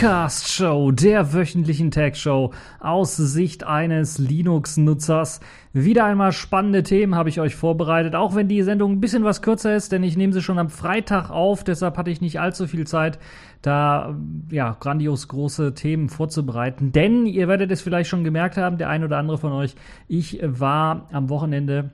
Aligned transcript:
Podcast 0.00 0.48
Show, 0.48 0.92
der 0.92 1.34
wöchentlichen 1.34 1.90
Tech 1.90 2.16
Show 2.16 2.54
aus 2.78 3.18
Sicht 3.18 3.64
eines 3.64 4.16
Linux-Nutzers. 4.16 5.40
Wieder 5.74 6.06
einmal 6.06 6.32
spannende 6.32 6.82
Themen 6.82 7.14
habe 7.14 7.28
ich 7.28 7.38
euch 7.38 7.54
vorbereitet, 7.54 8.14
auch 8.14 8.34
wenn 8.34 8.48
die 8.48 8.62
Sendung 8.62 8.92
ein 8.92 9.00
bisschen 9.02 9.24
was 9.24 9.42
kürzer 9.42 9.76
ist, 9.76 9.92
denn 9.92 10.02
ich 10.02 10.16
nehme 10.16 10.32
sie 10.32 10.40
schon 10.40 10.58
am 10.58 10.70
Freitag 10.70 11.28
auf, 11.28 11.64
deshalb 11.64 11.98
hatte 11.98 12.10
ich 12.10 12.22
nicht 12.22 12.40
allzu 12.40 12.66
viel 12.66 12.86
Zeit, 12.86 13.18
da 13.60 14.16
ja 14.50 14.74
grandios 14.80 15.28
große 15.28 15.74
Themen 15.74 16.08
vorzubereiten. 16.08 16.92
Denn 16.92 17.26
ihr 17.26 17.46
werdet 17.46 17.70
es 17.70 17.82
vielleicht 17.82 18.08
schon 18.08 18.24
gemerkt 18.24 18.56
haben, 18.56 18.78
der 18.78 18.88
ein 18.88 19.04
oder 19.04 19.18
andere 19.18 19.36
von 19.36 19.52
euch, 19.52 19.74
ich 20.08 20.40
war 20.42 21.08
am 21.12 21.28
Wochenende, 21.28 21.90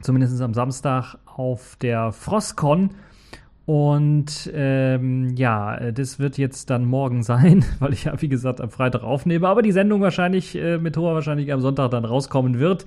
zumindest 0.00 0.42
am 0.42 0.54
Samstag, 0.54 1.14
auf 1.24 1.76
der 1.76 2.10
Frostcon 2.10 2.90
und 3.68 4.50
ähm, 4.54 5.36
ja, 5.36 5.90
das 5.90 6.18
wird 6.18 6.38
jetzt 6.38 6.70
dann 6.70 6.86
morgen 6.86 7.22
sein, 7.22 7.66
weil 7.80 7.92
ich 7.92 8.04
ja, 8.04 8.14
wie 8.22 8.28
gesagt, 8.30 8.62
am 8.62 8.70
Freitag 8.70 9.02
aufnehme, 9.02 9.46
aber 9.46 9.60
die 9.60 9.72
Sendung 9.72 10.00
wahrscheinlich 10.00 10.56
äh, 10.56 10.78
mit 10.78 10.96
hoher 10.96 11.12
Wahrscheinlichkeit 11.12 11.56
am 11.56 11.60
Sonntag 11.60 11.90
dann 11.90 12.06
rauskommen 12.06 12.58
wird. 12.58 12.86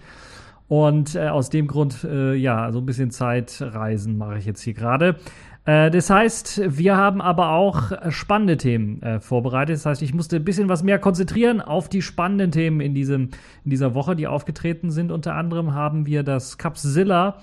Und 0.67 1.13
äh, 1.13 1.27
aus 1.27 1.51
dem 1.51 1.67
Grund, 1.67 2.03
äh, 2.03 2.33
ja, 2.33 2.71
so 2.71 2.79
ein 2.79 2.87
bisschen 2.87 3.11
Zeitreisen 3.11 4.17
mache 4.17 4.39
ich 4.39 4.45
jetzt 4.47 4.63
hier 4.63 4.73
gerade. 4.73 5.17
Äh, 5.65 5.91
das 5.91 6.09
heißt, 6.09 6.63
wir 6.75 6.97
haben 6.97 7.21
aber 7.21 7.51
auch 7.51 7.91
spannende 8.09 8.57
Themen 8.57 9.03
äh, 9.03 9.19
vorbereitet. 9.19 9.75
Das 9.75 9.85
heißt, 9.85 10.01
ich 10.01 10.15
musste 10.15 10.37
ein 10.37 10.43
bisschen 10.43 10.67
was 10.67 10.81
mehr 10.81 10.97
konzentrieren 10.97 11.61
auf 11.61 11.89
die 11.89 12.01
spannenden 12.01 12.49
Themen 12.49 12.81
in, 12.81 12.95
diesem, 12.95 13.29
in 13.63 13.69
dieser 13.69 13.93
Woche, 13.93 14.15
die 14.15 14.25
aufgetreten 14.25 14.89
sind. 14.89 15.11
Unter 15.11 15.35
anderem 15.35 15.75
haben 15.75 16.07
wir 16.07 16.23
das 16.23 16.57
Capzilla 16.57 17.37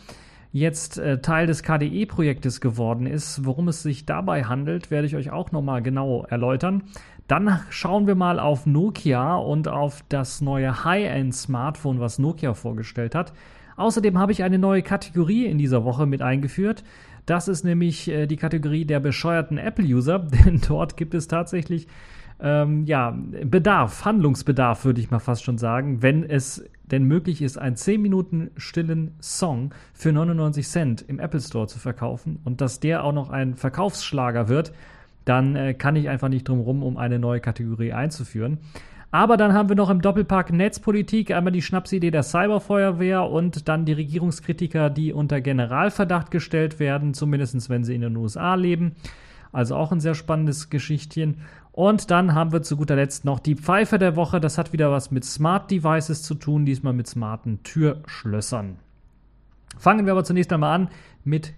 jetzt 0.52 0.98
äh, 0.98 1.20
Teil 1.20 1.46
des 1.46 1.62
KDE-Projektes 1.62 2.60
geworden 2.60 3.06
ist. 3.06 3.44
Worum 3.44 3.68
es 3.68 3.82
sich 3.82 4.06
dabei 4.06 4.44
handelt, 4.44 4.90
werde 4.90 5.06
ich 5.06 5.16
euch 5.16 5.30
auch 5.30 5.52
nochmal 5.52 5.82
genau 5.82 6.24
erläutern. 6.28 6.84
Dann 7.26 7.60
schauen 7.68 8.06
wir 8.06 8.14
mal 8.14 8.40
auf 8.40 8.64
Nokia 8.64 9.36
und 9.36 9.68
auf 9.68 10.02
das 10.08 10.40
neue 10.40 10.84
High-End-Smartphone, 10.84 12.00
was 12.00 12.18
Nokia 12.18 12.54
vorgestellt 12.54 13.14
hat. 13.14 13.34
Außerdem 13.76 14.18
habe 14.18 14.32
ich 14.32 14.42
eine 14.42 14.58
neue 14.58 14.82
Kategorie 14.82 15.46
in 15.46 15.58
dieser 15.58 15.84
Woche 15.84 16.06
mit 16.06 16.22
eingeführt. 16.22 16.82
Das 17.26 17.46
ist 17.46 17.64
nämlich 17.64 18.08
äh, 18.08 18.26
die 18.26 18.36
Kategorie 18.36 18.86
der 18.86 19.00
bescheuerten 19.00 19.58
Apple-User, 19.58 20.18
denn 20.46 20.60
dort 20.66 20.96
gibt 20.96 21.14
es 21.14 21.28
tatsächlich 21.28 21.86
ähm, 22.40 22.84
ja, 22.86 23.16
Bedarf, 23.44 24.04
Handlungsbedarf, 24.04 24.84
würde 24.84 25.00
ich 25.00 25.10
mal 25.10 25.18
fast 25.18 25.44
schon 25.44 25.58
sagen, 25.58 26.02
wenn 26.02 26.24
es 26.24 26.64
denn 26.90 27.04
möglich 27.04 27.42
ist, 27.42 27.58
einen 27.58 27.76
10 27.76 28.00
Minuten 28.00 28.50
stillen 28.56 29.12
Song 29.20 29.72
für 29.92 30.12
99 30.12 30.66
Cent 30.66 31.04
im 31.06 31.18
Apple 31.20 31.40
Store 31.40 31.66
zu 31.66 31.78
verkaufen 31.78 32.40
und 32.44 32.60
dass 32.60 32.80
der 32.80 33.04
auch 33.04 33.12
noch 33.12 33.30
ein 33.30 33.54
Verkaufsschlager 33.54 34.48
wird, 34.48 34.72
dann 35.24 35.56
äh, 35.56 35.74
kann 35.74 35.96
ich 35.96 36.08
einfach 36.08 36.28
nicht 36.28 36.48
drum 36.48 36.60
rum, 36.60 36.82
um 36.82 36.96
eine 36.96 37.18
neue 37.18 37.40
Kategorie 37.40 37.92
einzuführen. 37.92 38.58
Aber 39.10 39.38
dann 39.38 39.54
haben 39.54 39.70
wir 39.70 39.76
noch 39.76 39.88
im 39.88 40.02
Doppelpack 40.02 40.52
Netzpolitik 40.52 41.30
einmal 41.30 41.52
die 41.52 41.62
Schnapsidee 41.62 42.10
der 42.10 42.22
Cyberfeuerwehr 42.22 43.24
und 43.24 43.66
dann 43.68 43.86
die 43.86 43.94
Regierungskritiker, 43.94 44.90
die 44.90 45.14
unter 45.14 45.40
Generalverdacht 45.40 46.30
gestellt 46.30 46.78
werden, 46.78 47.14
zumindest 47.14 47.70
wenn 47.70 47.84
sie 47.84 47.94
in 47.94 48.02
den 48.02 48.16
USA 48.16 48.54
leben. 48.54 48.96
Also 49.50 49.76
auch 49.76 49.92
ein 49.92 50.00
sehr 50.00 50.14
spannendes 50.14 50.68
Geschichtchen. 50.68 51.38
Und 51.78 52.10
dann 52.10 52.34
haben 52.34 52.50
wir 52.50 52.62
zu 52.62 52.76
guter 52.76 52.96
Letzt 52.96 53.24
noch 53.24 53.38
die 53.38 53.54
Pfeife 53.54 54.00
der 54.00 54.16
Woche. 54.16 54.40
Das 54.40 54.58
hat 54.58 54.72
wieder 54.72 54.90
was 54.90 55.12
mit 55.12 55.24
Smart 55.24 55.70
Devices 55.70 56.24
zu 56.24 56.34
tun, 56.34 56.66
diesmal 56.66 56.92
mit 56.92 57.06
smarten 57.06 57.62
Türschlössern. 57.62 58.78
Fangen 59.78 60.04
wir 60.04 60.10
aber 60.10 60.24
zunächst 60.24 60.52
einmal 60.52 60.74
an 60.74 60.88
mit 61.22 61.52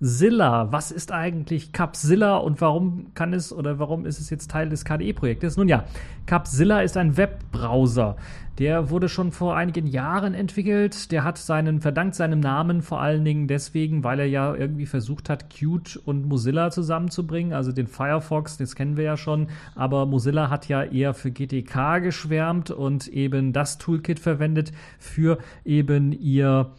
Capzilla. 0.00 0.72
Was 0.72 0.92
ist 0.92 1.12
eigentlich 1.12 1.72
Capzilla 1.72 2.38
und 2.38 2.62
warum 2.62 3.12
kann 3.12 3.34
es 3.34 3.52
oder 3.52 3.78
warum 3.78 4.06
ist 4.06 4.18
es 4.18 4.30
jetzt 4.30 4.50
Teil 4.50 4.70
des 4.70 4.86
KDE-Projektes? 4.86 5.58
Nun 5.58 5.68
ja, 5.68 5.84
Capzilla 6.24 6.80
ist 6.80 6.96
ein 6.96 7.18
Webbrowser. 7.18 8.16
Der 8.58 8.88
wurde 8.88 9.10
schon 9.10 9.30
vor 9.30 9.56
einigen 9.56 9.86
Jahren 9.86 10.32
entwickelt. 10.32 11.12
Der 11.12 11.22
hat 11.22 11.36
seinen, 11.36 11.82
verdankt 11.82 12.14
seinem 12.14 12.40
Namen 12.40 12.80
vor 12.80 13.02
allen 13.02 13.26
Dingen 13.26 13.46
deswegen, 13.46 14.02
weil 14.02 14.20
er 14.20 14.26
ja 14.26 14.54
irgendwie 14.54 14.86
versucht 14.86 15.28
hat, 15.28 15.50
Qt 15.50 15.98
und 16.02 16.26
Mozilla 16.26 16.70
zusammenzubringen. 16.70 17.52
Also 17.52 17.70
den 17.70 17.86
Firefox, 17.86 18.56
das 18.56 18.74
kennen 18.74 18.96
wir 18.96 19.04
ja 19.04 19.18
schon. 19.18 19.48
Aber 19.74 20.06
Mozilla 20.06 20.48
hat 20.48 20.66
ja 20.66 20.82
eher 20.82 21.12
für 21.12 21.30
GTK 21.30 21.98
geschwärmt 21.98 22.70
und 22.70 23.06
eben 23.08 23.52
das 23.52 23.76
Toolkit 23.76 24.18
verwendet 24.18 24.72
für 24.98 25.36
eben 25.66 26.12
ihr 26.12 26.70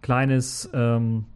kleines 0.00 0.70
ähm, 0.72 1.26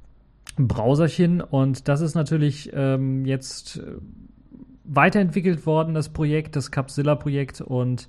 Browserchen. 0.56 1.40
Und 1.40 1.88
das 1.88 2.00
ist 2.00 2.14
natürlich 2.14 2.70
ähm, 2.72 3.24
jetzt 3.24 3.78
äh, 3.78 3.96
weiterentwickelt 4.84 5.66
worden, 5.66 5.94
das 5.94 6.08
Projekt, 6.08 6.56
das 6.56 6.70
Capsilla-Projekt. 6.70 7.60
Und 7.60 8.08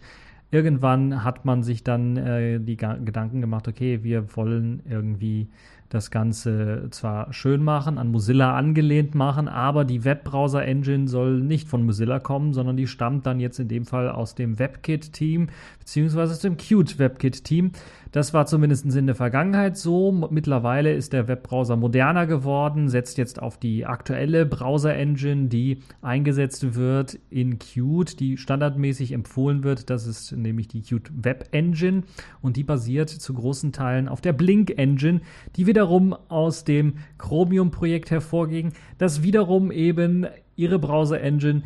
irgendwann 0.52 1.24
hat 1.24 1.46
man 1.46 1.64
sich 1.64 1.84
dann 1.84 2.18
äh, 2.18 2.60
die 2.60 2.78
Ga 2.78 2.96
Gedanken 2.96 3.42
gemacht, 3.42 3.68
okay, 3.68 4.04
wir 4.04 4.36
wollen 4.36 4.82
irgendwie 4.90 5.50
das 5.90 6.12
Ganze 6.12 6.88
zwar 6.92 7.32
schön 7.32 7.64
machen, 7.64 7.98
an 7.98 8.12
Mozilla 8.12 8.56
angelehnt 8.58 9.16
machen, 9.16 9.48
aber 9.48 9.86
die 9.86 10.04
Webbrowser-Engine 10.04 11.08
soll 11.08 11.40
nicht 11.40 11.70
von 11.70 11.86
Mozilla 11.86 12.20
kommen, 12.20 12.54
sondern 12.54 12.76
die 12.76 12.88
stammt 12.88 13.26
dann 13.26 13.40
jetzt 13.40 13.60
in 13.60 13.70
dem 13.70 13.86
Fall 13.86 14.10
aus 14.10 14.36
dem 14.36 14.60
WebKit-Team, 14.60 15.48
beziehungsweise 15.80 16.34
aus 16.34 16.40
dem 16.40 16.58
Qt-WebKit-Team. 16.58 17.72
Das 18.12 18.34
war 18.34 18.46
zumindest 18.46 18.86
in 18.96 19.06
der 19.06 19.16
Vergangenheit 19.16 19.78
so. 19.78 20.12
Mittlerweile 20.12 20.94
ist 20.94 21.14
der 21.14 21.28
Webbrowser 21.28 21.76
moderner 21.76 22.26
geworden, 22.26 22.90
setzt 22.90 23.18
jetzt 23.18 23.42
auf 23.42 23.58
die 23.58 23.86
aktuelle 23.86 24.46
Browser-Engine, 24.46 25.48
die 25.48 25.80
eingesetzt 26.02 26.76
wird 26.76 27.20
in 27.30 27.60
Qt, 27.60 28.20
die 28.20 28.38
standardmäßig 28.38 29.12
empfohlen 29.12 29.64
wird. 29.64 29.90
Das 29.90 30.08
ist 30.08 30.32
nämlich 30.32 30.68
die 30.68 30.82
Qt 30.82 31.12
Web 31.14 31.50
Engine 31.52 32.04
und 32.42 32.58
die 32.58 32.64
basiert 32.64 33.10
zu 33.10 33.34
großen 33.34 33.72
Teilen 33.72 34.08
auf 34.08 34.22
der 34.22 34.34
Blink 34.34 34.78
Engine, 34.78 35.22
die 35.56 35.68
wiederum 35.68 36.14
aus 36.14 36.64
dem 36.64 36.96
Chromium-Projekt 37.18 38.12
hervorging, 38.12 38.74
das 38.98 39.24
wiederum 39.24 39.72
eben 39.72 40.26
ihre 40.56 40.80
Browser-Engine 40.80 41.64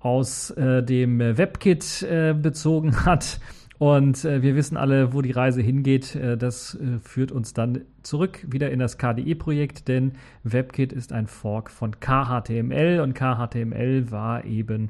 aus 0.00 0.50
äh, 0.50 0.82
dem 0.82 1.18
WebKit 1.18 2.02
äh, 2.02 2.34
bezogen 2.34 3.04
hat 3.06 3.40
und 3.84 4.24
äh, 4.24 4.40
wir 4.40 4.56
wissen 4.56 4.78
alle, 4.78 5.12
wo 5.12 5.20
die 5.20 5.32
Reise 5.32 5.60
hingeht. 5.60 6.14
Äh, 6.14 6.38
das 6.38 6.74
äh, 6.74 6.98
führt 7.00 7.30
uns 7.30 7.52
dann 7.52 7.82
zurück 8.02 8.42
wieder 8.48 8.70
in 8.70 8.78
das 8.78 8.96
KDE-Projekt, 8.96 9.88
denn 9.88 10.12
WebKit 10.42 10.90
ist 10.90 11.12
ein 11.12 11.26
Fork 11.26 11.70
von 11.70 12.00
KHTML 12.00 13.00
und 13.00 13.12
KHTML 13.12 14.10
war 14.10 14.46
eben 14.46 14.88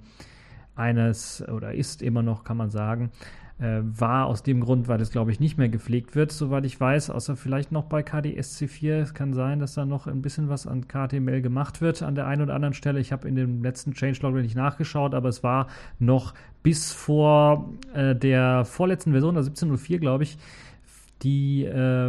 eines 0.76 1.42
oder 1.48 1.74
ist 1.74 2.02
immer 2.02 2.22
noch, 2.22 2.44
kann 2.44 2.56
man 2.56 2.70
sagen, 2.70 3.10
äh, 3.58 3.80
war 3.82 4.26
aus 4.26 4.42
dem 4.42 4.60
Grund, 4.60 4.88
weil 4.88 5.00
es, 5.00 5.10
glaube 5.10 5.30
ich, 5.30 5.38
nicht 5.38 5.58
mehr 5.58 5.68
gepflegt 5.68 6.16
wird, 6.16 6.32
soweit 6.32 6.64
ich 6.64 6.80
weiß, 6.80 7.10
außer 7.10 7.36
vielleicht 7.36 7.70
noch 7.70 7.84
bei 7.84 8.00
KDSC4. 8.00 8.94
Es 8.94 9.14
kann 9.14 9.32
sein, 9.32 9.60
dass 9.60 9.74
da 9.74 9.84
noch 9.84 10.06
ein 10.06 10.22
bisschen 10.22 10.48
was 10.48 10.66
an 10.66 10.88
KTML 10.88 11.40
gemacht 11.40 11.80
wird 11.80 12.02
an 12.02 12.14
der 12.14 12.26
einen 12.26 12.42
oder 12.42 12.54
anderen 12.54 12.74
Stelle. 12.74 13.00
Ich 13.00 13.12
habe 13.12 13.28
in 13.28 13.36
dem 13.36 13.62
letzten 13.62 13.94
Changelog 13.94 14.34
nicht 14.34 14.56
nachgeschaut, 14.56 15.14
aber 15.14 15.28
es 15.28 15.42
war 15.42 15.68
noch 15.98 16.34
bis 16.62 16.92
vor 16.92 17.72
äh, 17.94 18.16
der 18.16 18.64
vorletzten 18.64 19.12
Version, 19.12 19.36
also 19.36 19.50
17.04, 19.50 19.98
glaube 19.98 20.24
ich, 20.24 20.38
die 21.22 21.64
äh, 21.64 22.08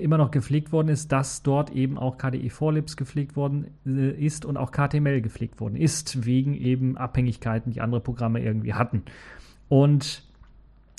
immer 0.00 0.16
noch 0.16 0.30
gepflegt 0.30 0.72
worden 0.72 0.88
ist, 0.88 1.10
dass 1.12 1.42
dort 1.42 1.70
eben 1.70 1.98
auch 1.98 2.18
KDE 2.18 2.50
Vorlibs 2.50 2.96
gepflegt 2.96 3.36
worden 3.36 3.66
äh, 3.84 4.10
ist 4.10 4.44
und 4.44 4.56
auch 4.56 4.70
KTML 4.70 5.20
gepflegt 5.20 5.60
worden 5.60 5.76
ist, 5.76 6.24
wegen 6.24 6.54
eben 6.54 6.96
Abhängigkeiten, 6.96 7.72
die 7.72 7.80
andere 7.80 8.00
Programme 8.00 8.40
irgendwie 8.40 8.74
hatten. 8.74 9.02
Und 9.68 10.25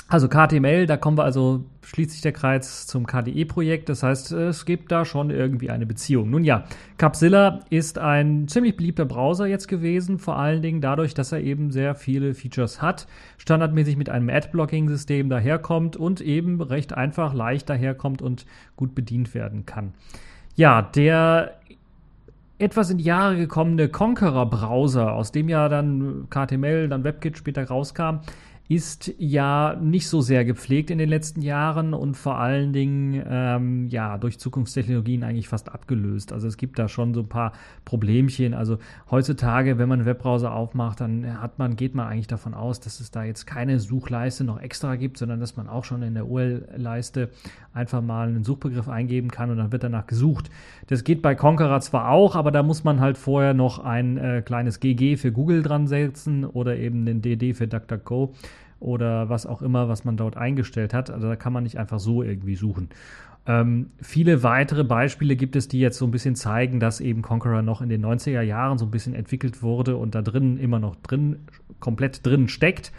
also 0.09 0.29
KTML, 0.29 0.85
da 0.85 0.95
kommen 0.95 1.17
wir 1.17 1.25
also, 1.25 1.65
schließt 1.83 2.11
sich 2.11 2.21
der 2.21 2.31
Kreis 2.31 2.87
zum 2.87 3.05
KDE-Projekt. 3.05 3.89
Das 3.89 4.03
heißt, 4.03 4.31
es 4.31 4.65
gibt 4.65 4.91
da 4.91 5.03
schon 5.03 5.29
irgendwie 5.31 5.69
eine 5.69 5.85
Beziehung. 5.85 6.29
Nun 6.29 6.45
ja, 6.45 6.63
Capzilla 6.97 7.59
ist 7.69 7.99
ein 7.99 8.47
ziemlich 8.47 8.77
beliebter 8.77 9.03
Browser 9.03 9.47
jetzt 9.47 9.67
gewesen, 9.67 10.17
vor 10.17 10.37
allen 10.37 10.61
Dingen 10.61 10.79
dadurch, 10.79 11.13
dass 11.13 11.33
er 11.33 11.41
eben 11.41 11.71
sehr 11.71 11.93
viele 11.93 12.33
Features 12.33 12.81
hat, 12.81 13.07
standardmäßig 13.37 13.97
mit 13.97 14.09
einem 14.09 14.29
Ad-Blocking-System 14.29 15.29
daherkommt 15.29 15.97
und 15.97 16.21
eben 16.21 16.61
recht 16.61 16.93
einfach, 16.93 17.33
leicht 17.33 17.69
daherkommt 17.69 18.21
und 18.21 18.45
gut 18.77 18.95
bedient 18.95 19.33
werden 19.33 19.65
kann. 19.65 19.93
Ja, 20.55 20.81
der 20.81 21.53
etwas 22.59 22.89
in 22.89 22.97
die 22.97 23.03
Jahre 23.03 23.35
gekommene 23.35 23.89
Conqueror-Browser, 23.89 25.11
aus 25.11 25.31
dem 25.31 25.49
ja 25.49 25.69
dann 25.69 26.27
KTML, 26.29 26.87
dann 26.87 27.03
WebKit 27.03 27.37
später 27.37 27.65
rauskam, 27.65 28.21
ist 28.69 29.13
ja 29.17 29.77
nicht 29.81 30.09
so 30.09 30.19
sehr 30.19 30.43
gepflegt 30.43 30.91
in 30.91 30.97
den 30.97 31.07
letzten 31.07 31.41
Jahren 31.41 31.93
und 31.93 32.15
vor 32.17 32.37
allen 32.37 32.73
Dingen 32.73 33.23
ähm, 33.25 33.87
ja 33.87 34.17
durch 34.17 34.39
Zukunftstechnologien 34.39 35.23
eigentlich 35.23 35.47
fast 35.47 35.71
abgelöst. 35.71 36.33
Also 36.33 36.49
es 36.49 36.57
gibt 36.57 36.77
da 36.77 36.89
schon 36.89 37.13
so 37.13 37.21
ein 37.21 37.29
paar 37.29 37.53
Problemchen. 37.85 38.53
Also 38.53 38.77
heutzutage, 39.09 39.77
wenn 39.77 39.87
man 39.87 39.99
einen 39.99 40.05
Webbrowser 40.05 40.53
aufmacht, 40.53 40.99
dann 40.99 41.41
hat 41.41 41.59
man, 41.59 41.77
geht 41.77 41.95
man 41.95 42.07
eigentlich 42.07 42.27
davon 42.27 42.53
aus, 42.53 42.81
dass 42.81 42.99
es 42.99 43.09
da 43.09 43.23
jetzt 43.23 43.47
keine 43.47 43.79
Suchleiste 43.79 44.43
noch 44.43 44.59
extra 44.59 44.97
gibt, 44.97 45.17
sondern 45.17 45.39
dass 45.39 45.55
man 45.55 45.69
auch 45.69 45.85
schon 45.85 46.01
in 46.03 46.15
der 46.15 46.27
URL-Leiste 46.27 47.29
einfach 47.73 48.01
mal 48.01 48.27
einen 48.27 48.43
Suchbegriff 48.43 48.89
eingeben 48.89 49.31
kann 49.31 49.49
und 49.49 49.57
dann 49.57 49.71
wird 49.71 49.83
danach 49.83 50.07
gesucht. 50.07 50.49
Das 50.87 51.05
geht 51.05 51.21
bei 51.21 51.35
Conqueror 51.35 51.79
zwar 51.79 52.09
auch, 52.09 52.35
aber 52.35 52.51
da 52.51 52.63
muss 52.63 52.83
man 52.83 52.99
halt 52.99 53.17
vorher 53.17 53.53
noch 53.53 53.79
ein 53.79 54.17
äh, 54.17 54.41
kleines 54.41 54.81
GG 54.81 55.15
für 55.15 55.31
Google 55.31 55.63
dran 55.63 55.87
setzen 55.87 56.43
oder 56.43 56.75
eben 56.75 57.05
den 57.05 57.21
DD 57.21 57.53
für 57.53 57.67
DuckDuckGo 57.67 58.33
oder 58.79 59.29
was 59.29 59.45
auch 59.45 59.61
immer, 59.61 59.89
was 59.89 60.05
man 60.05 60.17
dort 60.17 60.37
eingestellt 60.37 60.93
hat. 60.93 61.09
Also 61.09 61.27
da 61.27 61.35
kann 61.35 61.53
man 61.53 61.63
nicht 61.63 61.77
einfach 61.77 61.99
so 61.99 62.23
irgendwie 62.23 62.55
suchen. 62.55 62.89
Ähm, 63.47 63.91
viele 64.01 64.43
weitere 64.43 64.83
Beispiele 64.83 65.37
gibt 65.37 65.55
es, 65.55 65.69
die 65.69 65.79
jetzt 65.79 65.97
so 65.97 66.05
ein 66.05 66.11
bisschen 66.11 66.35
zeigen, 66.35 66.81
dass 66.81 66.99
eben 66.99 67.21
Conqueror 67.21 67.61
noch 67.61 67.81
in 67.81 67.87
den 67.87 68.05
90er 68.05 68.41
Jahren 68.41 68.77
so 68.77 68.85
ein 68.85 68.91
bisschen 68.91 69.13
entwickelt 69.13 69.63
wurde 69.63 69.95
und 69.95 70.15
da 70.15 70.21
drin 70.21 70.57
immer 70.57 70.79
noch 70.79 70.97
drin, 70.97 71.37
komplett 71.79 72.25
drin 72.25 72.49
steckt. 72.49 72.91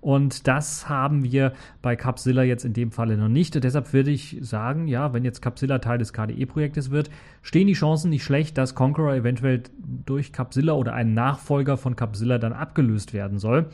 Und 0.00 0.48
das 0.48 0.88
haben 0.88 1.24
wir 1.24 1.52
bei 1.82 1.94
Capzilla 1.94 2.42
jetzt 2.42 2.64
in 2.64 2.72
dem 2.72 2.90
Falle 2.90 3.18
noch 3.18 3.28
nicht. 3.28 3.62
Deshalb 3.62 3.92
würde 3.92 4.10
ich 4.10 4.38
sagen, 4.40 4.88
ja, 4.88 5.12
wenn 5.12 5.24
jetzt 5.24 5.42
Capzilla 5.42 5.78
Teil 5.78 5.98
des 5.98 6.14
KDE-Projektes 6.14 6.90
wird, 6.90 7.10
stehen 7.42 7.66
die 7.66 7.74
Chancen 7.74 8.08
nicht 8.08 8.24
schlecht, 8.24 8.56
dass 8.56 8.74
Conqueror 8.74 9.14
eventuell 9.14 9.62
durch 10.06 10.32
Capzilla 10.32 10.72
oder 10.72 10.94
ein 10.94 11.12
Nachfolger 11.12 11.76
von 11.76 11.96
Capzilla 11.96 12.38
dann 12.38 12.54
abgelöst 12.54 13.12
werden 13.12 13.38
soll. 13.38 13.66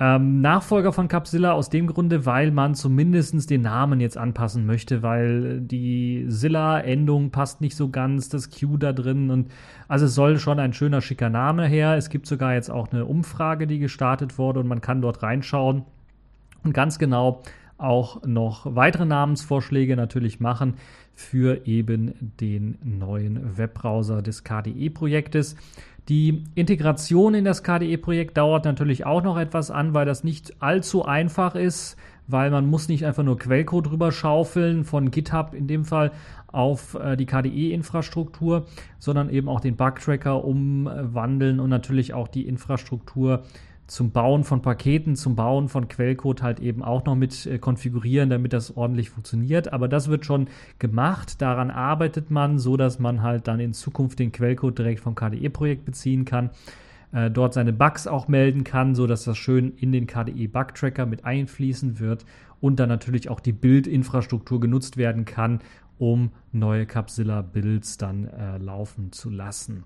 Ähm, 0.00 0.40
Nachfolger 0.40 0.92
von 0.92 1.06
Capsilla 1.06 1.52
aus 1.52 1.70
dem 1.70 1.86
Grunde, 1.86 2.26
weil 2.26 2.50
man 2.50 2.74
zumindest 2.74 3.48
den 3.48 3.62
Namen 3.62 4.00
jetzt 4.00 4.18
anpassen 4.18 4.66
möchte, 4.66 5.02
weil 5.02 5.60
die 5.60 6.24
Silla-Endung 6.26 7.30
passt 7.30 7.60
nicht 7.60 7.76
so 7.76 7.90
ganz, 7.90 8.28
das 8.28 8.50
Q 8.50 8.76
da 8.76 8.92
drin 8.92 9.30
und 9.30 9.52
also 9.86 10.06
es 10.06 10.14
soll 10.16 10.38
schon 10.40 10.58
ein 10.58 10.72
schöner, 10.72 11.00
schicker 11.00 11.30
Name 11.30 11.68
her. 11.68 11.96
Es 11.96 12.08
gibt 12.08 12.26
sogar 12.26 12.54
jetzt 12.54 12.70
auch 12.70 12.90
eine 12.90 13.04
Umfrage, 13.04 13.68
die 13.68 13.78
gestartet 13.78 14.36
wurde 14.36 14.58
und 14.60 14.66
man 14.66 14.80
kann 14.80 15.00
dort 15.00 15.22
reinschauen 15.22 15.84
und 16.64 16.72
ganz 16.72 16.98
genau 16.98 17.42
auch 17.78 18.22
noch 18.24 18.74
weitere 18.74 19.04
Namensvorschläge 19.04 19.94
natürlich 19.94 20.40
machen 20.40 20.74
für 21.12 21.66
eben 21.66 22.32
den 22.40 22.78
neuen 22.82 23.56
Webbrowser 23.56 24.22
des 24.22 24.42
KDE-Projektes. 24.42 25.54
Die 26.08 26.44
Integration 26.54 27.34
in 27.34 27.46
das 27.46 27.62
KDE-Projekt 27.62 28.36
dauert 28.36 28.66
natürlich 28.66 29.06
auch 29.06 29.22
noch 29.22 29.38
etwas 29.38 29.70
an, 29.70 29.94
weil 29.94 30.04
das 30.04 30.22
nicht 30.22 30.60
allzu 30.62 31.04
einfach 31.04 31.54
ist, 31.54 31.96
weil 32.26 32.50
man 32.50 32.66
muss 32.66 32.88
nicht 32.88 33.06
einfach 33.06 33.22
nur 33.22 33.38
Quellcode 33.38 33.86
drüber 33.86 34.12
schaufeln 34.12 34.84
von 34.84 35.10
GitHub 35.10 35.54
in 35.54 35.66
dem 35.66 35.84
Fall 35.86 36.12
auf 36.46 36.94
äh, 36.94 37.16
die 37.16 37.26
KDE-Infrastruktur, 37.26 38.66
sondern 38.98 39.30
eben 39.30 39.48
auch 39.48 39.60
den 39.60 39.76
Bug-Tracker 39.76 40.44
umwandeln 40.44 41.58
und 41.58 41.70
natürlich 41.70 42.12
auch 42.12 42.28
die 42.28 42.46
Infrastruktur 42.46 43.42
zum 43.86 44.12
Bauen 44.12 44.44
von 44.44 44.62
Paketen, 44.62 45.16
zum 45.16 45.36
Bauen 45.36 45.68
von 45.68 45.88
Quellcode 45.88 46.42
halt 46.42 46.60
eben 46.60 46.82
auch 46.82 47.04
noch 47.04 47.14
mit 47.14 47.46
äh, 47.46 47.58
konfigurieren, 47.58 48.30
damit 48.30 48.52
das 48.52 48.76
ordentlich 48.76 49.10
funktioniert. 49.10 49.72
Aber 49.72 49.88
das 49.88 50.08
wird 50.08 50.24
schon 50.24 50.48
gemacht. 50.78 51.42
Daran 51.42 51.70
arbeitet 51.70 52.30
man, 52.30 52.58
so 52.58 52.76
dass 52.76 52.98
man 52.98 53.22
halt 53.22 53.46
dann 53.46 53.60
in 53.60 53.72
Zukunft 53.72 54.18
den 54.18 54.32
Quellcode 54.32 54.78
direkt 54.78 55.00
vom 55.00 55.14
KDE-Projekt 55.14 55.84
beziehen 55.84 56.24
kann. 56.24 56.50
Äh, 57.12 57.30
dort 57.30 57.54
seine 57.54 57.72
Bugs 57.72 58.06
auch 58.06 58.26
melden 58.26 58.64
kann, 58.64 58.94
so 58.94 59.06
dass 59.06 59.24
das 59.24 59.38
schön 59.38 59.72
in 59.76 59.92
den 59.92 60.06
KDE 60.06 60.48
Bug 60.48 60.74
Tracker 60.74 61.06
mit 61.06 61.24
einfließen 61.24 62.00
wird 62.00 62.24
und 62.60 62.80
dann 62.80 62.88
natürlich 62.88 63.28
auch 63.28 63.40
die 63.40 63.52
Bildinfrastruktur 63.52 64.58
genutzt 64.58 64.96
werden 64.96 65.24
kann, 65.24 65.60
um 65.98 66.30
neue 66.52 66.86
Capsilla 66.86 67.42
Builds 67.42 67.98
dann 67.98 68.26
äh, 68.26 68.58
laufen 68.58 69.12
zu 69.12 69.30
lassen. 69.30 69.84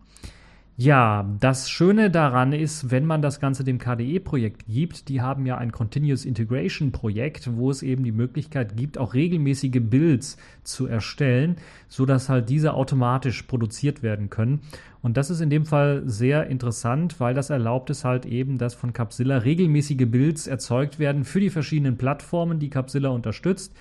Ja, 0.80 1.28
das 1.40 1.68
Schöne 1.68 2.08
daran 2.08 2.52
ist, 2.52 2.92
wenn 2.92 3.04
man 3.04 3.20
das 3.20 3.40
Ganze 3.40 3.64
dem 3.64 3.78
KDE-Projekt 3.78 4.64
gibt, 4.68 5.08
die 5.08 5.20
haben 5.20 5.44
ja 5.44 5.58
ein 5.58 5.72
Continuous 5.72 6.24
Integration-Projekt, 6.24 7.56
wo 7.56 7.68
es 7.72 7.82
eben 7.82 8.04
die 8.04 8.12
Möglichkeit 8.12 8.76
gibt, 8.76 8.96
auch 8.96 9.12
regelmäßige 9.12 9.80
Builds 9.80 10.36
zu 10.62 10.86
erstellen, 10.86 11.56
sodass 11.88 12.28
halt 12.28 12.48
diese 12.48 12.74
automatisch 12.74 13.42
produziert 13.42 14.04
werden 14.04 14.30
können. 14.30 14.60
Und 15.02 15.16
das 15.16 15.30
ist 15.30 15.40
in 15.40 15.50
dem 15.50 15.66
Fall 15.66 16.04
sehr 16.06 16.46
interessant, 16.46 17.18
weil 17.18 17.34
das 17.34 17.50
erlaubt 17.50 17.90
es 17.90 18.04
halt 18.04 18.24
eben, 18.24 18.56
dass 18.56 18.74
von 18.74 18.92
Capsilla 18.92 19.38
regelmäßige 19.38 20.06
Builds 20.06 20.46
erzeugt 20.46 21.00
werden 21.00 21.24
für 21.24 21.40
die 21.40 21.50
verschiedenen 21.50 21.96
Plattformen, 21.96 22.60
die 22.60 22.70
Capsilla 22.70 23.08
unterstützt 23.08 23.74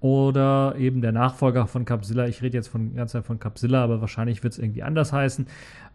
oder 0.00 0.76
eben 0.78 1.00
der 1.00 1.12
Nachfolger 1.12 1.66
von 1.66 1.84
Capsilla. 1.84 2.28
Ich 2.28 2.42
rede 2.42 2.56
jetzt 2.56 2.68
von 2.68 2.94
ganz 2.94 3.12
Zeit 3.12 3.24
von 3.24 3.40
Capsilla, 3.40 3.82
aber 3.82 4.00
wahrscheinlich 4.00 4.44
wird 4.44 4.52
es 4.52 4.58
irgendwie 4.58 4.84
anders 4.84 5.12
heißen 5.12 5.46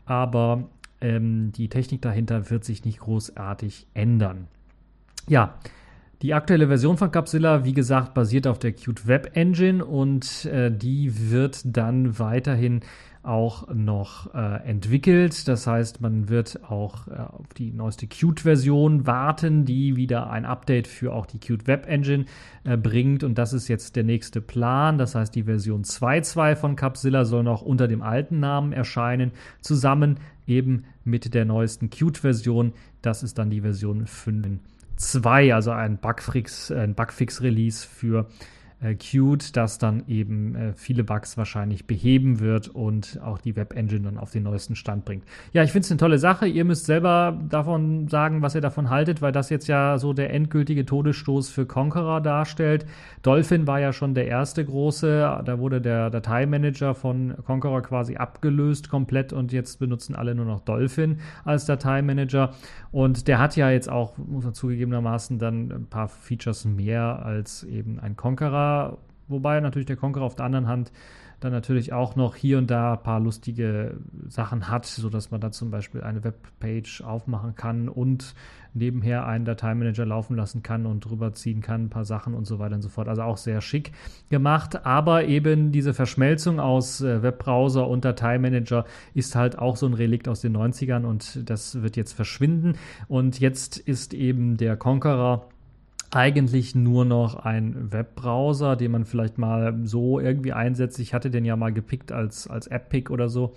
aber 0.05 0.69
ähm, 1.01 1.51
die 1.51 1.69
Technik 1.69 2.01
dahinter 2.01 2.49
wird 2.49 2.63
sich 2.63 2.85
nicht 2.85 2.99
großartig 2.99 3.87
ändern. 3.93 4.47
Ja, 5.27 5.55
die 6.21 6.33
aktuelle 6.33 6.67
Version 6.67 6.97
von 6.97 7.11
Capsilla, 7.11 7.65
wie 7.65 7.73
gesagt, 7.73 8.13
basiert 8.13 8.47
auf 8.47 8.57
der 8.57 8.71
Qt 8.71 9.07
Web 9.07 9.31
Engine 9.35 9.83
und 9.83 10.45
äh, 10.45 10.71
die 10.71 11.31
wird 11.31 11.61
dann 11.65 12.17
weiterhin 12.17 12.79
auch 13.23 13.73
noch 13.73 14.33
äh, 14.35 14.67
entwickelt. 14.67 15.47
Das 15.47 15.65
heißt, 15.65 16.01
man 16.01 16.27
wird 16.27 16.59
auch 16.69 17.07
äh, 17.07 17.11
auf 17.11 17.53
die 17.57 17.71
neueste 17.71 18.05
Qt-Version 18.05 19.07
warten, 19.07 19.63
die 19.63 19.95
wieder 19.95 20.29
ein 20.29 20.45
Update 20.45 20.87
für 20.87 21.13
auch 21.13 21.25
die 21.25 21.39
Qt 21.39 21.65
Web 21.65 21.87
Engine 21.87 22.25
äh, 22.65 22.75
bringt. 22.75 23.23
Und 23.23 23.37
das 23.37 23.53
ist 23.53 23.69
jetzt 23.69 23.95
der 23.95 24.03
nächste 24.03 24.41
Plan. 24.41 24.97
Das 24.97 25.15
heißt, 25.15 25.33
die 25.35 25.43
Version 25.43 25.83
2.2 25.83 26.55
von 26.57 26.75
Capsilla 26.75 27.23
soll 27.23 27.43
noch 27.43 27.61
unter 27.61 27.87
dem 27.87 28.01
alten 28.01 28.41
Namen 28.41 28.73
erscheinen, 28.73 29.31
zusammen 29.61 30.17
eben 30.45 30.83
mit 31.05 31.33
der 31.33 31.45
neuesten 31.45 31.89
Qt-Version. 31.89 32.73
Das 33.01 33.23
ist 33.23 33.37
dann 33.37 33.49
die 33.49 33.61
Version 33.61 34.05
5.2, 34.05 35.53
also 35.53 35.71
Bugfix, 36.01 36.71
ein 36.71 36.93
Bugfix-Release 36.93 37.87
für 37.87 38.27
äh, 38.83 38.95
Qt, 38.95 39.55
das 39.55 39.77
dann 39.77 40.03
eben 40.07 40.55
äh, 40.55 40.73
viele 40.73 41.03
Bugs 41.03 41.37
wahrscheinlich 41.37 41.87
beheben 41.87 42.39
wird 42.39 42.67
und 42.67 43.19
auch 43.23 43.37
die 43.37 43.55
Web-Engine 43.55 44.01
dann 44.01 44.17
auf 44.17 44.31
den 44.31 44.43
neuesten 44.43 44.75
Stand 44.75 45.05
bringt. 45.05 45.23
Ja, 45.53 45.63
ich 45.63 45.71
finde 45.71 45.85
es 45.85 45.91
eine 45.91 45.97
tolle 45.97 46.19
Sache. 46.19 46.47
Ihr 46.47 46.65
müsst 46.65 46.85
selber 46.85 47.39
davon 47.49 48.07
sagen, 48.07 48.41
was 48.41 48.55
ihr 48.55 48.61
davon 48.61 48.89
haltet, 48.89 49.21
weil 49.21 49.31
das 49.31 49.49
jetzt 49.49 49.67
ja 49.67 49.97
so 49.97 50.13
der 50.13 50.33
endgültige 50.33 50.85
Todesstoß 50.85 51.49
für 51.49 51.65
Conqueror 51.65 52.21
darstellt. 52.21 52.85
Dolphin 53.21 53.67
war 53.67 53.79
ja 53.79 53.93
schon 53.93 54.13
der 54.13 54.27
erste 54.27 54.65
große, 54.65 55.41
da 55.45 55.59
wurde 55.59 55.81
der 55.81 56.09
Dateimanager 56.09 56.93
von 56.93 57.35
Conqueror 57.45 57.81
quasi 57.81 58.17
abgelöst 58.17 58.89
komplett 58.89 59.33
und 59.33 59.53
jetzt 59.53 59.79
benutzen 59.79 60.15
alle 60.15 60.35
nur 60.35 60.45
noch 60.45 60.59
Dolphin 60.59 61.19
als 61.45 61.65
Dateimanager. 61.65 62.53
Und 62.91 63.27
der 63.27 63.39
hat 63.39 63.55
ja 63.55 63.69
jetzt 63.69 63.89
auch, 63.89 64.17
muss 64.17 64.43
man 64.43 64.53
zugegebenermaßen, 64.53 65.39
dann 65.39 65.71
ein 65.71 65.87
paar 65.87 66.09
Features 66.09 66.65
mehr 66.65 67.25
als 67.25 67.63
eben 67.63 67.99
ein 67.99 68.15
Conqueror 68.15 68.72
wobei 69.27 69.59
natürlich 69.59 69.87
der 69.87 69.95
Conqueror 69.95 70.27
auf 70.27 70.35
der 70.35 70.45
anderen 70.45 70.67
Hand 70.67 70.91
dann 71.43 71.51
natürlich 71.51 71.91
auch 71.91 72.15
noch 72.15 72.35
hier 72.35 72.57
und 72.57 72.71
da 72.71 72.93
ein 72.93 73.03
paar 73.03 73.19
lustige 73.19 73.97
Sachen 74.29 74.69
hat, 74.69 74.85
sodass 74.85 75.31
man 75.31 75.41
da 75.41 75.51
zum 75.51 75.71
Beispiel 75.71 76.01
eine 76.01 76.23
Webpage 76.23 77.01
aufmachen 77.01 77.55
kann 77.55 77.89
und 77.89 78.33
nebenher 78.73 79.27
einen 79.27 79.45
Dateimanager 79.45 80.05
laufen 80.05 80.35
lassen 80.35 80.63
kann 80.63 80.85
und 80.85 81.01
drüber 81.01 81.33
ziehen 81.33 81.61
kann, 81.61 81.85
ein 81.85 81.89
paar 81.89 82.05
Sachen 82.05 82.33
und 82.33 82.45
so 82.45 82.59
weiter 82.59 82.75
und 82.75 82.81
so 82.81 82.89
fort. 82.89 83.07
Also 83.07 83.23
auch 83.23 83.37
sehr 83.37 83.61
schick 83.61 83.91
gemacht. 84.29 84.85
Aber 84.85 85.25
eben 85.25 85.71
diese 85.71 85.93
Verschmelzung 85.93 86.59
aus 86.59 87.01
äh, 87.01 87.21
Webbrowser 87.21 87.87
und 87.87 88.05
Dateimanager 88.05 88.85
ist 89.13 89.35
halt 89.35 89.59
auch 89.59 89.75
so 89.75 89.85
ein 89.85 89.93
Relikt 89.93 90.27
aus 90.27 90.41
den 90.41 90.55
90ern 90.55 91.03
und 91.03 91.49
das 91.49 91.83
wird 91.83 91.97
jetzt 91.97 92.13
verschwinden. 92.13 92.75
Und 93.07 93.39
jetzt 93.39 93.77
ist 93.77 94.13
eben 94.13 94.57
der 94.57 94.77
Conqueror 94.77 95.49
eigentlich 96.15 96.75
nur 96.75 97.05
noch 97.05 97.35
ein 97.35 97.91
Webbrowser, 97.91 98.75
den 98.75 98.91
man 98.91 99.05
vielleicht 99.05 99.37
mal 99.37 99.79
so 99.83 100.19
irgendwie 100.19 100.53
einsetzt. 100.53 100.99
Ich 100.99 101.13
hatte 101.13 101.29
den 101.29 101.45
ja 101.45 101.55
mal 101.55 101.73
gepickt 101.73 102.11
als, 102.11 102.47
als 102.47 102.67
App-Pick 102.67 103.09
oder 103.09 103.29
so, 103.29 103.55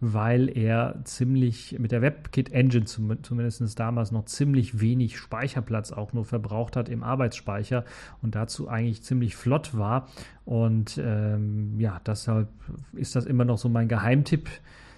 weil 0.00 0.48
er 0.56 1.00
ziemlich 1.04 1.78
mit 1.78 1.92
der 1.92 2.00
WebKit-Engine 2.00 2.84
zum, 2.84 3.22
zumindest 3.22 3.78
damals 3.78 4.10
noch 4.10 4.24
ziemlich 4.24 4.80
wenig 4.80 5.18
Speicherplatz 5.18 5.92
auch 5.92 6.12
nur 6.12 6.24
verbraucht 6.24 6.76
hat 6.76 6.88
im 6.88 7.02
Arbeitsspeicher 7.02 7.84
und 8.22 8.34
dazu 8.34 8.68
eigentlich 8.68 9.02
ziemlich 9.02 9.36
flott 9.36 9.76
war. 9.76 10.08
Und 10.44 11.00
ähm, 11.04 11.78
ja, 11.78 12.00
deshalb 12.06 12.48
ist 12.92 13.16
das 13.16 13.26
immer 13.26 13.44
noch 13.44 13.58
so 13.58 13.68
mein 13.68 13.88
Geheimtipp 13.88 14.48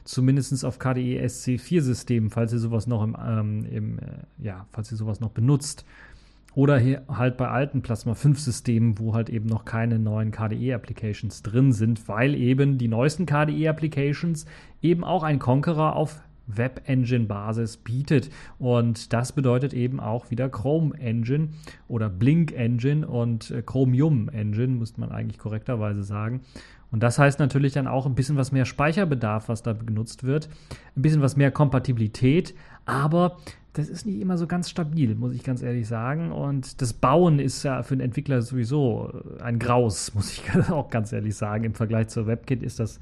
zumindest 0.04 0.64
auf 0.64 0.78
KDE 0.78 1.24
SC4-Systemen, 1.24 2.30
falls 2.30 2.52
ihr 2.52 2.58
sowas 2.58 2.86
noch 2.86 3.02
im, 3.02 3.16
ähm, 3.24 3.64
im 3.64 3.98
äh, 3.98 4.02
ja, 4.38 4.66
falls 4.72 4.90
ihr 4.90 4.96
sowas 4.96 5.20
noch 5.20 5.30
benutzt. 5.30 5.84
Oder 6.54 6.80
halt 7.08 7.36
bei 7.36 7.48
alten 7.48 7.82
Plasma 7.82 8.14
5 8.14 8.38
Systemen, 8.38 8.98
wo 8.98 9.14
halt 9.14 9.30
eben 9.30 9.46
noch 9.46 9.64
keine 9.64 9.98
neuen 9.98 10.32
KDE-Applications 10.32 11.42
drin 11.42 11.72
sind, 11.72 12.08
weil 12.08 12.34
eben 12.34 12.78
die 12.78 12.88
neuesten 12.88 13.26
KDE-Applications 13.26 14.46
eben 14.82 15.04
auch 15.04 15.22
ein 15.22 15.38
Conqueror 15.38 15.94
auf 15.96 16.22
Web-Engine-Basis 16.56 17.78
bietet. 17.78 18.30
Und 18.58 19.12
das 19.12 19.32
bedeutet 19.32 19.72
eben 19.72 20.00
auch 20.00 20.30
wieder 20.30 20.48
Chrome 20.48 20.98
Engine 20.98 21.50
oder 21.88 22.08
Blink 22.08 22.52
Engine 22.52 23.06
und 23.06 23.50
äh, 23.50 23.62
Chromium 23.62 24.28
Engine, 24.28 24.74
müsste 24.74 25.00
man 25.00 25.12
eigentlich 25.12 25.38
korrekterweise 25.38 26.02
sagen. 26.02 26.40
Und 26.90 27.04
das 27.04 27.18
heißt 27.18 27.38
natürlich 27.38 27.72
dann 27.72 27.86
auch 27.86 28.06
ein 28.06 28.16
bisschen 28.16 28.36
was 28.36 28.50
mehr 28.50 28.64
Speicherbedarf, 28.64 29.48
was 29.48 29.62
da 29.62 29.72
genutzt 29.74 30.24
wird, 30.24 30.48
ein 30.96 31.02
bisschen 31.02 31.22
was 31.22 31.36
mehr 31.36 31.52
Kompatibilität, 31.52 32.54
aber 32.84 33.36
das 33.74 33.88
ist 33.88 34.04
nicht 34.04 34.20
immer 34.20 34.36
so 34.36 34.46
ganz 34.46 34.68
stabil, 34.68 35.14
muss 35.14 35.32
ich 35.32 35.44
ganz 35.44 35.62
ehrlich 35.62 35.86
sagen. 35.86 36.32
Und 36.32 36.80
das 36.82 36.92
Bauen 36.92 37.38
ist 37.38 37.62
ja 37.62 37.82
für 37.82 37.94
einen 37.94 38.00
Entwickler 38.00 38.42
sowieso 38.42 39.12
ein 39.40 39.58
Graus, 39.58 40.12
muss 40.14 40.32
ich 40.32 40.70
auch 40.70 40.90
ganz 40.90 41.12
ehrlich 41.12 41.36
sagen. 41.36 41.64
Im 41.64 41.74
Vergleich 41.74 42.08
zur 42.08 42.26
WebKit 42.26 42.62
ist 42.62 42.80
das 42.80 43.00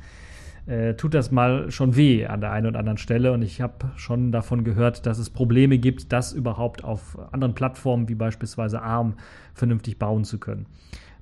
äh, 0.69 0.95
tut 0.95 1.15
das 1.15 1.31
mal 1.31 1.71
schon 1.71 1.97
weh 1.97 2.27
an 2.27 2.43
der 2.43 2.53
einen 2.53 2.67
oder 2.67 2.79
anderen 2.79 2.99
Stelle. 2.99 3.33
Und 3.33 3.43
ich 3.43 3.61
habe 3.63 3.91
schon 3.97 4.33
davon 4.33 4.65
gehört, 4.65 5.07
dass 5.07 5.19
es 5.19 5.31
Probleme 5.31 5.79
gibt, 5.79 6.13
das 6.13 6.35
überhaupt 6.35 6.85
auf 6.85 7.19
anderen 7.33 7.55
Plattformen 7.55 8.09
wie 8.09 8.15
beispielsweise 8.15 8.83
ARM 8.83 9.15
vernünftig 9.55 9.99
bauen 9.99 10.25
zu 10.25 10.39
können. 10.39 10.67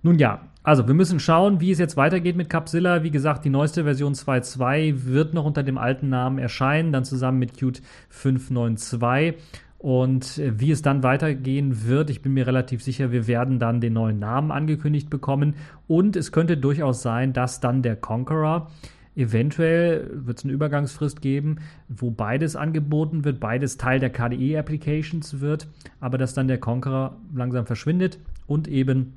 Nun 0.07 0.21
ja, 0.21 0.43
also 0.63 0.87
wir 0.87 0.95
müssen 0.95 1.19
schauen, 1.19 1.61
wie 1.61 1.73
es 1.73 1.81
jetzt 1.81 1.97
weitergeht 1.97 2.37
mit 2.37 2.49
Capsilla. 2.49 3.03
Wie 3.03 3.11
gesagt, 3.11 3.45
die 3.45 3.51
neueste 3.51 3.83
Version 3.83 4.15
2.2 4.15 5.07
wird 5.07 5.35
noch 5.35 5.45
unter 5.45 5.65
dem 5.65 5.79
alten 5.79 6.11
Namen 6.11 6.39
erscheinen, 6.39 6.93
dann 6.93 7.05
zusammen 7.05 7.41
mit 7.41 7.55
Qt 7.55 7.83
592. 8.11 9.35
Und 9.79 10.39
äh, 10.39 10.61
wie 10.61 10.71
es 10.71 10.83
dann 10.83 11.03
weitergehen 11.03 11.89
wird, 11.89 12.11
ich 12.11 12.23
bin 12.23 12.35
mir 12.35 12.47
relativ 12.47 12.85
sicher, 12.85 13.11
wir 13.11 13.27
werden 13.27 13.59
dann 13.59 13.81
den 13.81 13.95
neuen 13.95 14.21
Namen 14.21 14.53
angekündigt 14.53 15.11
bekommen. 15.11 15.57
Und 15.89 16.15
es 16.15 16.31
könnte 16.31 16.57
durchaus 16.57 17.03
sein, 17.03 17.33
dass 17.33 17.59
dann 17.59 17.83
der 17.83 17.97
Conqueror 17.97 18.71
Eventuell 19.17 20.11
wird 20.13 20.39
es 20.39 20.45
eine 20.45 20.53
Übergangsfrist 20.53 21.23
geben, 21.23 21.57
wo 21.89 22.11
beides 22.11 22.55
angeboten 22.55 23.25
wird, 23.25 23.41
beides 23.41 23.79
Teil 23.79 23.99
der 23.99 24.11
KDE-Applications 24.11 25.41
wird, 25.41 25.69
aber 26.01 26.19
dass 26.19 26.35
dann 26.35 26.49
der 26.49 26.59
Conqueror 26.59 27.17
langsam 27.35 27.65
verschwindet 27.65 28.19
und 28.47 28.69
eben 28.69 29.15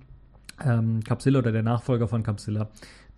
ähm, 0.66 1.02
Capsilla 1.04 1.40
oder 1.40 1.52
der 1.52 1.64
Nachfolger 1.64 2.08
von 2.08 2.24
Capsilla 2.24 2.70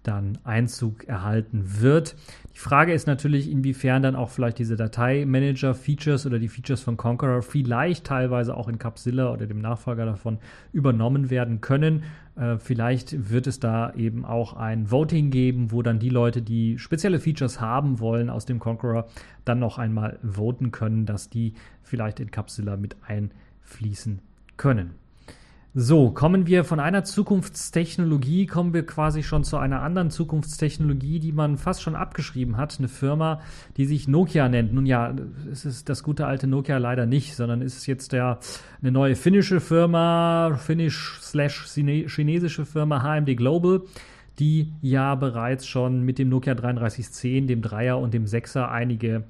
dann 0.03 0.39
Einzug 0.43 1.07
erhalten 1.07 1.81
wird. 1.81 2.15
Die 2.53 2.59
Frage 2.59 2.93
ist 2.93 3.07
natürlich, 3.07 3.49
inwiefern 3.49 4.01
dann 4.01 4.15
auch 4.15 4.29
vielleicht 4.29 4.59
diese 4.59 4.75
Dateimanager-Features 4.75 6.25
oder 6.25 6.39
die 6.39 6.47
Features 6.47 6.81
von 6.81 6.97
Conqueror 6.97 7.41
vielleicht 7.41 8.05
teilweise 8.05 8.55
auch 8.57 8.67
in 8.67 8.79
Capsilla 8.79 9.31
oder 9.31 9.45
dem 9.45 9.59
Nachfolger 9.59 10.05
davon 10.05 10.39
übernommen 10.73 11.29
werden 11.29 11.61
können. 11.61 12.03
Äh, 12.35 12.57
vielleicht 12.57 13.29
wird 13.29 13.47
es 13.47 13.59
da 13.59 13.93
eben 13.93 14.25
auch 14.25 14.53
ein 14.53 14.89
Voting 14.89 15.29
geben, 15.29 15.71
wo 15.71 15.81
dann 15.81 15.99
die 15.99 16.09
Leute, 16.09 16.41
die 16.41 16.77
spezielle 16.79 17.19
Features 17.19 17.61
haben 17.61 17.99
wollen 17.99 18.29
aus 18.29 18.45
dem 18.45 18.59
Conqueror, 18.59 19.07
dann 19.45 19.59
noch 19.59 19.77
einmal 19.77 20.19
voten 20.23 20.71
können, 20.71 21.05
dass 21.05 21.29
die 21.29 21.53
vielleicht 21.83 22.19
in 22.19 22.31
Capsilla 22.31 22.75
mit 22.75 22.95
einfließen 23.07 24.19
können. 24.57 25.00
So, 25.73 26.11
kommen 26.11 26.47
wir 26.47 26.65
von 26.65 26.81
einer 26.81 27.05
Zukunftstechnologie, 27.05 28.45
kommen 28.45 28.73
wir 28.73 28.85
quasi 28.85 29.23
schon 29.23 29.45
zu 29.45 29.55
einer 29.55 29.81
anderen 29.81 30.11
Zukunftstechnologie, 30.11 31.21
die 31.21 31.31
man 31.31 31.57
fast 31.57 31.81
schon 31.81 31.95
abgeschrieben 31.95 32.57
hat. 32.57 32.75
Eine 32.77 32.89
Firma, 32.89 33.39
die 33.77 33.85
sich 33.85 34.05
Nokia 34.05 34.49
nennt. 34.49 34.73
Nun 34.73 34.85
ja, 34.85 35.15
es 35.49 35.63
ist 35.63 35.87
das 35.87 36.03
gute 36.03 36.25
alte 36.25 36.45
Nokia 36.45 36.77
leider 36.77 37.05
nicht, 37.05 37.37
sondern 37.37 37.61
ist 37.61 37.85
jetzt 37.85 38.11
der, 38.11 38.39
eine 38.81 38.91
neue 38.91 39.15
finnische 39.15 39.61
Firma, 39.61 40.57
finnisch 40.57 41.19
slash 41.21 41.65
chinesische 41.73 42.65
Firma 42.65 43.01
HMD 43.01 43.37
Global, 43.37 43.83
die 44.39 44.73
ja 44.81 45.15
bereits 45.15 45.67
schon 45.67 46.01
mit 46.01 46.19
dem 46.19 46.27
Nokia 46.27 46.53
3310, 46.53 47.47
dem 47.47 47.61
Dreier 47.61 47.97
und 47.97 48.13
dem 48.13 48.27
Sechser 48.27 48.69
einige 48.69 49.23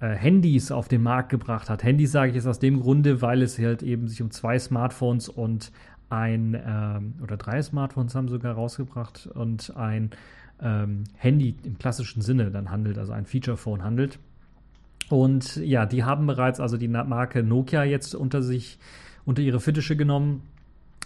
äh, 0.00 0.10
Handys 0.10 0.70
auf 0.70 0.88
den 0.88 1.02
Markt 1.02 1.28
gebracht 1.28 1.68
hat. 1.68 1.82
Handys 1.82 2.12
sage 2.12 2.30
ich 2.30 2.36
jetzt 2.36 2.46
aus 2.46 2.58
dem 2.58 2.80
Grunde, 2.80 3.22
weil 3.22 3.42
es 3.42 3.58
halt 3.58 3.82
eben 3.82 4.08
sich 4.08 4.22
um 4.22 4.30
zwei 4.30 4.58
Smartphones 4.58 5.28
und 5.28 5.72
ein 6.10 6.58
ähm, 6.66 7.14
oder 7.22 7.36
drei 7.36 7.60
Smartphones 7.60 8.14
haben 8.14 8.28
sogar 8.28 8.54
rausgebracht 8.54 9.26
und 9.26 9.76
ein 9.76 10.10
ähm, 10.62 11.04
Handy 11.16 11.54
im 11.64 11.78
klassischen 11.78 12.22
Sinne 12.22 12.50
dann 12.50 12.70
handelt, 12.70 12.98
also 12.98 13.12
ein 13.12 13.26
Feature 13.26 13.56
Phone 13.56 13.82
handelt. 13.82 14.18
Und 15.10 15.56
ja, 15.56 15.86
die 15.86 16.04
haben 16.04 16.26
bereits 16.26 16.60
also 16.60 16.76
die 16.76 16.88
Marke 16.88 17.42
Nokia 17.42 17.84
jetzt 17.84 18.14
unter 18.14 18.42
sich, 18.42 18.78
unter 19.24 19.42
ihre 19.42 19.60
Fittiche 19.60 19.96
genommen, 19.96 20.42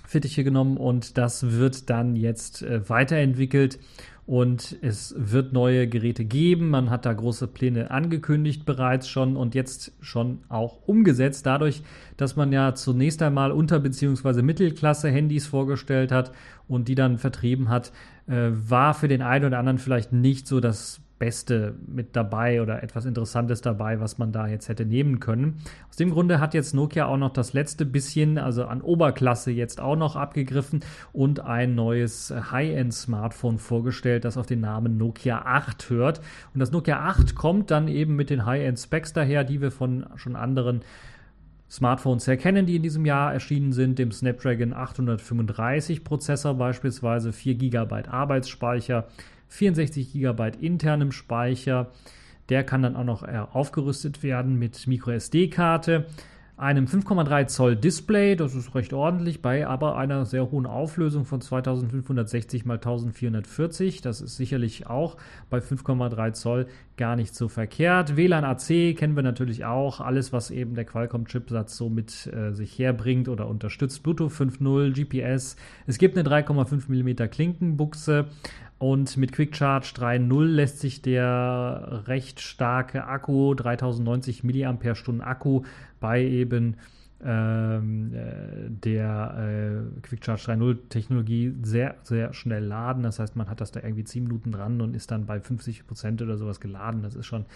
Fittiche 0.06 0.44
genommen 0.44 0.76
und 0.76 1.16
das 1.18 1.52
wird 1.52 1.88
dann 1.88 2.16
jetzt 2.16 2.62
äh, 2.62 2.88
weiterentwickelt 2.88 3.78
und 4.26 4.78
es 4.82 5.14
wird 5.18 5.52
neue 5.52 5.88
Geräte 5.88 6.24
geben. 6.24 6.70
Man 6.70 6.90
hat 6.90 7.04
da 7.04 7.12
große 7.12 7.48
Pläne 7.48 7.90
angekündigt 7.90 8.64
bereits 8.64 9.08
schon 9.08 9.36
und 9.36 9.54
jetzt 9.54 9.92
schon 10.00 10.38
auch 10.48 10.78
umgesetzt, 10.86 11.44
dadurch, 11.44 11.82
dass 12.16 12.36
man 12.36 12.52
ja 12.52 12.74
zunächst 12.74 13.20
einmal 13.22 13.50
Unter- 13.52 13.80
bzw. 13.80 14.42
Mittelklasse-Handys 14.42 15.46
vorgestellt 15.46 16.12
hat 16.12 16.32
und 16.68 16.88
die 16.88 16.94
dann 16.94 17.18
vertrieben 17.18 17.68
hat, 17.68 17.92
äh, 18.26 18.50
war 18.52 18.94
für 18.94 19.08
den 19.08 19.22
einen 19.22 19.46
oder 19.46 19.58
anderen 19.58 19.78
vielleicht 19.78 20.12
nicht 20.12 20.46
so 20.46 20.60
das 20.60 21.01
Beste 21.22 21.76
mit 21.86 22.16
dabei 22.16 22.60
oder 22.60 22.82
etwas 22.82 23.04
Interessantes 23.04 23.60
dabei, 23.60 24.00
was 24.00 24.18
man 24.18 24.32
da 24.32 24.48
jetzt 24.48 24.68
hätte 24.68 24.84
nehmen 24.84 25.20
können. 25.20 25.62
Aus 25.88 25.94
dem 25.94 26.10
Grunde 26.10 26.40
hat 26.40 26.52
jetzt 26.52 26.74
Nokia 26.74 27.06
auch 27.06 27.16
noch 27.16 27.32
das 27.32 27.52
letzte 27.52 27.86
bisschen, 27.86 28.38
also 28.38 28.64
an 28.64 28.80
Oberklasse 28.80 29.52
jetzt 29.52 29.80
auch 29.80 29.94
noch 29.94 30.16
abgegriffen 30.16 30.80
und 31.12 31.38
ein 31.38 31.76
neues 31.76 32.34
High-End-Smartphone 32.50 33.58
vorgestellt, 33.58 34.24
das 34.24 34.36
auf 34.36 34.46
den 34.46 34.62
Namen 34.62 34.98
Nokia 34.98 35.42
8 35.44 35.90
hört. 35.90 36.20
Und 36.54 36.58
das 36.58 36.72
Nokia 36.72 36.98
8 36.98 37.36
kommt 37.36 37.70
dann 37.70 37.86
eben 37.86 38.16
mit 38.16 38.28
den 38.28 38.44
High-End-Specs 38.44 39.12
daher, 39.12 39.44
die 39.44 39.60
wir 39.60 39.70
von 39.70 40.06
schon 40.16 40.34
anderen 40.34 40.80
Smartphones 41.70 42.26
erkennen, 42.26 42.66
die 42.66 42.74
in 42.74 42.82
diesem 42.82 43.06
Jahr 43.06 43.32
erschienen 43.32 43.72
sind, 43.72 44.00
dem 44.00 44.10
Snapdragon 44.10 44.72
835 44.72 46.02
Prozessor 46.02 46.54
beispielsweise, 46.54 47.32
4 47.32 47.54
GB 47.54 48.08
Arbeitsspeicher, 48.08 49.06
64 49.52 50.12
GB 50.12 50.52
internem 50.61 51.12
Speicher. 51.12 51.90
Der 52.49 52.64
kann 52.64 52.82
dann 52.82 52.97
auch 52.97 53.04
noch 53.04 53.23
äh, 53.23 53.38
aufgerüstet 53.52 54.23
werden 54.23 54.59
mit 54.59 54.87
MicroSD-Karte, 54.87 56.06
einem 56.62 56.85
5,3 56.85 57.47
Zoll 57.47 57.76
Display, 57.76 58.37
das 58.37 58.54
ist 58.54 58.75
recht 58.75 58.92
ordentlich, 58.92 59.42
bei 59.42 59.66
aber 59.66 59.97
einer 59.97 60.25
sehr 60.26 60.50
hohen 60.50 60.66
Auflösung 60.66 61.25
von 61.25 61.40
2560 61.40 62.61
x 62.61 62.71
1440. 62.71 64.00
Das 64.00 64.21
ist 64.21 64.37
sicherlich 64.37 64.87
auch 64.87 65.16
bei 65.50 65.59
5,3 65.59 66.32
Zoll 66.35 66.66
gar 66.97 67.16
nicht 67.16 67.35
so 67.35 67.49
verkehrt. 67.49 68.16
WLAN 68.16 68.44
AC 68.44 68.97
kennen 68.97 69.16
wir 69.16 69.25
natürlich 69.25 69.64
auch. 69.64 70.00
Alles, 70.00 70.32
was 70.32 70.52
eben 70.52 70.75
der 70.75 70.85
Qualcomm-Chipsatz 70.85 71.76
so 71.76 71.88
mit 71.88 72.28
äh, 72.28 72.52
sich 72.52 72.78
herbringt 72.78 73.28
oder 73.28 73.49
unterstützt. 73.49 74.02
Bluetooth 74.04 74.30
5.0, 74.30 74.92
GPS. 74.92 75.56
Es 75.88 75.99
gibt 75.99 76.16
eine 76.16 76.28
3,5 76.28 76.88
mm 76.88 77.28
Klinkenbuchse. 77.28 78.26
Und 78.82 79.16
mit 79.16 79.30
Quick 79.30 79.54
Charge 79.54 79.92
3.0 79.94 80.44
lässt 80.44 80.80
sich 80.80 81.02
der 81.02 82.02
recht 82.08 82.40
starke 82.40 83.04
Akku, 83.06 83.54
3090 83.54 84.42
mAh 84.42 85.20
Akku, 85.20 85.62
bei 86.00 86.24
eben 86.24 86.78
ähm, 87.24 88.12
äh, 88.12 88.70
der 88.70 89.84
äh, 89.94 90.00
Quick 90.00 90.24
Charge 90.24 90.50
3.0 90.54 90.88
Technologie 90.88 91.54
sehr, 91.62 91.94
sehr 92.02 92.32
schnell 92.32 92.64
laden. 92.64 93.04
Das 93.04 93.20
heißt, 93.20 93.36
man 93.36 93.48
hat 93.48 93.60
das 93.60 93.70
da 93.70 93.78
irgendwie 93.78 94.02
10 94.02 94.24
Minuten 94.24 94.50
dran 94.50 94.80
und 94.80 94.96
ist 94.96 95.12
dann 95.12 95.26
bei 95.26 95.38
50 95.38 95.86
Prozent 95.86 96.20
oder 96.20 96.36
sowas 96.36 96.58
geladen. 96.58 97.04
Das 97.04 97.14
ist 97.14 97.26
schon 97.26 97.46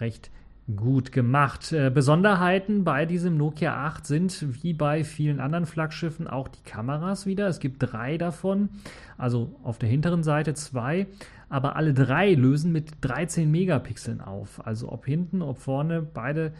recht 0.00 0.30
gut 0.76 1.12
gemacht. 1.12 1.72
Äh, 1.72 1.90
Besonderheiten 1.90 2.84
bei 2.84 3.04
diesem 3.04 3.36
Nokia 3.36 3.84
8 3.86 4.06
sind 4.06 4.62
wie 4.62 4.72
bei 4.72 5.04
vielen 5.04 5.40
anderen 5.40 5.66
Flaggschiffen 5.66 6.26
auch 6.26 6.48
die 6.48 6.62
Kameras 6.64 7.26
wieder. 7.26 7.48
Es 7.48 7.60
gibt 7.60 7.76
drei 7.78 8.16
davon, 8.16 8.70
also 9.18 9.54
auf 9.62 9.78
der 9.78 9.88
hinteren 9.88 10.22
Seite 10.22 10.54
zwei, 10.54 11.06
aber 11.50 11.76
alle 11.76 11.92
drei 11.92 12.32
lösen 12.32 12.72
mit 12.72 12.92
13 13.02 13.50
Megapixeln 13.50 14.20
auf. 14.20 14.66
Also 14.66 14.90
ob 14.90 15.04
hinten, 15.04 15.42
ob 15.42 15.58
vorne, 15.58 16.00
beide 16.00 16.52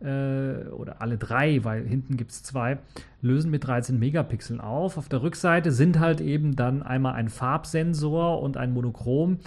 äh, 0.00 0.68
oder 0.70 1.00
alle 1.00 1.16
drei, 1.16 1.62
weil 1.62 1.86
hinten 1.86 2.16
gibt 2.16 2.32
es 2.32 2.42
zwei, 2.42 2.78
lösen 3.20 3.50
mit 3.52 3.64
13 3.64 3.96
Megapixeln 3.96 4.60
auf. 4.60 4.98
Auf 4.98 5.08
der 5.08 5.22
Rückseite 5.22 5.70
sind 5.70 6.00
halt 6.00 6.20
eben 6.20 6.56
dann 6.56 6.82
einmal 6.82 7.14
ein 7.14 7.28
Farbsensor 7.28 8.42
und 8.42 8.56
ein 8.56 8.72
Monochrom. 8.72 9.38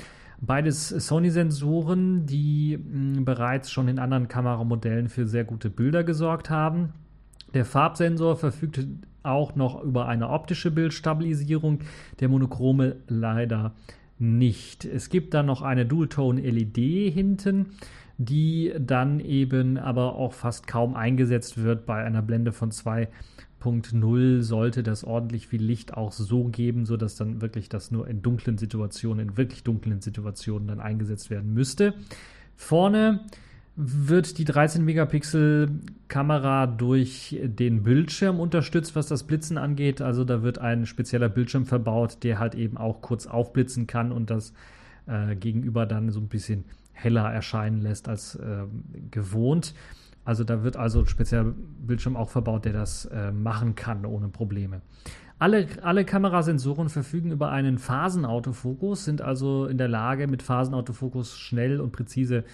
Beides 0.41 0.89
Sony-Sensoren, 0.89 2.25
die 2.25 2.77
mh, 2.77 3.21
bereits 3.21 3.71
schon 3.71 3.87
in 3.87 3.99
anderen 3.99 4.27
Kameramodellen 4.27 5.09
für 5.09 5.27
sehr 5.27 5.43
gute 5.43 5.69
Bilder 5.69 6.03
gesorgt 6.03 6.49
haben. 6.49 6.93
Der 7.53 7.65
Farbsensor 7.65 8.35
verfügt 8.35 8.85
auch 9.23 9.55
noch 9.55 9.81
über 9.81 10.07
eine 10.07 10.29
optische 10.29 10.71
Bildstabilisierung, 10.71 11.79
der 12.19 12.29
monochrome 12.29 12.97
leider 13.07 13.73
nicht. 14.19 14.85
Es 14.85 15.09
gibt 15.09 15.33
dann 15.33 15.45
noch 15.45 15.61
eine 15.61 15.85
Dual-Tone-LED 15.85 17.13
hinten, 17.13 17.67
die 18.17 18.73
dann 18.79 19.19
eben 19.19 19.77
aber 19.77 20.15
auch 20.15 20.33
fast 20.33 20.67
kaum 20.67 20.95
eingesetzt 20.95 21.61
wird 21.61 21.85
bei 21.85 22.03
einer 22.03 22.21
Blende 22.21 22.51
von 22.51 22.71
2 22.71 23.09
1.0 23.65 24.41
sollte 24.41 24.83
das 24.83 25.03
ordentlich 25.03 25.47
viel 25.47 25.61
Licht 25.61 25.93
auch 25.93 26.11
so 26.11 26.45
geben, 26.45 26.85
sodass 26.85 27.15
dann 27.15 27.41
wirklich 27.41 27.69
das 27.69 27.91
nur 27.91 28.07
in 28.07 28.21
dunklen 28.21 28.57
Situationen, 28.57 29.29
in 29.29 29.37
wirklich 29.37 29.63
dunklen 29.63 30.01
Situationen 30.01 30.67
dann 30.67 30.79
eingesetzt 30.79 31.29
werden 31.29 31.53
müsste. 31.53 31.93
Vorne 32.55 33.21
wird 33.75 34.37
die 34.37 34.45
13 34.45 34.85
Megapixel 34.85 35.69
Kamera 36.07 36.65
durch 36.65 37.37
den 37.43 37.83
Bildschirm 37.83 38.39
unterstützt, 38.39 38.95
was 38.95 39.07
das 39.07 39.23
Blitzen 39.23 39.57
angeht. 39.57 40.01
Also 40.01 40.23
da 40.23 40.43
wird 40.43 40.59
ein 40.59 40.85
spezieller 40.85 41.27
Bildschirm 41.27 41.65
verbaut, 41.65 42.23
der 42.23 42.39
halt 42.39 42.55
eben 42.55 42.77
auch 42.77 43.01
kurz 43.01 43.27
aufblitzen 43.27 43.85
kann 43.85 44.13
und 44.13 44.29
das 44.29 44.53
äh, 45.07 45.35
Gegenüber 45.35 45.85
dann 45.85 46.09
so 46.11 46.21
ein 46.21 46.29
bisschen 46.29 46.63
heller 46.93 47.29
erscheinen 47.29 47.81
lässt 47.81 48.07
als 48.07 48.35
äh, 48.35 48.63
gewohnt. 49.11 49.73
Also 50.25 50.43
da 50.43 50.63
wird 50.63 50.75
also 50.75 50.99
ein 50.99 51.07
spezieller 51.07 51.45
Bildschirm 51.45 52.17
auch 52.17 52.29
verbaut, 52.29 52.65
der 52.65 52.73
das 52.73 53.05
äh, 53.05 53.31
machen 53.31 53.75
kann 53.75 54.05
ohne 54.05 54.27
Probleme. 54.27 54.81
Alle, 55.37 55.67
alle 55.81 56.05
Kamerasensoren 56.05 56.89
verfügen 56.89 57.31
über 57.31 57.51
einen 57.51 57.77
Phasenautofokus, 57.77 59.05
sind 59.05 59.21
also 59.21 59.67
in 59.67 59.77
der 59.77 59.87
Lage, 59.87 60.27
mit 60.27 60.41
Phasenautofokus 60.41 61.37
schnell 61.37 61.79
und 61.79 61.91
präzise, 61.91 62.45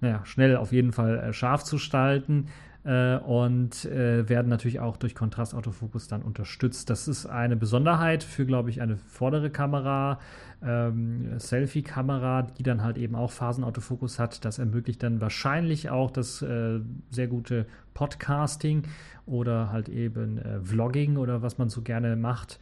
naja, 0.00 0.22
schnell 0.24 0.56
auf 0.56 0.72
jeden 0.72 0.92
Fall 0.92 1.18
äh, 1.18 1.32
scharf 1.32 1.64
zu 1.64 1.76
gestalten 1.76 2.46
äh, 2.84 3.16
und 3.16 3.84
äh, 3.84 4.28
werden 4.28 4.48
natürlich 4.48 4.80
auch 4.80 4.96
durch 4.96 5.14
Kontrastautofokus 5.14 6.08
dann 6.08 6.22
unterstützt. 6.22 6.88
Das 6.90 7.08
ist 7.08 7.26
eine 7.26 7.56
Besonderheit 7.56 8.22
für, 8.22 8.46
glaube 8.46 8.70
ich, 8.70 8.80
eine 8.80 8.96
vordere 8.96 9.50
Kamera, 9.50 10.18
ähm, 10.62 11.38
Selfie-Kamera, 11.38 12.42
die 12.42 12.62
dann 12.62 12.82
halt 12.82 12.96
eben 12.96 13.14
auch 13.14 13.30
Phasenautofokus 13.30 14.18
hat. 14.18 14.44
Das 14.44 14.58
ermöglicht 14.58 15.02
dann 15.02 15.20
wahrscheinlich 15.20 15.90
auch 15.90 16.10
das 16.10 16.42
äh, 16.42 16.80
sehr 17.10 17.28
gute 17.28 17.66
Podcasting 17.94 18.84
oder 19.26 19.70
halt 19.70 19.88
eben 19.88 20.38
äh, 20.38 20.60
Vlogging 20.60 21.16
oder 21.16 21.42
was 21.42 21.58
man 21.58 21.68
so 21.68 21.82
gerne 21.82 22.16
macht, 22.16 22.60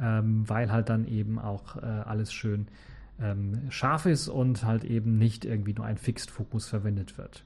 ähm, 0.00 0.48
weil 0.48 0.70
halt 0.70 0.88
dann 0.88 1.06
eben 1.06 1.38
auch 1.38 1.76
äh, 1.76 1.80
alles 1.80 2.32
schön 2.32 2.68
ähm, 3.20 3.62
scharf 3.70 4.06
ist 4.06 4.28
und 4.28 4.64
halt 4.64 4.84
eben 4.84 5.18
nicht 5.18 5.44
irgendwie 5.44 5.72
nur 5.72 5.86
ein 5.86 5.96
Fixed-Fokus 5.96 6.68
verwendet 6.68 7.16
wird. 7.16 7.44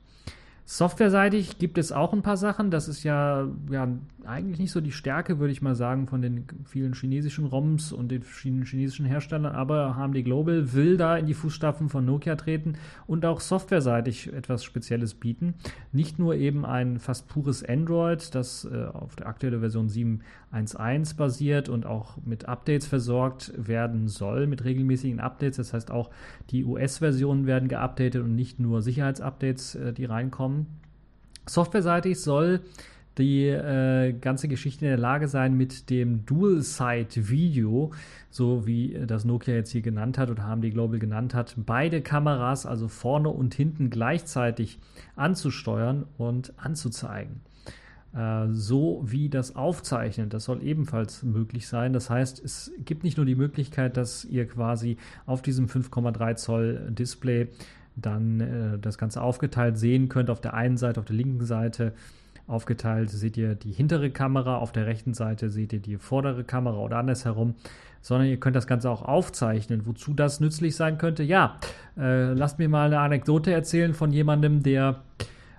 Softwareseitig 0.70 1.56
gibt 1.56 1.78
es 1.78 1.92
auch 1.92 2.12
ein 2.12 2.20
paar 2.20 2.37
Sachen. 2.37 2.70
Das 2.70 2.88
ist 2.88 3.02
ja, 3.02 3.48
ja 3.70 3.88
eigentlich 4.26 4.58
nicht 4.58 4.70
so 4.70 4.82
die 4.82 4.92
Stärke, 4.92 5.38
würde 5.38 5.50
ich 5.50 5.62
mal 5.62 5.75
sagen, 5.75 6.06
von 6.06 6.20
den 6.20 6.44
vielen 6.66 6.92
chinesischen 6.92 7.46
ROMs 7.46 7.90
und 7.90 8.10
den 8.10 8.22
verschiedenen 8.22 8.66
chinesischen 8.66 9.06
Herstellern. 9.06 9.54
Aber 9.54 9.96
HMD 9.96 10.26
Global 10.26 10.75
will 10.75 10.98
da 10.98 11.16
in 11.16 11.25
die 11.25 11.32
Fußstapfen 11.32 11.88
von 11.88 12.04
Nokia 12.04 12.37
treten 12.37 12.75
und 13.06 13.25
auch 13.25 13.40
softwareseitig 13.40 14.30
etwas 14.34 14.62
Spezielles 14.62 15.14
bieten. 15.14 15.54
Nicht 15.92 16.18
nur 16.18 16.34
eben 16.34 16.66
ein 16.66 16.98
fast 16.98 17.28
pures 17.28 17.64
Android, 17.64 18.34
das 18.34 18.68
äh, 18.70 18.84
auf 18.92 19.16
der 19.16 19.26
aktuellen 19.26 19.60
Version 19.60 19.88
7.1.1 19.88 21.16
basiert 21.16 21.70
und 21.70 21.87
auch 21.87 22.18
mit 22.26 22.46
Updates 22.46 22.87
versorgt 22.87 23.54
werden 23.56 24.08
soll, 24.08 24.46
mit 24.46 24.64
regelmäßigen 24.64 25.18
Updates. 25.18 25.56
Das 25.56 25.72
heißt, 25.72 25.90
auch 25.90 26.10
die 26.50 26.66
US-Versionen 26.66 27.46
werden 27.46 27.70
geupdatet 27.70 28.22
und 28.22 28.34
nicht 28.34 28.60
nur 28.60 28.82
Sicherheitsupdates, 28.82 29.75
äh, 29.75 29.92
die 29.94 30.04
reinkommen. 30.04 30.58
Softwareseitig 31.47 32.21
soll 32.21 32.61
die 33.19 33.47
äh, 33.47 34.12
ganze 34.12 34.49
Geschichte 34.49 34.85
in 34.85 34.91
der 34.91 34.99
Lage 34.99 35.29
sein, 35.29 35.57
mit 35.57 35.91
dem 35.91 36.25
Dual-Side-Video, 36.25 37.91
so 38.31 38.67
wie 38.67 38.97
das 39.07 39.25
Nokia 39.25 39.55
jetzt 39.55 39.73
hier 39.73 39.83
genannt 39.83 40.19
hat 40.19 40.31
oder 40.31 40.45
HMD 40.45 40.71
Global 40.73 40.99
genannt 40.99 41.35
hat, 41.35 41.55
beide 41.57 42.00
Kameras, 42.00 42.65
also 42.65 42.87
vorne 42.87 43.29
und 43.31 43.55
hinten 43.55 43.91
gleichzeitig 43.91 44.79
anzusteuern 45.17 46.07
und 46.17 46.53
anzuzeigen. 46.59 47.41
Äh, 48.15 48.47
so 48.50 49.03
wie 49.05 49.29
das 49.29 49.57
Aufzeichnen, 49.57 50.31
das 50.31 50.45
soll 50.45 50.62
ebenfalls 50.62 51.23
möglich 51.23 51.67
sein. 51.67 51.93
Das 51.93 52.11
heißt, 52.11 52.43
es 52.43 52.73
gibt 52.85 53.05
nicht 53.05 53.17
nur 53.17 53.27
die 53.27 53.35
Möglichkeit, 53.35 53.97
dass 53.97 54.25
ihr 54.25 54.47
quasi 54.47 54.97
auf 55.27 55.43
diesem 55.43 55.67
5,3 55.67 56.37
Zoll 56.37 56.88
Display 56.91 57.49
dann 58.00 58.40
äh, 58.40 58.78
das 58.78 58.99
Ganze 58.99 59.23
aufgeteilt 59.23 59.78
sehen 59.78 60.09
könnt. 60.09 60.31
Auf 60.31 60.40
der 60.40 60.55
einen 60.55 60.76
Seite, 60.76 61.00
auf 61.00 61.07
der 61.07 61.17
linken 61.17 61.45
Seite 61.45 61.93
aufgeteilt 62.47 63.11
seht 63.11 63.37
ihr 63.37 63.55
die 63.55 63.73
hintere 63.73 64.11
Kamera, 64.11 64.57
auf 64.59 64.73
der 64.73 64.87
rechten 64.87 65.14
Seite 65.14 65.50
seht 65.50 65.73
ihr 65.73 65.81
die 65.81 65.99
vordere 65.99 66.45
Kamera 66.45 66.78
oder 66.78 66.97
andersherum, 66.97 67.55
sondern 68.01 68.29
ihr 68.29 68.40
könnt 68.40 68.57
das 68.57 68.66
Ganze 68.66 68.90
auch 68.90 69.03
aufzeichnen. 69.03 69.83
Wozu 69.85 70.14
das 70.14 70.40
nützlich 70.40 70.75
sein 70.75 70.99
könnte? 70.99 71.22
Ja, 71.22 71.59
äh, 71.99 72.33
lasst 72.33 72.59
mir 72.59 72.68
mal 72.68 72.87
eine 72.87 73.01
Anekdote 73.01 73.53
erzählen 73.53 73.92
von 73.92 74.12
jemandem, 74.12 74.62
der 74.62 75.03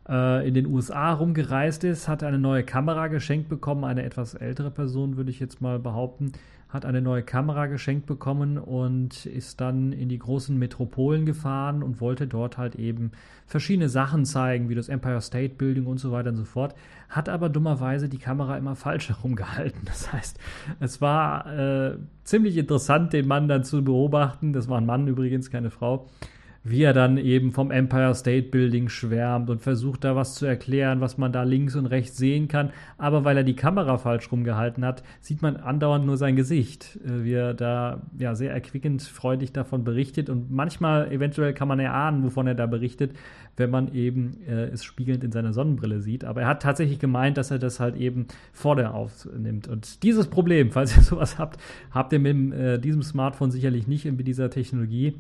äh, 0.09 0.47
in 0.47 0.55
den 0.55 0.65
USA 0.65 1.13
rumgereist 1.13 1.83
ist, 1.83 2.07
hat 2.07 2.23
eine 2.23 2.39
neue 2.39 2.63
Kamera 2.63 3.07
geschenkt 3.07 3.49
bekommen, 3.49 3.83
eine 3.83 4.03
etwas 4.03 4.33
ältere 4.33 4.71
Person, 4.71 5.15
würde 5.15 5.29
ich 5.29 5.39
jetzt 5.39 5.61
mal 5.61 5.77
behaupten, 5.77 6.31
hat 6.69 6.85
eine 6.85 7.01
neue 7.01 7.23
Kamera 7.23 7.65
geschenkt 7.65 8.05
bekommen 8.05 8.59
und 8.59 9.25
ist 9.25 9.59
dann 9.59 9.91
in 9.91 10.07
die 10.07 10.19
großen 10.19 10.55
Metropolen 10.55 11.25
gefahren 11.25 11.81
und 11.81 11.99
wollte 11.99 12.27
dort 12.27 12.59
halt 12.59 12.75
eben 12.75 13.11
verschiedene 13.47 13.89
Sachen 13.89 14.23
zeigen, 14.23 14.69
wie 14.69 14.75
das 14.75 14.87
Empire 14.87 15.21
State 15.21 15.55
Building 15.55 15.87
und 15.87 15.97
so 15.97 16.11
weiter 16.11 16.29
und 16.29 16.35
so 16.35 16.45
fort, 16.45 16.75
hat 17.09 17.27
aber 17.27 17.49
dummerweise 17.49 18.07
die 18.07 18.19
Kamera 18.19 18.55
immer 18.55 18.75
falsch 18.75 19.09
herumgehalten. 19.09 19.81
Das 19.85 20.13
heißt, 20.13 20.39
es 20.79 21.01
war 21.01 21.51
äh, 21.51 21.97
ziemlich 22.23 22.55
interessant, 22.55 23.13
den 23.13 23.27
Mann 23.27 23.47
dann 23.47 23.63
zu 23.63 23.83
beobachten. 23.83 24.53
Das 24.53 24.69
war 24.69 24.79
ein 24.79 24.85
Mann 24.85 25.07
übrigens, 25.07 25.49
keine 25.49 25.71
Frau 25.71 26.07
wie 26.63 26.83
er 26.83 26.93
dann 26.93 27.17
eben 27.17 27.51
vom 27.51 27.71
Empire 27.71 28.13
State 28.13 28.49
Building 28.49 28.89
schwärmt 28.89 29.49
und 29.49 29.61
versucht 29.61 30.03
da 30.03 30.15
was 30.15 30.35
zu 30.35 30.45
erklären, 30.45 31.01
was 31.01 31.17
man 31.17 31.31
da 31.31 31.43
links 31.43 31.75
und 31.75 31.85
rechts 31.85 32.17
sehen 32.17 32.47
kann. 32.47 32.71
Aber 32.97 33.23
weil 33.23 33.37
er 33.37 33.43
die 33.43 33.55
Kamera 33.55 33.97
falsch 33.97 34.31
rumgehalten 34.31 34.83
hat, 34.83 35.03
sieht 35.21 35.41
man 35.41 35.55
andauernd 35.55 36.05
nur 36.05 36.17
sein 36.17 36.35
Gesicht, 36.35 36.99
äh, 37.05 37.23
wie 37.23 37.33
er 37.33 37.53
da 37.53 38.01
ja 38.17 38.35
sehr 38.35 38.51
erquickend 38.51 39.01
freudig 39.01 39.53
davon 39.53 39.83
berichtet. 39.83 40.29
Und 40.29 40.51
manchmal, 40.51 41.11
eventuell 41.11 41.53
kann 41.53 41.67
man 41.67 41.79
erahnen, 41.79 42.23
wovon 42.23 42.47
er 42.47 42.55
da 42.55 42.65
berichtet, 42.65 43.13
wenn 43.55 43.69
man 43.69 43.93
eben 43.93 44.37
äh, 44.47 44.65
es 44.65 44.83
spiegelnd 44.83 45.23
in 45.23 45.31
seiner 45.31 45.53
Sonnenbrille 45.53 46.01
sieht. 46.01 46.25
Aber 46.25 46.41
er 46.41 46.47
hat 46.47 46.61
tatsächlich 46.61 46.99
gemeint, 46.99 47.37
dass 47.37 47.51
er 47.51 47.59
das 47.59 47.79
halt 47.79 47.95
eben 47.95 48.27
vor 48.51 48.75
der 48.75 48.93
aufnimmt. 48.93 49.67
Und 49.67 50.03
dieses 50.03 50.27
Problem, 50.27 50.71
falls 50.71 50.95
ihr 50.95 51.03
sowas 51.09 51.37
habt, 51.37 51.59
habt 51.91 52.11
ihr 52.11 52.19
mit 52.19 52.53
äh, 52.53 52.79
diesem 52.79 53.01
Smartphone 53.01 53.51
sicherlich 53.51 53.87
nicht 53.87 54.05
mit 54.05 54.27
dieser 54.27 54.49
Technologie. 54.49 55.15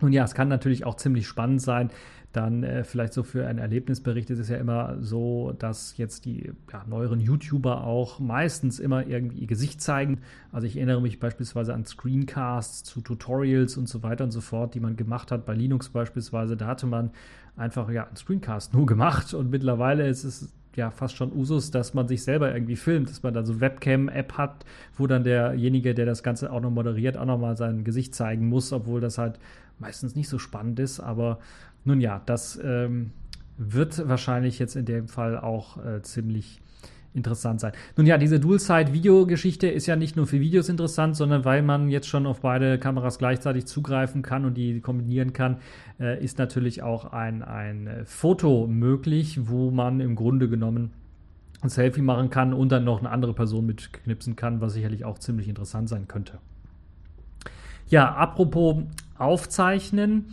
Und 0.00 0.12
ja, 0.12 0.24
es 0.24 0.34
kann 0.34 0.48
natürlich 0.48 0.84
auch 0.84 0.96
ziemlich 0.96 1.26
spannend 1.26 1.60
sein. 1.62 1.90
Dann 2.32 2.62
äh, 2.62 2.84
vielleicht 2.84 3.12
so 3.12 3.24
für 3.24 3.46
einen 3.46 3.58
Erlebnisbericht 3.58 4.30
ist 4.30 4.38
es 4.38 4.48
ja 4.48 4.56
immer 4.56 4.96
so, 5.00 5.52
dass 5.58 5.96
jetzt 5.96 6.24
die 6.24 6.52
ja, 6.72 6.84
neueren 6.86 7.18
YouTuber 7.18 7.82
auch 7.82 8.20
meistens 8.20 8.78
immer 8.78 9.04
irgendwie 9.04 9.38
ihr 9.38 9.46
Gesicht 9.48 9.80
zeigen. 9.80 10.20
Also 10.52 10.68
ich 10.68 10.76
erinnere 10.76 11.02
mich 11.02 11.18
beispielsweise 11.18 11.74
an 11.74 11.84
Screencasts 11.84 12.84
zu 12.84 13.00
Tutorials 13.00 13.76
und 13.76 13.88
so 13.88 14.04
weiter 14.04 14.22
und 14.22 14.30
so 14.30 14.40
fort, 14.40 14.74
die 14.74 14.80
man 14.80 14.96
gemacht 14.96 15.32
hat. 15.32 15.44
Bei 15.44 15.54
Linux 15.54 15.88
beispielsweise, 15.88 16.56
da 16.56 16.68
hatte 16.68 16.86
man 16.86 17.10
einfach 17.56 17.90
ja 17.90 18.06
einen 18.06 18.16
Screencast 18.16 18.74
nur 18.74 18.86
gemacht 18.86 19.34
und 19.34 19.50
mittlerweile 19.50 20.06
ist 20.06 20.22
es 20.22 20.52
ja 20.76 20.92
fast 20.92 21.16
schon 21.16 21.32
Usus, 21.32 21.72
dass 21.72 21.94
man 21.94 22.06
sich 22.06 22.22
selber 22.22 22.52
irgendwie 22.54 22.76
filmt, 22.76 23.10
dass 23.10 23.24
man 23.24 23.34
da 23.34 23.44
so 23.44 23.60
Webcam-App 23.60 24.34
hat, 24.34 24.64
wo 24.96 25.08
dann 25.08 25.24
derjenige, 25.24 25.94
der 25.94 26.06
das 26.06 26.22
Ganze 26.22 26.52
auch 26.52 26.60
noch 26.60 26.70
moderiert, 26.70 27.16
auch 27.16 27.24
nochmal 27.24 27.56
sein 27.56 27.82
Gesicht 27.82 28.14
zeigen 28.14 28.48
muss, 28.48 28.72
obwohl 28.72 29.00
das 29.00 29.18
halt 29.18 29.40
meistens 29.80 30.14
nicht 30.14 30.28
so 30.28 30.38
spannend 30.38 30.78
ist. 30.78 31.00
Aber 31.00 31.38
nun 31.84 32.00
ja, 32.00 32.22
das 32.26 32.60
ähm, 32.62 33.10
wird 33.56 34.08
wahrscheinlich 34.08 34.58
jetzt 34.58 34.76
in 34.76 34.84
dem 34.84 35.08
Fall 35.08 35.38
auch 35.38 35.84
äh, 35.84 36.02
ziemlich 36.02 36.60
interessant 37.12 37.60
sein. 37.60 37.72
Nun 37.96 38.06
ja, 38.06 38.18
diese 38.18 38.38
Dual-Side-Video-Geschichte 38.38 39.66
ist 39.66 39.86
ja 39.86 39.96
nicht 39.96 40.16
nur 40.16 40.26
für 40.26 40.40
Videos 40.40 40.68
interessant, 40.68 41.16
sondern 41.16 41.44
weil 41.44 41.62
man 41.62 41.88
jetzt 41.88 42.06
schon 42.06 42.24
auf 42.24 42.40
beide 42.40 42.78
Kameras 42.78 43.18
gleichzeitig 43.18 43.66
zugreifen 43.66 44.22
kann 44.22 44.44
und 44.44 44.54
die 44.54 44.80
kombinieren 44.80 45.32
kann, 45.32 45.56
äh, 45.98 46.22
ist 46.22 46.38
natürlich 46.38 46.82
auch 46.82 47.12
ein, 47.12 47.42
ein 47.42 48.02
Foto 48.04 48.68
möglich, 48.68 49.48
wo 49.48 49.70
man 49.72 50.00
im 50.00 50.14
Grunde 50.14 50.48
genommen 50.48 50.92
ein 51.62 51.68
Selfie 51.68 52.00
machen 52.00 52.30
kann 52.30 52.54
und 52.54 52.70
dann 52.70 52.84
noch 52.84 53.00
eine 53.00 53.10
andere 53.10 53.34
Person 53.34 53.66
mitknipsen 53.66 54.36
kann, 54.36 54.60
was 54.60 54.74
sicherlich 54.74 55.04
auch 55.04 55.18
ziemlich 55.18 55.48
interessant 55.48 55.88
sein 55.88 56.06
könnte. 56.08 56.38
Ja, 57.88 58.14
apropos 58.14 58.84
Aufzeichnen. 59.20 60.26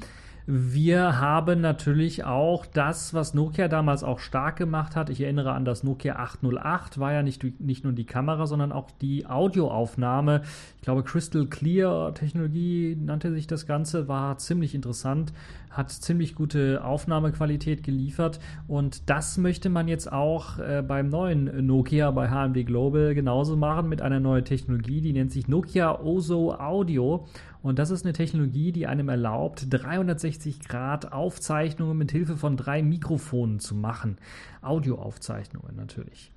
Wir 0.50 1.20
haben 1.20 1.60
natürlich 1.60 2.24
auch 2.24 2.66
das, 2.66 3.14
was 3.14 3.34
Nokia 3.34 3.68
damals 3.68 4.06
auch 4.06 4.20
stark 4.20 4.56
gemacht 4.56 4.96
hat. 4.96 5.10
Ich 5.10 5.20
erinnere 5.20 5.52
an 5.52 5.66
das 5.66 5.84
Nokia 5.84 6.16
808, 6.16 7.00
war 7.00 7.12
ja 7.12 7.22
nicht, 7.22 7.60
nicht 7.60 7.84
nur 7.84 7.92
die 7.92 8.06
Kamera, 8.06 8.48
sondern 8.48 8.72
auch 8.72 8.90
die 9.02 9.26
Audioaufnahme. 9.26 10.44
Ich 10.78 10.84
glaube, 10.84 11.04
Crystal 11.04 11.48
Clear 11.48 12.14
Technologie 12.14 12.96
nannte 12.98 13.34
sich 13.34 13.46
das 13.46 13.68
Ganze, 13.68 14.08
war 14.08 14.38
ziemlich 14.38 14.74
interessant, 14.74 15.34
hat 15.70 15.92
ziemlich 15.92 16.34
gute 16.34 16.82
Aufnahmequalität 16.82 17.84
geliefert. 17.84 18.40
Und 18.70 19.10
das 19.10 19.38
möchte 19.38 19.70
man 19.70 19.90
jetzt 19.90 20.10
auch 20.10 20.60
äh, 20.60 20.82
beim 20.82 21.10
neuen 21.10 21.66
Nokia 21.68 22.10
bei 22.12 22.30
HMD 22.30 22.66
Global 22.66 23.14
genauso 23.16 23.58
machen 23.58 23.90
mit 23.90 24.02
einer 24.02 24.22
neuen 24.22 24.46
Technologie, 24.46 25.02
die 25.02 25.12
nennt 25.12 25.34
sich 25.34 25.50
Nokia 25.50 26.00
Oso 26.00 26.54
Audio. 26.54 27.28
Und 27.68 27.80
das 27.80 27.92
ist 27.92 28.06
eine 28.06 28.14
Technologie, 28.14 28.72
die 28.72 28.88
einem 28.88 29.10
erlaubt, 29.10 29.68
360 29.70 30.62
Grad 30.62 31.12
Aufzeichnungen 31.12 31.98
mit 31.98 32.14
Hilfe 32.14 32.38
von 32.38 32.56
drei 32.56 32.82
Mikrofonen 32.82 33.60
zu 33.60 33.76
machen. 33.76 34.18
Audioaufzeichnungen 34.62 35.76
natürlich. 35.76 36.32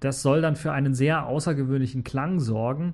Das 0.00 0.20
soll 0.20 0.42
dann 0.42 0.56
für 0.56 0.72
einen 0.72 0.92
sehr 0.92 1.24
außergewöhnlichen 1.24 2.04
Klang 2.04 2.38
sorgen. 2.38 2.92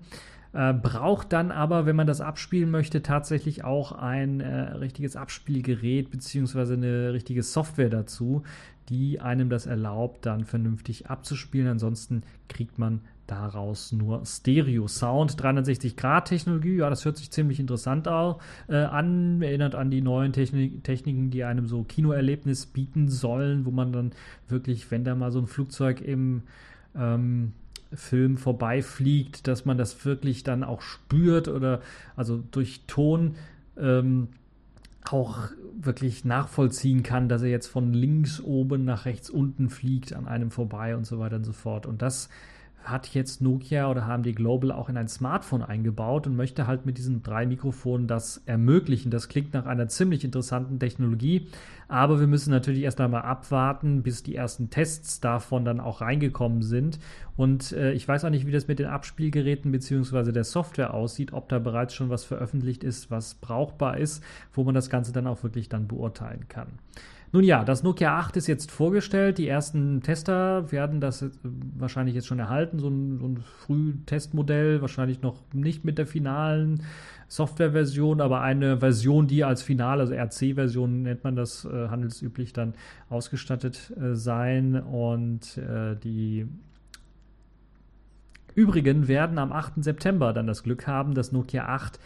Äh, 0.53 0.73
braucht 0.73 1.33
dann 1.33 1.51
aber, 1.51 1.85
wenn 1.85 1.97
man 1.97 2.07
das 2.07 2.21
abspielen 2.21 2.71
möchte, 2.71 3.03
tatsächlich 3.03 3.65
auch 3.65 3.91
ein 3.91 4.39
äh, 4.39 4.73
richtiges 4.75 5.17
Abspielgerät 5.17 6.13
bzw. 6.13 6.75
eine 6.75 7.13
richtige 7.13 7.43
Software 7.43 7.91
dazu, 7.91 8.45
die 8.89 9.21
einem 9.21 9.49
das 9.51 9.67
erlaubt, 9.67 10.27
dann 10.27 10.45
vernünftig 10.45 11.11
abzuspielen. 11.11 11.67
Ansonsten 11.67 12.23
kriegt 12.49 12.79
man 12.79 13.01
daraus 13.31 13.93
nur 13.93 14.25
Stereo-Sound. 14.25 15.41
360-Grad-Technologie, 15.41 16.77
ja, 16.77 16.91
das 16.91 17.05
hört 17.05 17.17
sich 17.17 17.31
ziemlich 17.31 17.61
interessant 17.61 18.07
äh, 18.07 18.11
an. 18.75 19.41
Erinnert 19.43 19.75
an 19.75 19.91
die 19.91 20.01
neuen 20.01 20.33
Technik 20.33 20.83
Techniken, 20.83 21.31
die 21.31 21.45
einem 21.45 21.67
so 21.67 21.85
Kinoerlebnis 21.85 22.67
bieten 22.67 23.09
sollen, 23.09 23.65
wo 23.65 23.71
man 23.71 23.93
dann 23.93 24.13
wirklich, 24.49 24.91
wenn 24.91 25.05
da 25.05 25.15
mal 25.15 25.31
so 25.31 25.39
ein 25.39 25.47
Flugzeug 25.47 26.01
im 26.01 26.43
ähm, 26.97 27.53
Film 27.93 28.37
vorbeifliegt, 28.37 29.47
dass 29.47 29.65
man 29.65 29.79
das 29.79 30.05
wirklich 30.05 30.43
dann 30.43 30.65
auch 30.65 30.83
spürt 30.83 31.49
oder 31.49 31.81
also 32.17 32.43
durch 32.51 32.83
Ton 32.87 33.37
ähm, 33.77 34.29
auch 35.11 35.49
wirklich 35.75 36.25
nachvollziehen 36.25 37.03
kann, 37.03 37.29
dass 37.29 37.43
er 37.43 37.49
jetzt 37.49 37.67
von 37.67 37.93
links 37.93 38.41
oben 38.41 38.85
nach 38.85 39.07
rechts 39.07 39.31
unten 39.31 39.71
fliegt 39.71 40.13
an 40.13 40.29
einem 40.29 40.51
vorbei 40.51 40.97
und 40.97 41.07
so 41.07 41.19
weiter 41.19 41.37
und 41.37 41.45
so 41.45 41.53
fort. 41.53 41.87
Und 41.87 42.03
das 42.03 42.29
hat 42.83 43.09
jetzt 43.15 43.43
Nokia 43.43 43.91
oder 43.91 44.07
HMD 44.07 44.35
Global 44.35 44.73
auch 44.73 44.89
in 44.89 44.97
ein 44.97 45.09
Smartphone 45.09 45.63
eingebaut 45.63 46.27
und 46.27 46.37
möchte 46.37 46.67
halt 46.67 46.87
mit 46.87 46.99
diesen 46.99 47.23
drei 47.23 47.47
Mikrofonen 47.47 48.07
das 48.07 48.43
ermöglichen. 48.47 49.11
Das 49.11 49.29
klingt 49.29 49.53
nach 49.55 49.67
einer 49.67 49.89
ziemlich 49.89 50.25
interessanten 50.25 50.79
Technologie, 50.79 51.49
aber 51.89 52.21
wir 52.21 52.27
müssen 52.27 52.51
natürlich 52.51 52.83
erst 52.83 53.01
einmal 53.01 53.23
abwarten, 53.23 54.03
bis 54.03 54.23
die 54.23 54.35
ersten 54.35 54.71
Tests 54.71 55.21
davon 55.21 55.65
dann 55.65 55.81
auch 55.81 56.01
reingekommen 56.01 56.63
sind. 56.63 56.99
Und 57.37 57.73
äh, 57.73 57.93
ich 57.93 58.07
weiß 58.07 58.25
auch 58.25 58.31
nicht, 58.31 58.47
wie 58.47 58.53
das 58.53 58.69
mit 58.69 58.79
den 58.79 58.87
Abspielgeräten 58.87 59.73
bzw. 59.73 60.33
der 60.33 60.45
Software 60.45 60.95
aussieht, 60.95 61.33
ob 61.33 61.49
da 61.49 61.59
bereits 61.59 61.95
schon 61.95 62.11
was 62.11 62.25
veröffentlicht 62.25 62.85
ist, 62.85 63.11
was 63.11 63.35
brauchbar 63.35 63.99
ist, 63.99 64.23
wo 64.53 64.65
man 64.65 64.75
das 64.75 64.91
Ganze 64.91 65.13
dann 65.13 65.27
auch 65.27 65.43
wirklich 65.43 65.69
dann 65.69 65.87
beurteilen 65.87 66.47
kann. 66.49 66.69
Nun 67.33 67.45
ja, 67.45 67.65
das 67.65 67.85
Nokia 67.85 68.19
8 68.19 68.37
ist 68.39 68.49
jetzt 68.49 68.73
vorgestellt. 68.73 69.39
Die 69.39 69.47
ersten 69.47 70.03
Tester 70.03 70.73
werden 70.73 71.01
das 71.01 71.25
wahrscheinlich 71.79 72.17
jetzt 72.17 72.27
schon 72.27 72.41
erhalten. 72.41 72.81
So 72.81 72.89
ein, 72.89 73.19
so 73.19 73.27
ein 73.27 73.37
Frühtestmodell, 73.37 74.81
wahrscheinlich 74.81 75.23
noch 75.23 75.37
nicht 75.53 75.85
mit 75.85 75.99
der 75.99 76.07
finalen 76.07 76.83
Softwareversion, 77.29 78.21
aber 78.21 78.41
eine 78.41 78.79
Version, 78.81 79.29
die 79.29 79.45
als 79.45 79.63
Finale, 79.63 80.01
also 80.01 80.15
RC-Version 80.15 81.03
nennt 81.03 81.23
man 81.23 81.37
das 81.37 81.65
äh, 81.65 81.89
handelsüblich, 81.89 82.53
dann 82.53 82.75
ausgestattet 83.09 83.93
äh, 83.97 84.17
sein. 84.17 84.75
Und 84.75 85.57
äh, 85.57 85.95
die 85.95 86.49
übrigen 88.57 89.07
werden 89.07 89.39
am 89.39 89.53
8. 89.53 89.85
September 89.85 90.33
dann 90.33 90.49
das 90.49 90.65
Glück 90.65 90.89
haben, 90.89 91.15
das 91.15 91.31
Nokia 91.31 91.67
8 91.67 92.01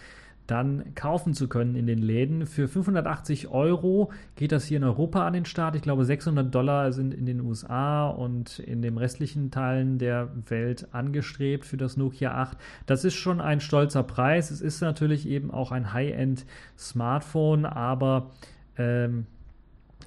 dann 0.47 0.95
kaufen 0.95 1.33
zu 1.33 1.49
können 1.49 1.75
in 1.75 1.87
den 1.87 1.99
Läden. 1.99 2.47
Für 2.47 2.69
580 2.69 3.49
Euro 3.49 4.13
geht 4.37 4.53
das 4.53 4.67
hier 4.67 4.77
in 4.77 4.85
Europa 4.85 5.27
an 5.27 5.33
den 5.33 5.47
Start. 5.47 5.75
Ich 5.75 5.83
glaube, 5.83 6.05
600 6.05 6.55
Dollar 6.55 6.93
sind 6.93 7.15
in 7.15 7.25
den 7.25 7.41
USA 7.41 8.09
und 8.09 8.59
in 8.59 8.83
den 8.83 8.99
restlichen 8.99 9.51
Teilen 9.51 9.99
der 9.99 10.29
Welt 10.49 10.89
angestrebt 10.93 11.65
für 11.65 11.79
das 11.79 11.97
Nokia 11.97 12.35
8. 12.35 12.59
Das 12.85 13.05
ist 13.05 13.15
schon 13.15 13.41
ein 13.41 13.61
stolzer 13.61 14.03
Preis. 14.03 14.51
Es 14.51 14.61
ist 14.61 14.83
natürlich 14.83 15.27
eben 15.27 15.51
auch 15.51 15.73
ein 15.73 15.95
High-End-Smartphone, 15.95 17.65
aber 17.65 18.31
ähm, 18.77 19.27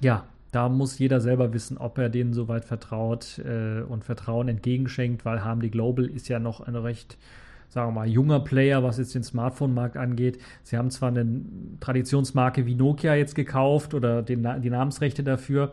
ja, 0.00 0.24
da 0.52 0.68
muss 0.68 0.98
jeder 0.98 1.20
selber 1.20 1.52
wissen, 1.52 1.78
ob 1.78 1.98
er 1.98 2.08
denen 2.08 2.32
soweit 2.32 2.64
vertraut 2.64 3.38
äh, 3.38 3.82
und 3.82 4.04
Vertrauen 4.04 4.48
entgegenschenkt, 4.48 5.24
weil 5.24 5.44
HMD 5.44 5.70
Global 5.70 6.06
ist 6.06 6.28
ja 6.28 6.38
noch 6.38 6.60
ein 6.60 6.76
recht 6.76 7.18
sagen 7.68 7.88
wir 7.88 8.00
mal, 8.00 8.08
junger 8.08 8.40
Player, 8.40 8.82
was 8.82 8.98
jetzt 8.98 9.14
den 9.14 9.22
Smartphone-Markt 9.22 9.96
angeht. 9.96 10.38
Sie 10.62 10.76
haben 10.76 10.90
zwar 10.90 11.10
eine 11.10 11.42
Traditionsmarke 11.80 12.66
wie 12.66 12.74
Nokia 12.74 13.14
jetzt 13.14 13.34
gekauft 13.34 13.94
oder 13.94 14.22
den, 14.22 14.46
die 14.62 14.70
Namensrechte 14.70 15.22
dafür, 15.22 15.72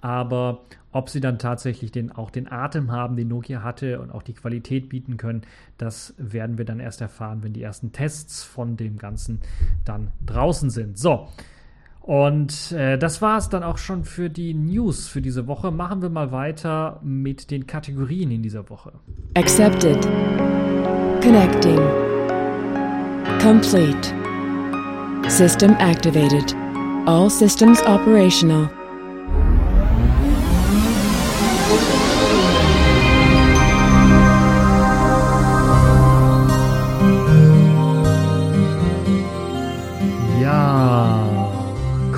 aber 0.00 0.62
ob 0.92 1.10
sie 1.10 1.20
dann 1.20 1.38
tatsächlich 1.38 1.92
den, 1.92 2.10
auch 2.10 2.30
den 2.30 2.50
Atem 2.50 2.90
haben, 2.90 3.16
den 3.16 3.28
Nokia 3.28 3.62
hatte 3.62 4.00
und 4.00 4.10
auch 4.10 4.22
die 4.22 4.32
Qualität 4.32 4.88
bieten 4.88 5.16
können, 5.18 5.42
das 5.78 6.14
werden 6.16 6.58
wir 6.58 6.64
dann 6.64 6.80
erst 6.80 7.00
erfahren, 7.00 7.42
wenn 7.42 7.52
die 7.52 7.62
ersten 7.62 7.92
Tests 7.92 8.42
von 8.42 8.76
dem 8.76 8.96
Ganzen 8.96 9.40
dann 9.84 10.12
draußen 10.24 10.70
sind. 10.70 10.98
So. 10.98 11.28
Und 12.06 12.70
äh, 12.70 12.96
das 12.98 13.20
war 13.20 13.36
es 13.36 13.48
dann 13.48 13.64
auch 13.64 13.78
schon 13.78 14.04
für 14.04 14.30
die 14.30 14.54
News 14.54 15.08
für 15.08 15.20
diese 15.20 15.48
Woche. 15.48 15.72
Machen 15.72 16.02
wir 16.02 16.08
mal 16.08 16.30
weiter 16.30 17.00
mit 17.02 17.50
den 17.50 17.66
Kategorien 17.66 18.30
in 18.30 18.42
dieser 18.42 18.70
Woche. 18.70 18.92
Accepted. 19.34 20.00
Connecting. 21.20 21.80
Complete. 23.42 24.14
System 25.28 25.72
activated. 25.80 26.54
All 27.06 27.28
systems 27.28 27.82
operational. 27.82 28.70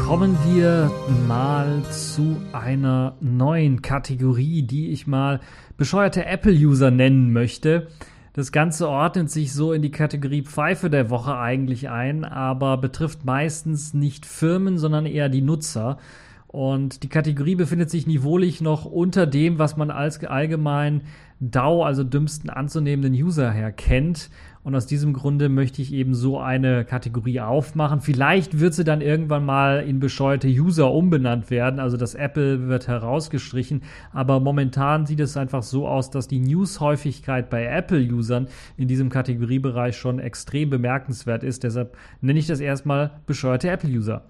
Kommen 0.08 0.38
wir 0.46 0.90
mal 1.26 1.82
zu 1.90 2.38
einer 2.54 3.18
neuen 3.20 3.82
Kategorie, 3.82 4.62
die 4.62 4.88
ich 4.88 5.06
mal 5.06 5.38
bescheuerte 5.76 6.24
Apple-User 6.24 6.90
nennen 6.90 7.30
möchte. 7.30 7.88
Das 8.32 8.50
Ganze 8.50 8.88
ordnet 8.88 9.30
sich 9.30 9.52
so 9.52 9.74
in 9.74 9.82
die 9.82 9.90
Kategorie 9.90 10.44
Pfeife 10.44 10.88
der 10.88 11.10
Woche 11.10 11.36
eigentlich 11.36 11.90
ein, 11.90 12.24
aber 12.24 12.78
betrifft 12.78 13.26
meistens 13.26 13.92
nicht 13.92 14.24
Firmen, 14.24 14.78
sondern 14.78 15.04
eher 15.04 15.28
die 15.28 15.42
Nutzer. 15.42 15.98
Und 16.46 17.02
die 17.02 17.10
Kategorie 17.10 17.56
befindet 17.56 17.90
sich 17.90 18.06
niveaulich 18.06 18.62
noch 18.62 18.86
unter 18.86 19.26
dem, 19.26 19.58
was 19.58 19.76
man 19.76 19.90
als 19.90 20.24
allgemein 20.24 21.02
DAO, 21.38 21.84
also 21.84 22.02
dümmsten 22.02 22.48
anzunehmenden 22.48 23.12
User 23.12 23.50
her 23.50 23.72
kennt. 23.72 24.30
Und 24.62 24.74
aus 24.74 24.86
diesem 24.86 25.12
Grunde 25.12 25.48
möchte 25.48 25.80
ich 25.80 25.92
eben 25.92 26.14
so 26.14 26.38
eine 26.38 26.84
Kategorie 26.84 27.40
aufmachen. 27.40 28.00
Vielleicht 28.00 28.60
wird 28.60 28.74
sie 28.74 28.84
dann 28.84 29.00
irgendwann 29.00 29.44
mal 29.44 29.80
in 29.80 30.00
bescheuerte 30.00 30.48
User 30.48 30.92
umbenannt 30.92 31.50
werden. 31.50 31.80
Also 31.80 31.96
das 31.96 32.14
Apple 32.14 32.68
wird 32.68 32.88
herausgestrichen. 32.88 33.82
Aber 34.12 34.40
momentan 34.40 35.06
sieht 35.06 35.20
es 35.20 35.36
einfach 35.36 35.62
so 35.62 35.86
aus, 35.86 36.10
dass 36.10 36.28
die 36.28 36.40
News-Häufigkeit 36.40 37.50
bei 37.50 37.64
Apple-Usern 37.64 38.48
in 38.76 38.88
diesem 38.88 39.08
Kategoriebereich 39.08 39.96
schon 39.96 40.18
extrem 40.18 40.70
bemerkenswert 40.70 41.44
ist. 41.44 41.62
Deshalb 41.64 41.96
nenne 42.20 42.38
ich 42.38 42.46
das 42.46 42.60
erstmal 42.60 43.12
bescheuerte 43.26 43.70
Apple-User. 43.70 44.24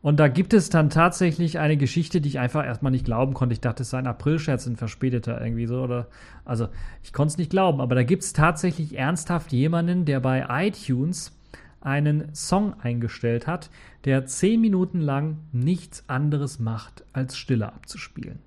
Und 0.00 0.20
da 0.20 0.28
gibt 0.28 0.54
es 0.54 0.70
dann 0.70 0.90
tatsächlich 0.90 1.58
eine 1.58 1.76
Geschichte, 1.76 2.20
die 2.20 2.28
ich 2.28 2.38
einfach 2.38 2.64
erstmal 2.64 2.92
nicht 2.92 3.04
glauben 3.04 3.34
konnte. 3.34 3.52
Ich 3.52 3.60
dachte, 3.60 3.82
es 3.82 3.90
sei 3.90 3.98
ein 3.98 4.06
Aprilscherz, 4.06 4.66
ein 4.66 4.76
verspäteter 4.76 5.40
irgendwie 5.40 5.66
so. 5.66 5.82
Oder, 5.82 6.06
also, 6.44 6.68
ich 7.02 7.12
konnte 7.12 7.32
es 7.32 7.38
nicht 7.38 7.50
glauben. 7.50 7.80
Aber 7.80 7.94
da 7.94 8.04
gibt 8.04 8.22
es 8.22 8.32
tatsächlich 8.32 8.96
ernsthaft 8.96 9.52
jemanden, 9.52 10.04
der 10.04 10.20
bei 10.20 10.46
iTunes 10.66 11.32
einen 11.80 12.34
Song 12.34 12.74
eingestellt 12.80 13.46
hat, 13.46 13.70
der 14.04 14.26
zehn 14.26 14.60
Minuten 14.60 15.00
lang 15.00 15.38
nichts 15.52 16.04
anderes 16.08 16.58
macht, 16.58 17.04
als 17.12 17.36
Stille 17.36 17.72
abzuspielen. 17.72 18.38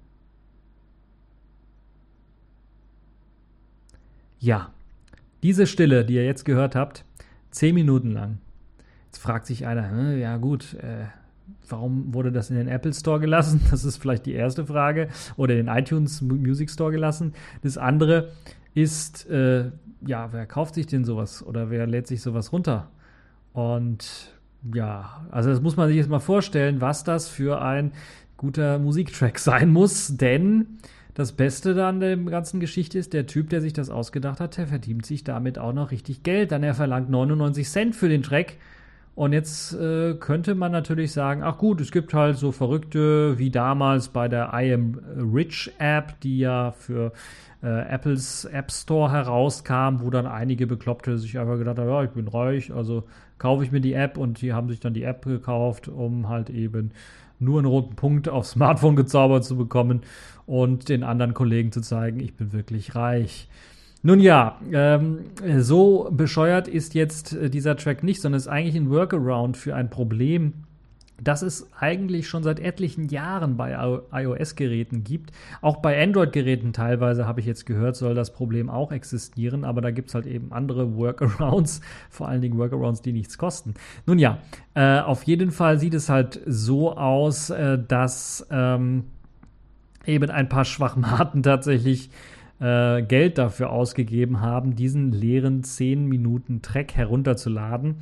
Ja, 4.40 4.72
diese 5.44 5.68
Stille, 5.68 6.06
die 6.06 6.16
ihr 6.16 6.26
jetzt 6.26 6.46
gehört 6.46 6.76
habt, 6.76 7.06
zehn 7.52 7.76
Minuten 7.76 8.12
lang. 8.12 8.40
Jetzt 9.06 9.20
fragt 9.20 9.46
sich 9.46 9.68
einer, 9.68 10.16
ja 10.16 10.38
gut, 10.38 10.74
äh, 10.76 11.06
warum 11.68 12.14
wurde 12.14 12.32
das 12.32 12.50
in 12.50 12.58
den 12.58 12.68
Apple 12.68 12.94
Store 12.94 13.20
gelassen? 13.20 13.62
Das 13.72 13.86
ist 13.86 13.98
vielleicht 13.98 14.26
die 14.26 14.34
erste 14.34 14.66
Frage. 14.66 15.08
Oder 15.38 15.56
in 15.58 15.66
den 15.66 15.76
iTunes 15.76 16.22
Music 16.22 16.70
Store 16.70 16.92
gelassen. 16.92 17.34
Das 17.62 17.78
andere 17.78 18.30
ist, 18.74 19.30
äh, 19.30 19.72
ja, 20.06 20.30
wer 20.32 20.46
kauft 20.46 20.76
sich 20.76 20.88
denn 20.88 21.04
sowas 21.06 21.46
oder 21.46 21.70
wer 21.70 21.88
lädt 21.88 22.08
sich 22.08 22.22
sowas 22.22 22.52
runter? 22.52 22.90
Und 23.54 24.34
ja, 24.74 25.26
also 25.32 25.50
das 25.50 25.62
muss 25.62 25.78
man 25.78 25.88
sich 25.88 25.98
jetzt 25.98 26.10
mal 26.10 26.20
vorstellen, 26.20 26.82
was 26.82 27.04
das 27.04 27.28
für 27.28 27.62
ein 27.62 27.92
guter 28.38 28.80
Musiktrack 28.80 29.40
sein 29.40 29.70
muss, 29.70 30.18
denn 30.18 30.80
das 31.14 31.34
Beste 31.34 31.86
an 31.86 32.00
der 32.00 32.16
ganzen 32.18 32.60
Geschichte 32.60 32.98
ist, 32.98 33.14
der 33.14 33.28
Typ, 33.28 33.50
der 33.50 33.60
sich 33.60 33.74
das 33.74 33.90
ausgedacht 33.90 34.40
hat, 34.40 34.58
der 34.58 34.68
verdient 34.68 35.06
sich 35.06 35.24
damit 35.24 35.60
auch 35.60 35.74
noch 35.74 35.92
richtig 35.92 36.24
Geld, 36.24 36.52
denn 36.52 36.64
er 36.64 36.74
verlangt 36.74 37.10
99 37.10 37.70
Cent 37.70 37.96
für 37.96 38.08
den 38.08 38.24
Track 38.24 38.58
und 39.14 39.34
jetzt 39.34 39.74
äh, 39.74 40.16
könnte 40.16 40.56
man 40.56 40.72
natürlich 40.72 41.12
sagen, 41.12 41.44
ach 41.44 41.58
gut, 41.58 41.82
es 41.82 41.92
gibt 41.92 42.14
halt 42.14 42.38
so 42.38 42.52
Verrückte 42.52 43.38
wie 43.38 43.52
damals 43.52 44.08
bei 44.08 44.28
der 44.28 44.52
I 44.54 44.74
Am 44.74 45.00
Rich 45.34 45.74
App, 45.80 46.20
die 46.22 46.40
ja 46.40 46.72
für 46.72 47.12
äh, 47.62 47.68
Apples 47.68 48.46
App 48.46 48.72
Store 48.72 49.12
herauskam, 49.12 50.00
wo 50.00 50.10
dann 50.10 50.26
einige 50.26 50.66
Bekloppte 50.66 51.18
sich 51.18 51.38
einfach 51.38 51.58
gedacht 51.58 51.78
haben, 51.78 51.90
ja, 51.90 52.04
ich 52.04 52.12
bin 52.12 52.28
reich, 52.28 52.74
also 52.74 53.04
kaufe 53.38 53.64
ich 53.64 53.72
mir 53.72 53.82
die 53.82 53.94
App 53.94 54.18
und 54.18 54.42
die 54.42 54.54
haben 54.54 54.70
sich 54.70 54.80
dann 54.80 54.94
die 54.94 55.04
App 55.04 55.26
gekauft, 55.26 55.88
um 55.88 56.30
halt 56.30 56.50
eben 56.50 56.92
nur 57.38 57.60
einen 57.60 57.68
roten 57.68 57.96
Punkt 57.96 58.30
aufs 58.30 58.52
Smartphone 58.52 58.96
gezaubert 58.96 59.44
zu 59.44 59.58
bekommen 59.58 60.02
und 60.46 60.90
den 60.90 61.04
anderen 61.04 61.34
Kollegen 61.34 61.72
zu 61.72 61.82
zeigen, 61.82 62.20
ich 62.20 62.36
bin 62.36 62.54
wirklich 62.54 62.96
reich. 62.96 63.50
Nun 64.04 64.20
ja, 64.20 64.60
ähm, 64.72 65.20
so 65.60 66.10
bescheuert 66.12 66.68
ist 66.68 66.96
jetzt 66.96 67.34
äh, 67.34 67.50
dieser 67.50 67.76
Track 67.76 68.04
nicht, 68.04 68.22
sondern 68.22 68.38
ist 68.38 68.48
eigentlich 68.48 68.76
ein 68.76 68.90
Workaround 68.90 69.58
für 69.58 69.76
ein 69.76 69.90
Problem, 69.90 70.54
das 71.24 71.44
es 71.44 71.70
eigentlich 71.80 72.28
schon 72.28 72.42
seit 72.42 72.60
etlichen 72.60 73.10
Jahren 73.10 73.56
bei 73.56 73.78
iOS-Geräten 74.12 75.04
gibt. 75.04 75.32
Auch 75.62 75.78
bei 75.78 76.02
Android-Geräten 76.02 76.74
teilweise, 76.74 77.28
habe 77.28 77.42
ich 77.42 77.46
jetzt 77.46 77.68
gehört, 77.68 77.96
soll 77.96 78.16
das 78.16 78.34
Problem 78.34 78.70
auch 78.72 78.92
existieren, 78.92 79.64
aber 79.64 79.82
da 79.82 79.92
gibt 79.92 80.10
es 80.10 80.16
halt 80.16 80.26
eben 80.26 80.52
andere 80.52 80.96
Workarounds, 80.96 81.82
vor 82.10 82.28
allen 82.28 82.42
Dingen 82.42 82.58
Workarounds, 82.58 83.04
die 83.04 83.14
nichts 83.14 83.38
kosten. 83.38 83.76
Nun 84.08 84.18
ja, 84.18 84.40
äh, 84.74 85.00
auf 85.00 85.24
jeden 85.24 85.52
Fall 85.52 85.80
sieht 85.80 85.94
es 85.94 86.10
halt 86.10 86.42
so 86.48 86.98
aus, 86.98 87.52
äh, 87.52 87.78
dass 87.88 88.48
ähm, 88.50 89.04
eben 90.08 90.32
ein 90.32 90.50
paar 90.50 90.66
Schwachmaten 90.66 91.44
tatsächlich 91.44 92.10
äh, 92.62 93.02
Geld 93.02 93.38
dafür 93.38 93.72
ausgegeben 93.72 94.40
haben, 94.40 94.76
diesen 94.76 95.12
leeren 95.12 95.64
10 95.64 96.06
Minuten 96.06 96.62
Track 96.62 96.94
herunterzuladen. 96.94 97.96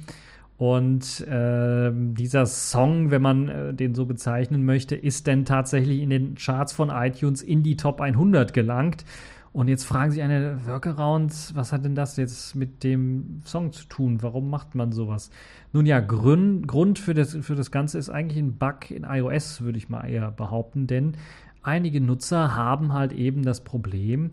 Und 0.58 1.26
äh, 1.26 1.90
dieser 1.94 2.46
Song, 2.46 3.12
wenn 3.12 3.22
man 3.22 3.48
äh, 3.48 3.74
den 3.74 3.96
so 3.96 4.06
bezeichnen 4.06 4.66
möchte, 4.66 4.98
ist 4.98 5.26
denn 5.26 5.46
tatsächlich 5.46 6.02
in 6.02 6.10
den 6.10 6.36
Charts 6.36 6.74
von 6.74 6.90
iTunes 6.90 7.42
in 7.42 7.64
die 7.64 7.78
Top 7.78 8.02
100 8.02 8.54
gelangt. 8.54 9.06
Und 9.52 9.68
jetzt 9.68 9.86
fragen 9.86 10.12
sich 10.12 10.22
eine 10.22 10.66
Workarounds, 10.68 11.56
was 11.56 11.72
hat 11.72 11.86
denn 11.86 11.96
das 11.96 12.18
jetzt 12.18 12.56
mit 12.56 12.84
dem 12.84 13.42
Song 13.46 13.72
zu 13.72 13.86
tun? 13.86 14.22
Warum 14.22 14.50
macht 14.50 14.76
man 14.76 14.92
sowas? 14.92 15.32
Nun 15.72 15.86
ja, 15.86 16.02
Grün, 16.02 16.68
Grund 16.68 17.00
für 17.00 17.14
das, 17.14 17.36
für 17.36 17.56
das 17.56 17.72
Ganze 17.72 17.98
ist 17.98 18.10
eigentlich 18.10 18.38
ein 18.38 18.58
Bug 18.58 18.92
in 18.92 19.06
iOS, 19.06 19.62
würde 19.62 19.78
ich 19.78 19.90
mal 19.90 20.08
eher 20.08 20.30
behaupten, 20.32 20.86
denn 20.86 21.14
einige 21.62 22.02
Nutzer 22.02 22.56
haben 22.56 22.94
halt 22.94 23.14
eben 23.14 23.44
das 23.44 23.64
Problem, 23.64 24.32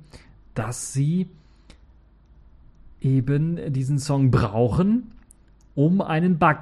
dass 0.55 0.93
sie 0.93 1.29
eben 3.01 3.73
diesen 3.73 3.99
Song 3.99 4.31
brauchen, 4.31 5.13
um 5.75 6.01
einen 6.01 6.39
Bug 6.39 6.61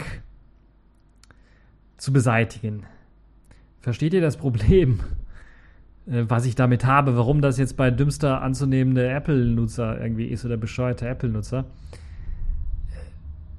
zu 1.96 2.12
beseitigen. 2.12 2.84
Versteht 3.80 4.14
ihr 4.14 4.20
das 4.20 4.36
Problem, 4.36 5.00
äh, 6.06 6.24
was 6.28 6.46
ich 6.46 6.54
damit 6.54 6.84
habe, 6.84 7.16
warum 7.16 7.40
das 7.40 7.58
jetzt 7.58 7.76
bei 7.76 7.90
dümmster 7.90 8.42
anzunehmende 8.42 9.08
Apple-Nutzer 9.08 10.00
irgendwie 10.00 10.26
ist 10.26 10.44
oder 10.44 10.56
bescheuerte 10.56 11.08
Apple-Nutzer? 11.08 11.64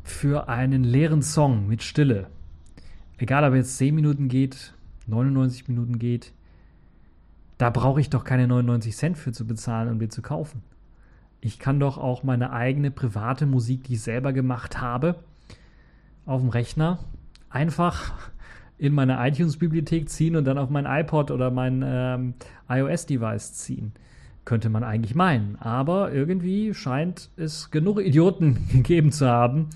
Für 0.03 0.49
einen 0.49 0.83
leeren 0.83 1.21
Song 1.21 1.67
mit 1.67 1.81
Stille, 1.81 2.27
egal 3.17 3.43
ob 3.43 3.55
jetzt 3.55 3.77
10 3.77 3.95
Minuten 3.95 4.27
geht, 4.27 4.73
99 5.07 5.67
Minuten 5.67 5.97
geht, 5.97 6.33
da 7.57 7.69
brauche 7.69 8.01
ich 8.01 8.09
doch 8.09 8.23
keine 8.23 8.47
99 8.47 8.95
Cent 8.95 9.17
für 9.17 9.31
zu 9.31 9.47
bezahlen 9.47 9.89
und 9.89 9.97
mir 9.97 10.09
zu 10.09 10.21
kaufen. 10.21 10.61
Ich 11.41 11.59
kann 11.59 11.79
doch 11.79 11.97
auch 11.97 12.23
meine 12.23 12.51
eigene 12.51 12.91
private 12.91 13.45
Musik, 13.45 13.83
die 13.83 13.93
ich 13.93 14.01
selber 14.01 14.33
gemacht 14.33 14.81
habe, 14.81 15.15
auf 16.25 16.41
dem 16.41 16.49
Rechner 16.49 16.99
einfach 17.49 18.13
in 18.77 18.93
meine 18.93 19.25
iTunes-Bibliothek 19.25 20.09
ziehen 20.09 20.35
und 20.35 20.45
dann 20.45 20.57
auf 20.57 20.69
mein 20.69 20.85
iPod 20.85 21.31
oder 21.31 21.51
mein 21.51 21.83
ähm, 21.85 22.33
iOS-Device 22.67 23.53
ziehen. 23.53 23.93
Könnte 24.43 24.69
man 24.69 24.83
eigentlich 24.83 25.15
meinen. 25.15 25.55
Aber 25.59 26.11
irgendwie 26.11 26.73
scheint 26.73 27.29
es 27.37 27.71
genug 27.71 27.99
Idioten 28.01 28.67
gegeben 28.71 29.11
zu 29.11 29.27
haben, 29.27 29.69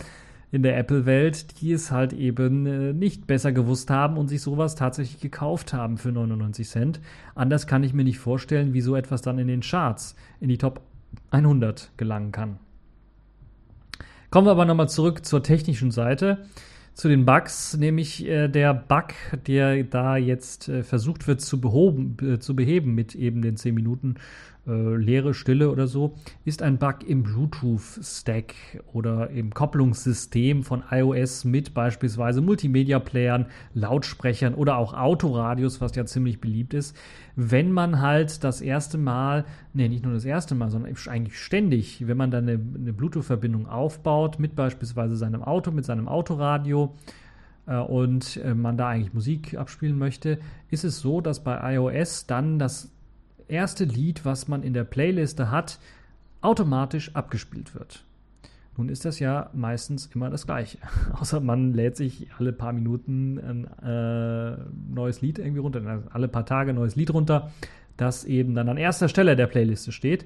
in 0.51 0.63
der 0.63 0.77
Apple-Welt, 0.77 1.61
die 1.61 1.71
es 1.71 1.91
halt 1.91 2.13
eben 2.13 2.65
äh, 2.65 2.93
nicht 2.93 3.27
besser 3.27 3.51
gewusst 3.51 3.89
haben 3.89 4.17
und 4.17 4.27
sich 4.27 4.41
sowas 4.41 4.75
tatsächlich 4.75 5.21
gekauft 5.21 5.73
haben 5.73 5.97
für 5.97 6.11
99 6.11 6.67
Cent. 6.67 6.99
Anders 7.35 7.67
kann 7.67 7.83
ich 7.83 7.93
mir 7.93 8.03
nicht 8.03 8.19
vorstellen, 8.19 8.73
wie 8.73 8.81
so 8.81 8.95
etwas 8.95 9.21
dann 9.21 9.37
in 9.37 9.47
den 9.47 9.61
Charts 9.61 10.15
in 10.39 10.49
die 10.49 10.57
Top 10.57 10.81
100 11.31 11.91
gelangen 11.97 12.31
kann. 12.31 12.57
Kommen 14.31 14.47
wir 14.47 14.51
aber 14.51 14.65
nochmal 14.65 14.89
zurück 14.89 15.25
zur 15.25 15.41
technischen 15.41 15.91
Seite, 15.91 16.45
zu 16.93 17.07
den 17.07 17.25
Bugs, 17.25 17.77
nämlich 17.77 18.27
äh, 18.27 18.47
der 18.47 18.73
Bug, 18.73 19.13
der 19.47 19.83
da 19.83 20.17
jetzt 20.17 20.67
äh, 20.67 20.83
versucht 20.83 21.27
wird 21.27 21.41
zu, 21.41 21.61
behoben, 21.61 22.17
äh, 22.21 22.39
zu 22.39 22.55
beheben 22.55 22.93
mit 22.93 23.15
eben 23.15 23.41
den 23.41 23.55
10 23.55 23.73
Minuten 23.73 24.15
äh, 24.69 24.95
leere 24.95 25.33
Stille 25.33 25.71
oder 25.71 25.87
so, 25.87 26.13
ist 26.45 26.61
ein 26.61 26.77
Bug 26.77 26.97
im 27.07 27.23
Bluetooth-Stack 27.23 28.53
oder 28.93 29.29
im 29.31 29.53
Kopplungssystem 29.53 30.63
von 30.63 30.83
iOS 30.91 31.43
mit 31.45 31.73
beispielsweise 31.73 32.41
Multimedia-Playern, 32.41 33.47
Lautsprechern 33.73 34.53
oder 34.53 34.77
auch 34.77 34.93
Autoradios, 34.93 35.81
was 35.81 35.95
ja 35.95 36.05
ziemlich 36.05 36.39
beliebt 36.39 36.73
ist. 36.73 36.95
Wenn 37.35 37.71
man 37.71 37.99
halt 37.99 38.43
das 38.43 38.61
erste 38.61 38.97
Mal, 38.97 39.45
nee, 39.73 39.89
nicht 39.89 40.03
nur 40.03 40.13
das 40.13 40.25
erste 40.25 40.53
Mal, 40.55 40.69
sondern 40.69 40.95
eigentlich 41.07 41.39
ständig, 41.39 42.07
wenn 42.07 42.17
man 42.17 42.29
dann 42.29 42.47
eine, 42.47 42.59
eine 42.75 42.93
Bluetooth-Verbindung 42.93 43.67
aufbaut 43.67 44.39
mit 44.39 44.55
beispielsweise 44.55 45.15
seinem 45.15 45.43
Auto, 45.43 45.71
mit 45.71 45.85
seinem 45.85 46.07
Autoradio, 46.07 46.95
äh, 47.65 47.77
und 47.77 48.37
äh, 48.37 48.53
man 48.53 48.77
da 48.77 48.89
eigentlich 48.89 49.13
Musik 49.13 49.55
abspielen 49.57 49.97
möchte, 49.97 50.39
ist 50.69 50.83
es 50.83 50.99
so, 50.99 51.21
dass 51.21 51.43
bei 51.43 51.75
iOS 51.75 52.25
dann 52.25 52.59
das 52.59 52.91
erste 53.49 53.85
Lied, 53.85 54.25
was 54.25 54.47
man 54.47 54.63
in 54.63 54.73
der 54.73 54.83
Playliste 54.83 55.51
hat, 55.51 55.79
automatisch 56.41 57.15
abgespielt 57.15 57.75
wird. 57.75 58.03
Nun 58.77 58.87
ist 58.87 59.03
das 59.03 59.19
ja 59.19 59.49
meistens 59.53 60.09
immer 60.13 60.29
das 60.29 60.45
Gleiche. 60.45 60.77
Außer 61.19 61.41
man 61.41 61.73
lädt 61.73 61.97
sich 61.97 62.27
alle 62.37 62.53
paar 62.53 62.71
Minuten 62.71 63.37
ein 63.37 63.67
äh, 63.83 64.57
neues 64.93 65.21
Lied 65.21 65.39
irgendwie 65.39 65.59
runter, 65.59 66.03
alle 66.11 66.27
paar 66.27 66.45
Tage 66.45 66.71
ein 66.71 66.75
neues 66.75 66.95
Lied 66.95 67.13
runter, 67.13 67.51
das 67.97 68.23
eben 68.23 68.55
dann 68.55 68.69
an 68.69 68.77
erster 68.77 69.09
Stelle 69.09 69.35
der 69.35 69.47
Playliste 69.47 69.91
steht. 69.91 70.25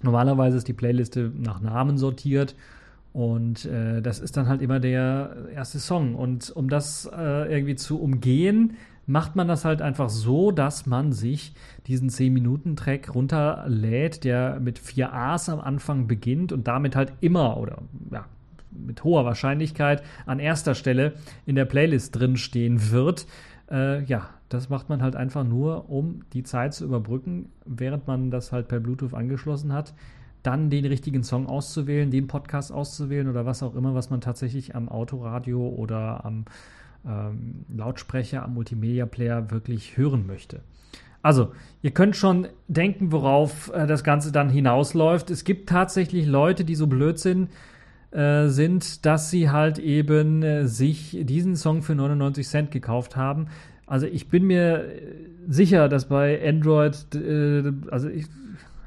Normalerweise 0.00 0.56
ist 0.56 0.66
die 0.66 0.72
Playliste 0.72 1.30
nach 1.36 1.60
Namen 1.60 1.98
sortiert 1.98 2.56
und 3.12 3.66
äh, 3.66 4.00
das 4.00 4.18
ist 4.20 4.36
dann 4.36 4.48
halt 4.48 4.62
immer 4.62 4.80
der 4.80 5.36
erste 5.54 5.78
Song. 5.78 6.14
Und 6.14 6.50
um 6.50 6.68
das 6.68 7.08
äh, 7.14 7.52
irgendwie 7.52 7.76
zu 7.76 8.00
umgehen, 8.00 8.76
macht 9.06 9.36
man 9.36 9.48
das 9.48 9.64
halt 9.64 9.82
einfach 9.82 10.08
so, 10.08 10.52
dass 10.52 10.86
man 10.86 11.12
sich 11.12 11.54
diesen 11.86 12.08
10-Minuten-Track 12.08 13.14
runterlädt, 13.14 14.24
der 14.24 14.60
mit 14.60 14.78
4 14.78 15.12
A's 15.12 15.48
am 15.48 15.60
Anfang 15.60 16.06
beginnt 16.06 16.52
und 16.52 16.68
damit 16.68 16.96
halt 16.96 17.12
immer 17.20 17.56
oder 17.56 17.78
ja, 18.10 18.24
mit 18.70 19.04
hoher 19.04 19.24
Wahrscheinlichkeit 19.24 20.02
an 20.26 20.38
erster 20.38 20.74
Stelle 20.74 21.14
in 21.46 21.56
der 21.56 21.64
Playlist 21.64 22.18
drin 22.18 22.36
stehen 22.36 22.90
wird. 22.90 23.26
Äh, 23.70 24.04
ja, 24.04 24.28
das 24.48 24.68
macht 24.68 24.88
man 24.88 25.02
halt 25.02 25.16
einfach 25.16 25.44
nur, 25.44 25.90
um 25.90 26.22
die 26.32 26.42
Zeit 26.42 26.74
zu 26.74 26.84
überbrücken, 26.84 27.50
während 27.64 28.06
man 28.06 28.30
das 28.30 28.52
halt 28.52 28.68
per 28.68 28.80
Bluetooth 28.80 29.14
angeschlossen 29.14 29.72
hat 29.72 29.94
dann 30.42 30.70
den 30.70 30.84
richtigen 30.84 31.22
Song 31.22 31.46
auszuwählen, 31.46 32.10
den 32.10 32.26
Podcast 32.26 32.72
auszuwählen 32.72 33.28
oder 33.28 33.46
was 33.46 33.62
auch 33.62 33.74
immer, 33.74 33.94
was 33.94 34.10
man 34.10 34.20
tatsächlich 34.20 34.74
am 34.74 34.88
Autoradio 34.88 35.68
oder 35.68 36.24
am 36.24 36.44
ähm, 37.06 37.64
Lautsprecher, 37.74 38.42
am 38.42 38.54
Multimedia-Player 38.54 39.50
wirklich 39.50 39.96
hören 39.96 40.26
möchte. 40.26 40.60
Also, 41.22 41.52
ihr 41.82 41.92
könnt 41.92 42.16
schon 42.16 42.48
denken, 42.68 43.12
worauf 43.12 43.72
äh, 43.72 43.86
das 43.86 44.02
Ganze 44.02 44.32
dann 44.32 44.50
hinausläuft. 44.50 45.30
Es 45.30 45.44
gibt 45.44 45.68
tatsächlich 45.68 46.26
Leute, 46.26 46.64
die 46.64 46.74
so 46.74 46.86
blöd 46.88 47.18
sind, 47.18 47.48
äh, 48.10 48.48
sind, 48.48 49.06
dass 49.06 49.30
sie 49.30 49.50
halt 49.50 49.78
eben 49.78 50.42
äh, 50.42 50.66
sich 50.66 51.16
diesen 51.22 51.56
Song 51.56 51.82
für 51.82 51.94
99 51.94 52.46
Cent 52.46 52.70
gekauft 52.70 53.16
haben. 53.16 53.46
Also 53.86 54.06
ich 54.06 54.28
bin 54.28 54.44
mir 54.44 54.88
sicher, 55.48 55.88
dass 55.88 56.08
bei 56.08 56.46
Android, 56.46 57.14
äh, 57.14 57.72
also 57.90 58.08
ich, 58.08 58.26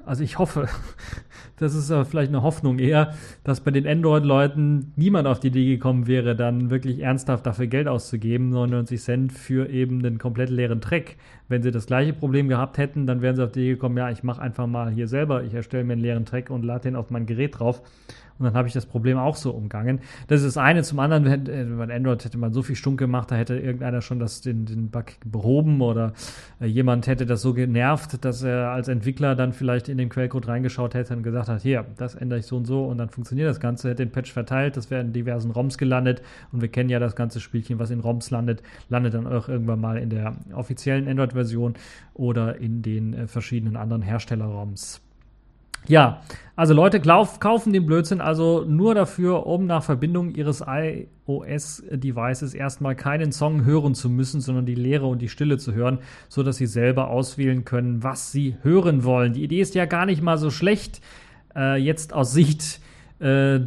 also 0.06 0.24
ich 0.24 0.40
hoffe, 0.40 0.68
das 1.58 1.76
ist 1.76 1.94
vielleicht 2.10 2.30
eine 2.30 2.44
Hoffnung 2.44 2.80
eher, 2.80 3.14
dass 3.44 3.62
bei 3.62 3.72
den 3.72 3.88
Android-Leuten 3.88 4.94
niemand 4.96 5.28
auf 5.28 5.40
die 5.40 5.48
Idee 5.48 5.66
gekommen 5.66 6.08
wäre, 6.08 6.36
dann 6.36 6.70
wirklich 6.70 7.00
ernsthaft 7.00 7.46
dafür 7.46 7.68
Geld 7.68 7.88
auszugeben, 7.88 8.50
99 8.50 9.02
Cent 9.02 9.34
für 9.34 9.70
eben 9.70 10.00
einen 10.00 10.18
komplett 10.18 10.50
leeren 10.50 10.82
Track. 10.82 11.16
Wenn 11.48 11.62
sie 11.62 11.72
das 11.72 11.86
gleiche 11.86 12.14
Problem 12.14 12.48
gehabt 12.48 12.78
hätten, 12.78 13.06
dann 13.06 13.22
wären 13.22 13.36
sie 13.36 13.44
auf 13.44 13.52
die 13.52 13.62
Idee 13.62 13.74
gekommen, 13.74 13.98
ja, 13.98 14.10
ich 14.10 14.24
mache 14.24 14.42
einfach 14.42 14.68
mal 14.68 14.92
hier 14.92 15.08
selber, 15.08 15.44
ich 15.44 15.54
erstelle 15.54 15.84
mir 15.84 15.94
einen 15.94 16.02
leeren 16.02 16.26
Track 16.26 16.50
und 16.50 16.64
lade 16.64 16.84
den 16.84 16.96
auf 16.96 17.10
mein 17.10 17.26
Gerät 17.26 17.60
drauf 17.60 17.82
und 18.38 18.46
dann 18.46 18.54
habe 18.54 18.68
ich 18.68 18.74
das 18.74 18.86
Problem 18.86 19.18
auch 19.18 19.36
so 19.36 19.52
umgangen. 19.52 20.00
Das 20.28 20.42
ist 20.42 20.56
das 20.56 20.58
eine. 20.58 20.84
Zum 20.84 21.00
anderen, 21.00 21.26
wenn, 21.26 21.48
äh, 21.48 21.64
bei 21.64 21.96
Android 21.96 22.26
hätte 22.26 22.38
man 22.38 22.52
so 22.52 22.62
viel 22.62 22.76
stunk 22.76 23.00
gemacht, 23.00 23.32
da 23.32 23.36
hätte 23.36 23.58
irgendeiner 23.58 24.02
schon 24.02 24.20
das, 24.20 24.42
den, 24.42 24.66
den 24.66 24.90
Bug 24.90 25.06
behoben 25.24 25.82
oder 25.82 26.14
äh, 26.60 26.66
jemand 26.66 27.08
hätte 27.08 27.26
das 27.26 27.42
so 27.42 27.54
genervt, 27.54 28.26
dass 28.26 28.44
er 28.44 28.72
als 28.72 28.90
Entwickler 28.90 29.36
dann 29.36 29.54
vielleicht 29.54 29.88
in 29.88 29.98
den 29.98 30.10
Quellcode 30.10 30.48
reingeschaut 30.50 30.94
hätte 30.96 31.16
und 31.16 31.24
gesagt 31.24 31.48
hat, 31.48 31.62
hier, 31.62 31.86
das 31.98 32.16
ändere 32.16 32.40
ich 32.40 32.46
so 32.46 32.58
und 32.58 32.66
so 32.66 32.86
und 32.86 32.98
dann 32.98 33.10
funktioniert 33.10 33.50
das 33.50 33.60
Ganze, 33.60 33.90
hätte 33.90 34.06
den 34.06 34.12
Patch 34.12 34.34
verteilt, 34.34 34.76
das 34.76 34.92
wäre 34.92 35.02
in 35.02 35.14
diversen 35.14 35.52
ROMs 35.52 35.78
gelandet 35.78 36.22
und 36.52 36.62
wir 36.62 36.70
kennen 36.70 36.90
ja 36.90 37.00
das 37.00 37.16
ganze 37.16 37.40
Spielchen, 37.40 37.80
was 37.80 37.90
in 37.90 38.02
ROMs 38.02 38.32
landet, 38.32 38.62
landet 38.90 39.14
dann 39.14 39.28
auch 39.28 39.48
irgendwann 39.48 39.80
mal 39.80 39.98
in 39.98 40.10
der 40.10 40.36
offiziellen 40.54 41.08
Android-Version 41.08 41.76
oder 42.14 42.58
in 42.58 42.82
den 42.82 43.14
äh, 43.14 43.28
verschiedenen 43.28 43.78
anderen 43.78 44.02
Hersteller-ROMs. 44.02 45.05
Ja, 45.88 46.22
also 46.56 46.74
Leute 46.74 47.02
kaufen 47.02 47.74
den 47.74 47.86
Blödsinn 47.86 48.22
also 48.22 48.64
nur 48.66 48.96
dafür, 48.96 49.46
um 49.46 49.66
nach 49.66 49.84
Verbindung 49.84 50.30
ihres 50.30 50.64
iOS-Devices 50.66 52.54
erstmal 52.54 52.96
keinen 52.96 53.32
Song 53.32 53.66
hören 53.66 53.94
zu 53.94 54.10
müssen, 54.10 54.40
sondern 54.40 54.66
die 54.66 54.76
Leere 54.76 55.06
und 55.06 55.22
die 55.22 55.30
Stille 55.30 55.58
zu 55.58 55.74
hören, 55.74 56.00
sodass 56.30 56.58
sie 56.58 56.68
selber 56.68 57.10
auswählen 57.10 57.66
können, 57.66 58.04
was 58.04 58.32
sie 58.32 58.56
hören 58.62 59.04
wollen. 59.04 59.34
Die 59.34 59.44
Idee 59.44 59.60
ist 59.60 59.76
ja 59.76 59.86
gar 59.86 60.06
nicht 60.06 60.22
mal 60.22 60.38
so 60.38 60.50
schlecht. 60.50 61.02
äh, 61.56 61.78
jetzt 61.78 62.14
aus 62.14 62.34
Sicht 62.34 62.80
äh, 63.20 63.62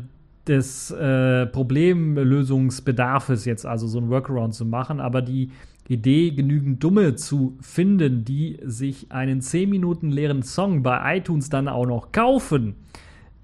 des 0.47 0.91
äh, 0.91 1.47
Problemlösungsbedarfes 1.47 3.45
jetzt 3.45 3.67
also 3.67 3.87
so 3.87 3.99
ein 3.99 4.09
Workaround 4.09 4.55
zu 4.55 4.65
machen, 4.65 5.01
aber 5.01 5.23
die 5.23 5.51
Idee, 5.89 6.31
genügend 6.31 6.85
Dumme 6.85 7.15
zu 7.15 7.57
finden, 7.61 8.25
die 8.25 8.61
sich 8.63 9.11
einen 9.11 9.41
10 9.41 9.71
Minuten 9.71 10.11
leeren 10.11 10.43
Song 10.43 10.83
bei 10.83 11.17
iTunes 11.17 11.49
dann 11.49 11.67
auch 11.67 11.87
noch 11.87 12.13
kaufen, 12.13 12.77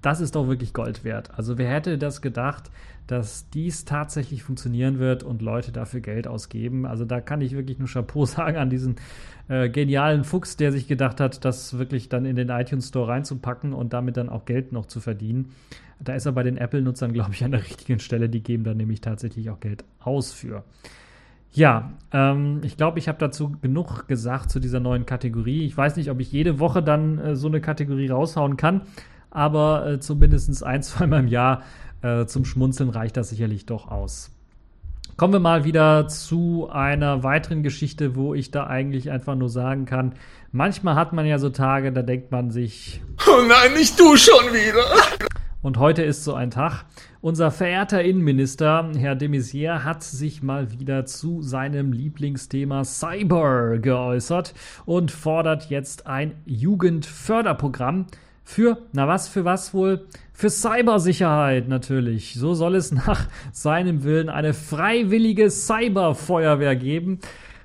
das 0.05 0.21
ist 0.21 0.35
doch 0.35 0.47
wirklich 0.47 0.71
Gold 0.71 1.03
wert. 1.03 1.31
Also 1.35 1.57
wer 1.57 1.67
hätte 1.67 1.97
das 1.97 2.21
gedacht, 2.21 2.69
dass 3.07 3.49
dies 3.49 3.85
tatsächlich 3.85 4.43
funktionieren 4.43 4.99
wird 4.99 5.23
und 5.23 5.41
Leute 5.41 5.71
dafür 5.71 5.99
Geld 5.99 6.27
ausgeben? 6.27 6.85
Also 6.85 7.05
da 7.05 7.21
kann 7.21 7.41
ich 7.41 7.55
wirklich 7.55 7.79
nur 7.79 7.87
Chapeau 7.87 8.25
sagen 8.25 8.57
an 8.57 8.69
diesen 8.69 8.97
äh, 9.47 9.67
genialen 9.67 10.23
Fuchs, 10.23 10.57
der 10.57 10.71
sich 10.71 10.87
gedacht 10.87 11.19
hat, 11.19 11.43
das 11.43 11.79
wirklich 11.79 12.07
dann 12.07 12.25
in 12.25 12.35
den 12.35 12.49
iTunes 12.49 12.89
Store 12.89 13.07
reinzupacken 13.07 13.73
und 13.73 13.93
damit 13.93 14.17
dann 14.17 14.29
auch 14.29 14.45
Geld 14.45 14.71
noch 14.71 14.85
zu 14.85 14.99
verdienen. 14.99 15.53
Da 15.99 16.13
ist 16.13 16.27
er 16.27 16.33
bei 16.33 16.43
den 16.43 16.57
Apple-Nutzern, 16.57 17.11
glaube 17.13 17.33
ich, 17.33 17.43
an 17.43 17.51
der 17.51 17.63
richtigen 17.63 17.99
Stelle. 17.99 18.29
Die 18.29 18.43
geben 18.43 18.63
da 18.63 18.75
nämlich 18.75 19.01
tatsächlich 19.01 19.49
auch 19.49 19.59
Geld 19.59 19.83
aus 19.99 20.33
für. 20.33 20.63
Ja, 21.55 21.93
ähm, 22.11 22.59
ich 22.63 22.75
glaube, 22.75 22.99
ich 22.99 23.07
habe 23.07 23.17
dazu 23.17 23.55
genug 23.61 24.09
gesagt 24.09 24.51
zu 24.51 24.59
dieser 24.59 24.81
neuen 24.81 25.05
Kategorie. 25.05 25.65
Ich 25.65 25.75
weiß 25.75 25.95
nicht, 25.95 26.11
ob 26.11 26.19
ich 26.19 26.29
jede 26.29 26.59
Woche 26.59 26.83
dann 26.83 27.17
äh, 27.17 27.35
so 27.37 27.47
eine 27.47 27.61
Kategorie 27.61 28.09
raushauen 28.09 28.57
kann, 28.57 28.81
aber 29.31 29.87
äh, 29.87 29.99
zumindest 30.01 30.63
ein, 30.65 30.83
zweimal 30.83 31.21
im 31.21 31.27
Jahr 31.27 31.63
äh, 32.01 32.25
zum 32.25 32.43
Schmunzeln 32.43 32.89
reicht 32.89 33.15
das 33.15 33.29
sicherlich 33.29 33.65
doch 33.65 33.89
aus. 33.89 34.31
Kommen 35.15 35.31
wir 35.31 35.39
mal 35.39 35.63
wieder 35.63 36.09
zu 36.09 36.69
einer 36.69 37.23
weiteren 37.23 37.63
Geschichte, 37.63 38.17
wo 38.17 38.33
ich 38.33 38.51
da 38.51 38.67
eigentlich 38.67 39.09
einfach 39.09 39.35
nur 39.35 39.47
sagen 39.47 39.85
kann, 39.85 40.15
manchmal 40.51 40.95
hat 40.95 41.13
man 41.13 41.25
ja 41.25 41.39
so 41.39 41.49
Tage, 41.51 41.93
da 41.93 42.01
denkt 42.01 42.33
man 42.33 42.51
sich, 42.51 43.01
oh 43.25 43.41
nein, 43.47 43.75
nicht 43.77 43.97
du 43.97 44.17
schon 44.17 44.51
wieder. 44.51 44.83
Und 45.65 45.79
heute 45.79 46.03
ist 46.03 46.23
so 46.23 46.35
ein 46.35 46.51
Tag. 46.51 46.85
Unser 47.21 47.49
verehrter 47.49 48.03
Innenminister, 48.03 48.87
Herr 48.99 49.15
de 49.15 49.27
Maizière, 49.27 49.83
hat 49.83 50.03
sich 50.03 50.43
mal 50.43 50.71
wieder 50.71 51.07
zu 51.07 51.41
seinem 51.41 51.91
Lieblingsthema 51.91 52.83
Cyber 52.83 53.79
geäußert 53.79 54.53
und 54.85 55.09
fordert 55.09 55.71
jetzt 55.71 56.05
ein 56.05 56.35
Jugendförderprogramm 56.45 58.05
für, 58.43 58.77
na 58.93 59.07
was, 59.07 59.27
für 59.27 59.43
was 59.43 59.73
wohl? 59.73 60.05
Für 60.33 60.51
Cybersicherheit 60.51 61.67
natürlich. 61.67 62.35
So 62.35 62.53
soll 62.53 62.75
es 62.75 62.91
nach 63.07 63.27
seinem 63.51 64.03
Willen 64.03 64.29
eine 64.29 64.53
freiwillige 64.53 65.49
Cyberfeuerwehr 65.49 66.75
geben. 66.75 67.21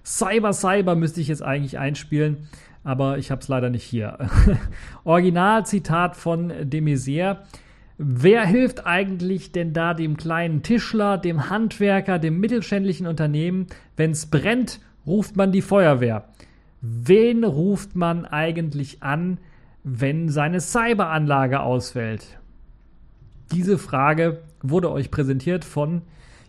Cyber, 0.07 0.55
Cyber 0.55 0.95
müsste 0.95 1.21
ich 1.21 1.29
jetzt 1.29 1.43
eigentlich 1.43 1.79
einspielen, 1.79 2.49
aber 2.83 3.19
ich 3.19 3.31
habe 3.31 3.43
es 3.43 3.49
leider 3.49 3.69
nicht 3.69 3.85
hier. 3.85 4.17
Originalzitat 5.05 6.17
von 6.17 6.51
de 6.63 6.81
Maizière. 6.81 7.41
Wer 8.03 8.47
hilft 8.47 8.87
eigentlich 8.87 9.53
denn 9.53 9.75
da 9.75 9.93
dem 9.93 10.17
kleinen 10.17 10.63
Tischler, 10.63 11.19
dem 11.19 11.51
Handwerker, 11.51 12.19
dem 12.19 12.41
mittelständischen 12.41 13.07
Unternehmen? 13.07 13.67
Wenn 13.95 14.13
es 14.13 14.25
brennt, 14.25 14.81
ruft 15.07 15.37
man 15.37 15.53
die 15.53 15.61
Feuerwehr. 15.61 16.25
Wen 16.81 17.45
ruft 17.45 17.97
man 17.97 18.25
eigentlich 18.25 19.03
an, 19.03 19.37
wenn 19.85 20.31
seine 20.31 20.63
Cyberanlage 20.63 21.61
ausfällt? 21.61 22.39
Diese 23.53 23.77
Frage 23.77 24.41
wurde 24.63 24.91
euch 24.91 25.11
präsentiert 25.11 25.67
von 25.67 26.01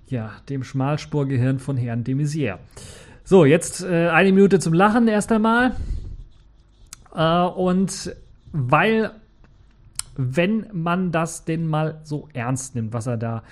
ja, 0.08 0.32
dem 0.48 0.64
Schmalspurgehirn 0.64 1.60
von 1.60 1.76
Herrn 1.76 2.06
de 2.06 2.16
Maizière. 2.16 2.60
So, 3.26 3.44
jetzt 3.44 3.84
äh, 3.84 4.08
eine 4.08 4.32
Minute 4.32 4.60
zum 4.60 4.72
Lachen 4.72 5.10
erst 5.10 5.34
einmal. 5.34 5.76
Äh, 7.14 7.44
und 7.44 8.16
weil 8.54 9.12
wenn 10.15 10.67
man 10.74 11.12
das 11.12 11.45
denn 11.45 11.67
mal 11.67 12.00
so 12.04 12.28
ernst 12.34 12.76
nimmt, 12.76 12.93
was 12.93 13.08
er 13.08 13.17
da 13.17 13.43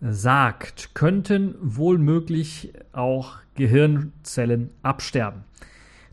sagt, 0.00 0.94
könnten 0.94 1.54
wohl 1.60 1.98
möglich 1.98 2.72
auch 2.92 3.36
Gehirnzellen 3.54 4.70
absterben. 4.82 5.44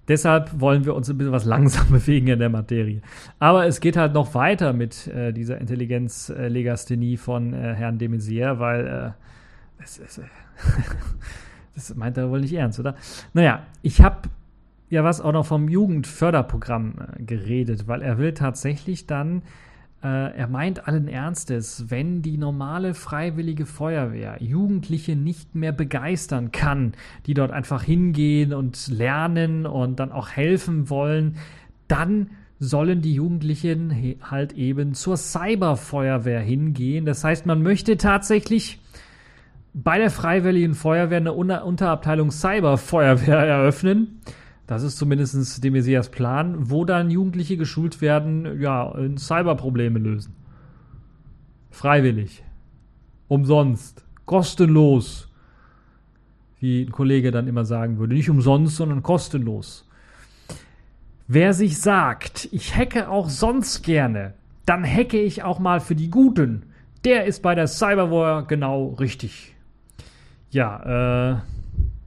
Deshalb 0.07 0.59
wollen 0.59 0.85
wir 0.85 0.95
uns 0.95 1.09
ein 1.09 1.17
bisschen 1.17 1.33
was 1.33 1.45
langsam 1.55 1.89
bewegen 1.89 2.27
in 2.27 2.39
der 2.39 2.49
Materie. 2.49 3.01
Aber 3.39 3.65
es 3.65 3.79
geht 3.79 3.97
halt 3.97 4.13
noch 4.13 4.33
weiter 4.33 4.73
mit 4.73 5.07
äh, 5.07 5.31
dieser 5.33 5.59
Intelligenzlegasthenie 5.59 7.17
von 7.17 7.53
äh, 7.53 7.73
Herrn 7.75 7.97
de 7.97 8.07
Maizière, 8.07 8.59
weil 8.59 8.87
äh, 8.87 9.11
das, 9.79 9.97
ist, 9.97 10.17
äh, 10.19 10.23
das 11.75 11.95
meint 11.95 12.17
er 12.17 12.29
wohl 12.29 12.41
nicht 12.41 12.53
ernst, 12.53 12.79
oder? 12.79 12.95
Naja, 13.33 13.63
ich 13.81 14.01
habe 14.01 14.29
ja 14.89 15.03
was 15.03 15.21
auch 15.21 15.31
noch 15.31 15.45
vom 15.45 15.69
Jugendförderprogramm 15.69 16.93
äh, 17.17 17.23
geredet, 17.23 17.87
weil 17.87 18.01
er 18.01 18.17
will 18.17 18.33
tatsächlich 18.33 19.07
dann 19.07 19.39
äh, 19.39 19.41
er 20.01 20.47
meint 20.47 20.87
allen 20.87 21.07
Ernstes, 21.07 21.85
wenn 21.89 22.21
die 22.21 22.37
normale 22.37 22.93
freiwillige 22.95 23.65
Feuerwehr 23.65 24.37
Jugendliche 24.41 25.15
nicht 25.15 25.53
mehr 25.53 25.71
begeistern 25.71 26.51
kann, 26.51 26.93
die 27.27 27.35
dort 27.35 27.51
einfach 27.51 27.83
hingehen 27.83 28.53
und 28.53 28.87
lernen 28.87 29.65
und 29.65 29.99
dann 29.99 30.11
auch 30.11 30.29
helfen 30.29 30.89
wollen, 30.89 31.37
dann 31.87 32.31
sollen 32.59 33.01
die 33.01 33.13
Jugendlichen 33.13 34.17
halt 34.21 34.53
eben 34.53 34.93
zur 34.93 35.17
Cyberfeuerwehr 35.17 36.39
hingehen. 36.39 37.05
Das 37.05 37.23
heißt, 37.23 37.45
man 37.45 37.61
möchte 37.61 37.97
tatsächlich 37.97 38.79
bei 39.73 39.97
der 39.97 40.11
Freiwilligen 40.11 40.73
Feuerwehr 40.73 41.17
eine 41.17 41.33
Unterabteilung 41.33 42.31
Cyberfeuerwehr 42.31 43.37
eröffnen 43.37 44.21
das 44.71 44.83
ist 44.83 44.97
zumindest 44.97 45.61
de 45.61 45.69
Messias 45.69 46.07
Plan, 46.07 46.69
wo 46.69 46.85
dann 46.85 47.09
Jugendliche 47.11 47.57
geschult 47.57 47.99
werden, 47.99 48.61
ja, 48.61 48.95
Cyberprobleme 49.17 49.99
lösen. 49.99 50.33
Freiwillig. 51.71 52.41
Umsonst. 53.27 54.05
Kostenlos. 54.23 55.29
Wie 56.61 56.83
ein 56.83 56.91
Kollege 56.93 57.31
dann 57.31 57.49
immer 57.49 57.65
sagen 57.65 57.97
würde. 57.97 58.13
Nicht 58.13 58.29
umsonst, 58.29 58.77
sondern 58.77 59.03
kostenlos. 59.03 59.89
Wer 61.27 61.53
sich 61.53 61.77
sagt, 61.77 62.47
ich 62.53 62.73
hacke 62.73 63.09
auch 63.09 63.27
sonst 63.27 63.83
gerne, 63.83 64.35
dann 64.65 64.85
hacke 64.85 65.19
ich 65.19 65.43
auch 65.43 65.59
mal 65.59 65.81
für 65.81 65.95
die 65.95 66.09
Guten. 66.09 66.63
Der 67.03 67.25
ist 67.25 67.41
bei 67.41 67.55
der 67.55 67.67
Cyberwar 67.67 68.47
genau 68.47 68.95
richtig. 69.01 69.53
Ja, 70.49 71.33
äh, 71.33 71.41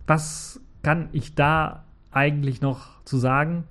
was 0.07 0.62
kann 0.83 1.11
ich 1.12 1.35
da 1.35 1.85
eigentlich 2.16 2.61
noch 2.61 3.03
zu 3.05 3.18
sagen? 3.18 3.64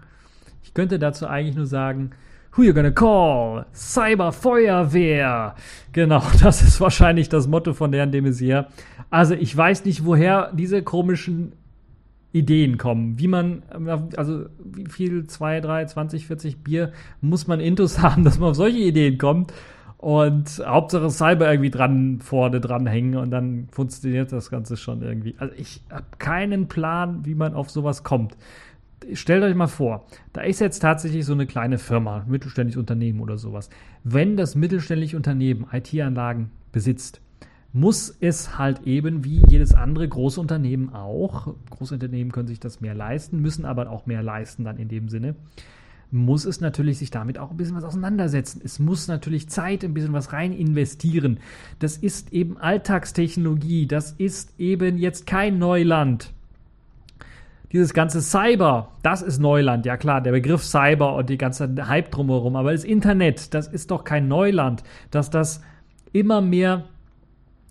Ich 0.64 0.74
könnte 0.74 1.00
dazu 1.00 1.28
eigentlich 1.28 1.56
nur 1.56 1.66
sagen, 1.66 2.12
Who 2.56 2.62
you 2.62 2.74
gonna 2.74 2.92
call? 2.92 3.66
Cyberfeuerwehr. 3.74 5.56
Genau, 5.92 6.22
das 6.42 6.62
ist 6.62 6.80
wahrscheinlich 6.80 7.28
das 7.28 7.48
Motto 7.48 7.74
von 7.74 7.92
Herrn 7.94 8.12
de 8.12 8.22
Maizière. 8.22 8.68
Also 9.10 9.34
ich 9.34 9.56
weiß 9.58 9.86
nicht, 9.86 10.06
woher 10.06 10.52
diese 10.54 10.84
komischen 10.84 11.54
Ideen 12.32 12.78
kommen. 12.78 13.18
Wie 13.18 13.28
man, 13.28 13.64
also 14.16 14.46
wie 14.64 14.88
viel, 14.88 15.26
2, 15.26 15.62
3, 15.62 15.86
20, 15.86 16.28
40 16.28 16.64
Bier 16.64 16.92
muss 17.22 17.48
man 17.48 17.60
Intus 17.60 18.00
haben, 18.02 18.24
dass 18.24 18.38
man 18.38 18.52
auf 18.52 18.56
solche 18.56 18.80
Ideen 18.80 19.18
kommt. 19.18 19.52
Und 20.04 20.62
Hauptsache 20.66 21.10
Cyber 21.10 21.50
irgendwie 21.50 21.70
dran, 21.70 22.20
vorne 22.20 22.60
dran 22.60 22.86
hängen 22.86 23.16
und 23.16 23.32
dann 23.32 23.70
funktioniert 23.72 24.34
das 24.34 24.50
Ganze 24.50 24.76
schon 24.76 25.02
irgendwie. 25.02 25.34
Also 25.38 25.56
ich 25.56 25.82
habe 25.89 26.04
keinen 26.20 26.68
Plan, 26.68 27.26
wie 27.26 27.36
man 27.36 27.54
auf 27.54 27.70
sowas 27.70 28.04
kommt. 28.04 28.36
Stellt 29.13 29.46
euch 29.46 29.56
mal 29.56 29.68
vor, 29.68 30.06
da 30.34 30.42
ist 30.42 30.60
jetzt 30.60 30.80
tatsächlich 30.80 31.24
so 31.24 31.32
eine 31.32 31.46
kleine 31.46 31.78
Firma, 31.78 32.26
mittelständisches 32.28 32.82
Unternehmen 32.82 33.22
oder 33.22 33.38
sowas. 33.38 33.70
Wenn 34.04 34.36
das 34.36 34.56
mittelständische 34.56 35.16
Unternehmen 35.16 35.68
IT-Anlagen 35.72 36.52
besitzt, 36.74 37.22
muss 37.72 38.13
es 38.20 38.58
halt 38.58 38.86
eben 38.86 39.24
wie 39.24 39.42
jedes 39.48 39.74
andere 39.74 40.06
große 40.06 40.42
Unternehmen 40.42 40.94
auch, 40.94 41.56
große 41.70 41.94
Unternehmen 41.94 42.34
können 42.34 42.50
sich 42.50 42.60
das 42.60 42.82
mehr 42.82 42.94
leisten, 42.94 43.39
müssen 43.39 43.63
aber 43.63 43.89
auch 43.89 44.06
mehr 44.06 44.22
leisten 44.22 44.66
dann 44.66 44.76
in 44.76 44.89
dem 44.89 45.08
Sinne, 45.08 45.36
muss 46.13 46.45
es 46.45 46.62
natürlich 46.62 46.99
sich 46.99 47.10
damit 47.10 47.39
auch 47.39 47.52
ein 47.52 47.58
bisschen 47.58 47.76
was 47.76 47.84
auseinandersetzen. 47.84 48.62
Es 48.63 48.80
muss 48.80 49.08
natürlich 49.08 49.49
Zeit, 49.49 49.84
ein 49.84 49.93
bisschen 49.93 50.13
was 50.13 50.32
rein 50.32 50.54
investieren. 50.54 51.39
Das 51.80 51.97
ist 51.97 52.32
eben 52.32 52.58
Alltagstechnologie. 52.58 53.88
Das 53.88 54.12
ist 54.12 54.58
eben 54.60 54.97
jetzt 54.97 55.26
kein 55.26 55.58
Neuland. 55.58 56.32
Dieses 57.72 57.95
ganze 57.95 58.22
Cyber, 58.22 58.91
das 59.01 59.24
ist 59.24 59.39
Neuland. 59.39 59.88
Ja 59.88 59.97
klar, 59.97 60.22
der 60.22 60.32
Begriff 60.32 60.64
Cyber 60.64 61.16
und 61.16 61.32
die 61.32 61.39
ganze 61.39 61.68
Hype 61.88 62.11
drumherum. 62.11 62.55
Aber 62.55 62.72
das 62.72 62.84
Internet, 62.84 63.55
das 63.55 63.68
ist 63.68 63.89
doch 63.89 64.03
kein 64.03 64.28
Neuland. 64.28 64.84
Dass 65.09 65.32
das 65.32 65.61
immer 66.11 66.41
mehr 66.41 66.86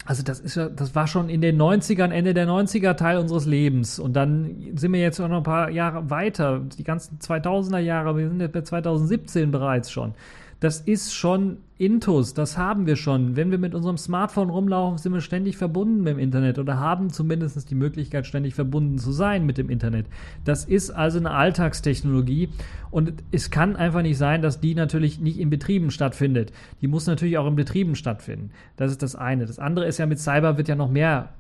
also 0.05 0.23
das 0.23 0.41
ist 0.41 0.57
ja, 0.57 0.69
das 0.69 0.95
war 0.95 1.07
schon 1.07 1.29
in 1.29 1.41
den 1.41 1.61
90ern, 1.61 2.11
Ende 2.11 2.35
der 2.35 2.47
90er 2.49 2.97
Teil 2.97 3.19
unseres 3.19 3.47
Lebens. 3.47 3.99
Und 3.99 4.15
dann 4.15 4.73
sind 4.75 4.93
wir 4.93 5.01
jetzt 5.01 5.21
auch 5.21 5.29
noch 5.29 5.39
ein 5.39 5.43
paar 5.45 5.71
Jahre 5.71 6.11
weiter, 6.11 6.61
die 6.77 6.85
ganzen 6.85 7.19
2000er 7.19 7.79
Jahre, 7.79 8.17
wir 8.17 8.29
sind 8.29 8.41
jetzt 8.41 8.53
bei 8.53 8.63
2017 8.63 9.51
bereits 9.51 9.91
schon. 9.93 10.15
Das 10.63 10.79
ist 10.81 11.13
schon 11.13 11.57
Intus, 11.77 12.35
das 12.35 12.57
haben 12.57 12.87
wir 12.87 12.95
schon. 12.95 13.35
Wenn 13.35 13.51
wir 13.51 13.59
mit 13.59 13.75
unserem 13.75 13.99
Smartphone 13.99 14.49
rumlaufen, 14.49 14.97
sind 14.97 15.13
wir 15.13 15.21
ständig 15.21 15.57
verbunden 15.57 16.05
mit 16.05 16.13
dem 16.13 16.21
Internet 16.21 16.61
oder 16.61 16.79
haben 16.79 17.11
zumindest 17.11 17.69
die 17.69 17.75
Möglichkeit, 17.75 18.29
ständig 18.29 18.55
verbunden 18.55 18.97
zu 18.97 19.11
sein 19.11 19.45
mit 19.45 19.59
dem 19.59 19.69
Internet. 19.69 20.07
Das 20.45 20.65
ist 20.65 20.91
also 20.91 21.19
eine 21.19 21.33
Alltagstechnologie 21.33 22.49
und 22.93 23.13
es 23.33 23.51
kann 23.51 23.75
einfach 23.75 24.03
nicht 24.03 24.19
sein, 24.19 24.41
dass 24.41 24.61
die 24.61 24.77
natürlich 24.77 25.19
nicht 25.19 25.41
in 25.41 25.51
Betrieben 25.51 25.91
stattfindet. 25.91 26.53
Die 26.81 26.87
muss 26.87 27.09
natürlich 27.09 27.39
auch 27.39 27.49
in 27.49 27.57
Betrieben 27.57 27.97
stattfinden. 27.97 28.53
Das 28.77 28.93
ist 28.93 29.03
das 29.03 29.17
eine. 29.17 29.47
Das 29.47 29.59
andere 29.59 29.87
ist 29.87 29.99
ja 29.99 30.07
mit 30.07 30.21
Cyber 30.21 30.59
wird 30.59 30.69
ja 30.69 30.77
noch 30.77 30.93
mehr 30.93 31.31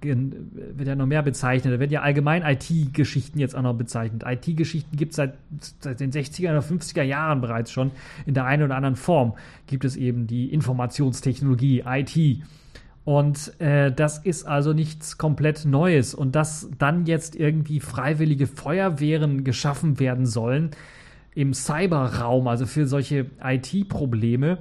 wird 0.00 0.88
ja 0.88 0.94
noch 0.94 1.06
mehr 1.06 1.22
bezeichnet. 1.22 1.74
Da 1.74 1.80
werden 1.80 1.90
ja 1.90 2.02
allgemein 2.02 2.42
IT-Geschichten 2.42 3.38
jetzt 3.38 3.54
auch 3.54 3.62
noch 3.62 3.74
bezeichnet. 3.74 4.24
IT-Geschichten 4.26 4.96
gibt 4.96 5.12
es 5.12 5.16
seit, 5.16 5.34
seit 5.80 6.00
den 6.00 6.12
60er 6.12 6.50
oder 6.50 6.60
50er 6.60 7.02
Jahren 7.02 7.40
bereits 7.40 7.72
schon. 7.72 7.90
In 8.26 8.34
der 8.34 8.44
einen 8.44 8.62
oder 8.62 8.76
anderen 8.76 8.96
Form 8.96 9.34
gibt 9.66 9.84
es 9.84 9.96
eben 9.96 10.26
die 10.26 10.52
Informationstechnologie, 10.52 11.84
IT. 11.86 12.42
Und 13.04 13.58
äh, 13.58 13.90
das 13.90 14.18
ist 14.18 14.44
also 14.46 14.72
nichts 14.72 15.16
komplett 15.16 15.64
Neues. 15.64 16.14
Und 16.14 16.36
dass 16.36 16.68
dann 16.78 17.06
jetzt 17.06 17.36
irgendwie 17.36 17.80
freiwillige 17.80 18.46
Feuerwehren 18.46 19.44
geschaffen 19.44 19.98
werden 19.98 20.26
sollen 20.26 20.72
im 21.34 21.54
Cyberraum, 21.54 22.48
also 22.48 22.66
für 22.66 22.86
solche 22.86 23.26
IT-Probleme, 23.42 24.58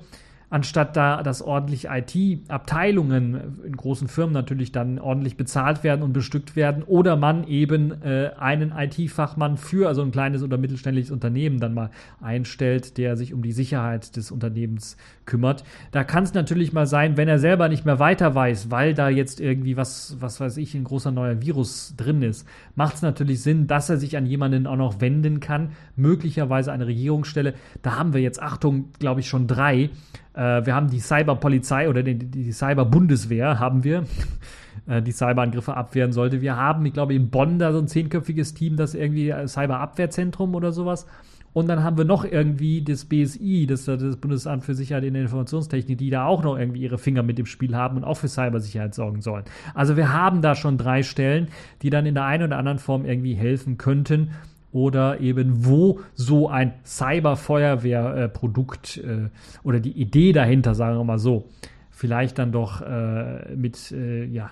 anstatt 0.50 0.96
da, 0.96 1.24
dass 1.24 1.42
ordentlich 1.42 1.88
IT-Abteilungen 1.90 3.60
in 3.66 3.76
großen 3.76 4.08
Firmen 4.08 4.34
natürlich 4.34 4.72
dann 4.72 4.98
ordentlich 4.98 5.36
bezahlt 5.36 5.84
werden 5.84 6.04
und 6.04 6.14
bestückt 6.14 6.56
werden 6.56 6.84
oder 6.84 7.18
man 7.18 7.46
eben 7.48 8.02
äh, 8.02 8.32
einen 8.38 8.72
IT-Fachmann 8.72 9.58
für 9.58 9.90
also 9.90 10.02
ein 10.02 10.12
kleines 10.12 10.44
oder 10.44 10.58
mittelständisches 10.58 11.12
Unternehmen 11.12 11.60
dann 11.60 11.74
mal 11.74 11.90
einstellt, 12.22 12.98
der 12.98 13.18
sich 13.18 13.34
um 13.34 13.42
die 13.42 13.52
Sicherheit 13.52 14.16
des 14.16 14.32
Unternehmens 14.32 14.96
kümmert. 15.26 15.66
Da 15.92 16.06
kann 16.06 16.24
es 16.24 16.34
natürlich 16.34 16.72
mal 16.72 16.88
sein, 16.88 17.18
wenn 17.18 17.28
er 17.28 17.40
selber 17.40 17.68
nicht 17.68 17.86
mehr 17.86 18.00
weiter 18.00 18.34
weiß, 18.34 18.72
weil 18.72 18.94
da 18.94 19.10
jetzt 19.10 19.42
irgendwie 19.42 19.76
was, 19.76 20.16
was 20.22 20.40
weiß 20.40 20.56
ich, 20.58 20.74
ein 20.76 20.86
großer 20.86 21.12
neuer 21.12 21.42
Virus 21.42 21.94
drin 21.98 22.22
ist, 22.22 22.48
macht 22.76 22.96
es 22.96 23.02
natürlich 23.02 23.42
Sinn, 23.42 23.68
dass 23.68 23.90
er 23.90 23.98
sich 23.98 24.16
an 24.16 24.26
jemanden 24.26 24.66
auch 24.66 24.78
noch 24.78 25.02
wenden 25.02 25.42
kann, 25.42 25.72
möglicherweise 25.98 26.72
eine 26.72 26.88
Regierungsstelle. 26.88 27.54
Da 27.82 27.98
haben 27.98 28.14
wir 28.14 28.22
jetzt, 28.22 28.42
Achtung, 28.42 28.94
glaube 29.00 29.20
ich, 29.20 29.28
schon 29.28 29.48
drei 29.48 29.90
äh, 30.38 30.66
wir 30.66 30.76
haben 30.76 30.90
die 30.90 31.00
Cyberpolizei 31.00 31.90
oder 31.90 32.04
die, 32.04 32.16
die 32.16 32.52
Cyberbundeswehr 32.52 33.60
haben 33.60 33.84
wir, 33.84 34.04
äh, 34.88 35.02
die 35.02 35.12
Cyberangriffe 35.12 35.76
abwehren 35.76 36.14
sollte. 36.14 36.42
Wir 36.42 36.56
haben, 36.56 36.86
ich 36.86 36.94
glaube, 36.94 37.16
in 37.16 37.30
Bonn 37.30 37.58
da 37.58 37.74
so 37.74 37.80
ein 37.80 37.88
zehnköpfiges 37.88 38.54
Team, 38.54 38.78
das 38.78 38.94
irgendwie 38.94 39.30
äh, 39.30 39.48
Cyberabwehrzentrum 39.48 40.54
oder 40.54 40.72
sowas. 40.72 41.08
Und 41.54 41.68
dann 41.70 41.84
haben 41.84 41.98
wir 41.98 42.06
noch 42.06 42.24
irgendwie 42.24 42.84
das 42.84 43.06
BSI, 43.06 43.66
das, 43.68 43.86
das 43.86 44.18
Bundesamt 44.18 44.64
für 44.64 44.76
Sicherheit 44.76 45.04
in 45.04 45.16
der 45.16 45.24
Informationstechnik, 45.24 45.98
die 45.98 46.12
da 46.12 46.26
auch 46.26 46.44
noch 46.44 46.56
irgendwie 46.56 46.82
ihre 46.82 47.00
Finger 47.00 47.24
mit 47.24 47.40
im 47.40 47.48
Spiel 47.48 47.76
haben 47.76 47.98
und 47.98 48.04
auch 48.04 48.18
für 48.18 48.28
Cybersicherheit 48.28 48.94
sorgen 48.94 49.22
sollen. 49.22 49.44
Also 49.74 49.98
wir 49.98 50.14
haben 50.14 50.44
da 50.44 50.54
schon 50.54 50.78
drei 50.78 51.02
Stellen, 51.02 51.48
die 51.82 51.90
dann 51.90 52.06
in 52.06 52.14
der 52.14 52.26
einen 52.26 52.44
oder 52.44 52.60
anderen 52.60 52.78
Form 52.78 53.06
irgendwie 53.06 53.34
helfen 53.34 53.80
könnten 53.80 54.30
oder 54.72 55.20
eben 55.20 55.66
wo 55.66 56.00
so 56.14 56.50
ein 56.50 56.74
Cyberfeuerwehrprodukt 56.84 58.98
äh, 58.98 59.26
äh, 59.26 59.30
oder 59.64 59.80
die 59.80 59.92
Idee 59.92 60.34
dahinter, 60.34 60.76
sagen 60.76 60.98
wir 60.98 61.04
mal 61.04 61.20
so, 61.20 61.48
vielleicht 61.90 62.38
dann 62.38 62.52
doch 62.52 62.82
äh, 62.82 63.56
mit, 63.56 63.92
äh, 63.92 64.26
ja, 64.26 64.52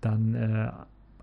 dann 0.00 0.34
äh, 0.34 0.70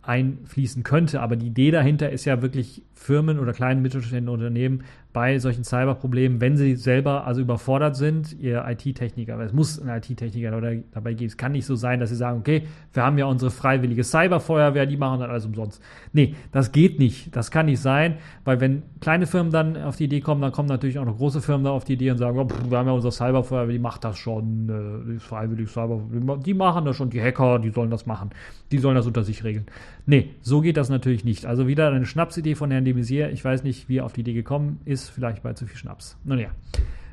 einfließen 0.02 0.84
könnte. 0.84 1.22
Aber 1.22 1.36
die 1.36 1.48
Idee 1.48 1.72
dahinter 1.72 2.12
ist 2.12 2.26
ja 2.26 2.42
wirklich 2.42 2.84
Firmen 3.00 3.39
oder 3.39 3.54
kleinen 3.54 3.82
mittelständischen 3.82 4.28
Unternehmen 4.28 4.84
bei 5.14 5.39
solchen 5.39 5.64
Cyberproblemen, 5.64 6.39
wenn 6.39 6.56
sie 6.56 6.76
selber 6.76 7.26
also 7.26 7.41
überfordert 7.41 7.95
sind, 7.95 8.38
ihr 8.39 8.64
IT-Techniker, 8.68 9.39
es 9.39 9.54
muss 9.54 9.82
ein 9.82 9.89
IT-Techniker 9.89 10.52
dabei 10.91 11.14
geben. 11.14 11.30
Es 11.30 11.38
kann 11.38 11.54
nicht 11.54 11.66
so 11.66 11.76
sein, 11.76 12.00
dass 12.00 12.10
sie 12.10 12.16
sagen, 12.16 12.39
okay, 12.39 12.64
wir 12.93 13.04
haben 13.04 13.18
ja 13.18 13.26
unsere 13.26 13.50
freiwillige 13.50 14.04
Cyberfeuerwehr, 14.04 14.86
die 14.86 14.97
machen 14.97 15.22
dann 15.22 15.32
alles 15.32 15.45
umsonst. 15.45 15.82
Nee, 16.14 16.36
das 16.52 16.72
geht 16.72 17.00
nicht. 17.00 17.36
Das 17.36 17.50
kann 17.50 17.66
nicht 17.66 17.80
sein, 17.80 18.18
weil 18.43 18.60
wenn 18.60 18.84
kleine 19.00 19.26
Firmen 19.26 19.52
dann 19.52 19.78
auf 19.78 19.95
die 19.95 20.04
Idee 20.04 20.20
kommen, 20.20 20.41
dann 20.41 20.52
kommen 20.52 20.70
natürlich 20.70 21.00
auch 21.00 21.06
noch 21.06 21.18
große 21.18 21.41
Firmen 21.41 21.64
da 21.64 21.72
auf 21.72 21.86
die 21.86 21.93
Idee 21.93 22.12
und 22.12 22.18
sagen, 22.18 22.38
oh, 22.38 22.47
wir 22.70 22.78
haben 22.78 22.88
ja 22.88 22.93
unsere 22.93 23.12
Cyberfeuerwehr, 23.14 23.74
die 23.74 23.80
macht 23.80 24.04
das 24.04 24.18
schon, 24.18 24.70
äh, 24.70 25.10
die 25.10 25.16
ist 25.16 25.24
freiwillig 25.24 25.70
Cyber, 25.70 26.02
die 26.45 26.54
machen 26.54 26.86
das 26.86 26.97
schon, 26.97 27.10
die 27.10 27.22
Hacker, 27.22 27.58
die 27.58 27.72
sollen 27.72 27.89
das 27.89 28.06
machen. 28.06 28.30
Die 28.72 28.78
sollen 28.78 28.95
das 28.95 29.08
unter 29.08 29.24
sich 29.24 29.43
regeln. 29.43 29.66
Nee, 30.06 30.36
so 30.41 30.62
geht 30.62 30.78
das 30.78 30.89
natürlich 30.89 31.24
nicht. 31.24 31.45
Also 31.45 31.68
wieder 31.68 31.89
eine 31.91 32.06
Schnapsidee 32.06 32.54
von 32.54 32.70
Herrn 32.70 32.86
de 32.94 33.02
Maizière. 33.02 33.30
Ich 33.30 33.44
weiß 33.44 33.64
nicht, 33.64 33.90
wie 33.90 33.98
er 33.98 34.06
auf 34.06 34.14
die 34.14 34.22
Idee 34.22 34.34
gekommen 34.34 34.82
ist 34.86 35.10
vielleicht 35.10 35.44
bei 35.44 35.54
zu 35.54 35.66
viel 35.66 35.78
Schnaps. 35.78 36.18
Nun 36.24 36.40
ja. 36.40 36.50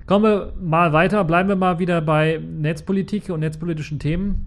Kommen 0.07 0.25
wir 0.25 0.53
mal 0.61 0.93
weiter, 0.93 1.25
bleiben 1.25 1.49
wir 1.49 1.57
mal 1.57 1.79
wieder 1.79 2.01
bei 2.01 2.39
Netzpolitik 2.39 3.31
und 3.31 3.41
netzpolitischen 3.41 3.99
Themen. 3.99 4.47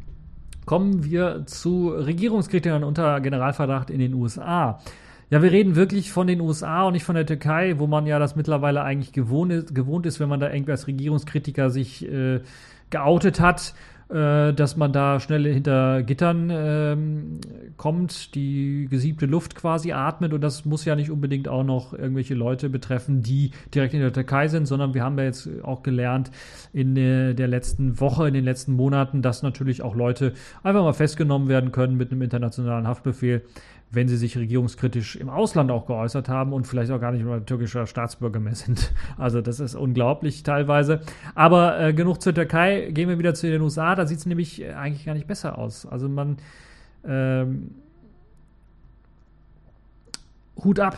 Kommen 0.66 1.04
wir 1.04 1.46
zu 1.46 1.90
Regierungskritikern 1.90 2.84
unter 2.84 3.20
Generalverdacht 3.20 3.90
in 3.90 4.00
den 4.00 4.14
USA. 4.14 4.80
Ja, 5.30 5.42
wir 5.42 5.52
reden 5.52 5.76
wirklich 5.76 6.12
von 6.12 6.28
den 6.28 6.42
USA 6.42 6.84
und 6.84 6.94
nicht 6.94 7.04
von 7.04 7.16
der 7.16 7.26
Türkei, 7.26 7.76
wo 7.78 7.88
man 7.88 8.06
ja 8.06 8.20
das 8.20 8.36
mittlerweile 8.36 8.84
eigentlich 8.84 9.12
gewohnt 9.12 9.52
ist, 9.52 9.76
gewohnt 9.76 10.06
ist 10.06 10.20
wenn 10.20 10.30
man 10.30 10.40
da 10.40 10.52
irgendwie 10.52 10.72
als 10.72 10.88
Regierungskritiker 10.88 11.70
sich 11.70 12.10
äh, 12.10 12.40
geoutet 12.90 13.40
hat 13.40 13.74
äh, 14.10 14.54
dass 14.54 14.76
man 14.76 14.92
da 14.92 15.20
schnell 15.20 15.46
hinter 15.54 16.02
Gittern 16.02 16.50
ähm, 16.52 17.40
kommt, 17.78 18.34
die 18.34 18.88
gesiebte 18.90 19.28
Luft 19.28 19.54
quasi 19.56 19.92
atmet. 19.92 20.34
Und 20.34 20.42
das 20.42 20.66
muss 20.66 20.84
ja 20.84 20.96
nicht 20.96 21.12
unbedingt 21.12 21.48
auch 21.48 21.64
noch 21.64 21.94
irgendwelche 21.94 22.34
Leute 22.34 22.70
betreffen, 22.70 23.22
die 23.22 23.52
direkt 23.74 23.94
in 23.94 24.00
der 24.00 24.12
Türkei 24.12 24.48
sind, 24.48 24.66
sondern 24.66 24.96
wir 24.96 25.04
haben 25.04 25.18
ja 25.20 25.26
jetzt 25.26 25.48
auch 25.64 25.84
gelernt 25.84 26.32
in 26.74 26.96
der, 26.96 27.36
der 27.36 27.48
letzten 27.48 28.00
Woche, 28.00 28.28
in 28.28 28.34
den 28.34 28.46
letzten 28.46 28.74
Monaten, 28.74 29.22
dass 29.22 29.44
natürlich 29.44 29.84
auch 29.84 29.96
Leute 29.96 30.34
einfach 30.64 30.82
mal 30.82 30.94
festgenommen 30.94 31.48
werden 31.48 31.72
können 31.72 31.96
mit 31.96 32.12
einem 32.12 32.24
internationalen 32.24 32.88
Haftbefehl, 32.88 33.44
wenn 33.92 34.08
sie 34.08 34.18
sich 34.18 34.38
regierungskritisch 34.38 35.16
im 35.16 35.30
Ausland 35.30 35.72
auch 35.72 35.88
geäußert 35.88 36.30
haben 36.30 36.54
und 36.54 36.68
vielleicht 36.68 36.92
auch 36.92 37.00
gar 37.00 37.12
nicht 37.12 37.26
mal 37.26 37.42
türkischer 37.42 37.88
Staatsbürger 37.88 38.40
mehr 38.40 38.56
sind. 38.56 38.94
Also 39.18 39.42
das 39.42 39.60
ist 39.60 39.76
unglaublich 39.76 40.44
teilweise. 40.44 41.02
Aber 41.36 41.80
äh, 41.80 41.94
genug 41.94 42.22
zur 42.22 42.34
Türkei, 42.34 42.92
gehen 42.92 43.10
wir 43.10 43.18
wieder 43.18 43.34
zu 43.34 43.48
den 43.48 43.62
USA, 43.62 43.96
da 43.96 44.06
sieht 44.06 44.20
es 44.20 44.26
nämlich 44.26 44.62
äh, 44.62 44.74
eigentlich 44.74 45.06
gar 45.06 45.16
nicht 45.16 45.28
besser 45.28 45.58
aus. 45.58 45.86
Also 45.86 46.08
man 46.08 46.38
ähm, 47.06 47.72
Hut 50.64 50.80
ab, 50.80 50.98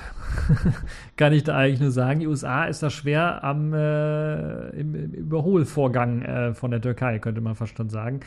kann 1.18 1.34
ich 1.34 1.44
da 1.44 1.56
eigentlich 1.56 1.80
nur 1.80 1.92
sagen. 1.92 2.20
Die 2.20 2.28
USA 2.28 2.66
ist 2.66 2.82
da 2.84 2.89
schwer 2.89 3.44
am 3.44 3.74
äh, 3.74 4.70
im, 4.70 4.96
im 4.96 5.14
Überholvorgang 5.14 6.22
äh, 6.24 6.54
von 6.54 6.72
der 6.72 6.82
Türkei, 6.82 7.20
könnte 7.20 7.42
man 7.42 7.56
fast 7.56 7.78
schon 7.78 7.89
sagen. 7.89 8.22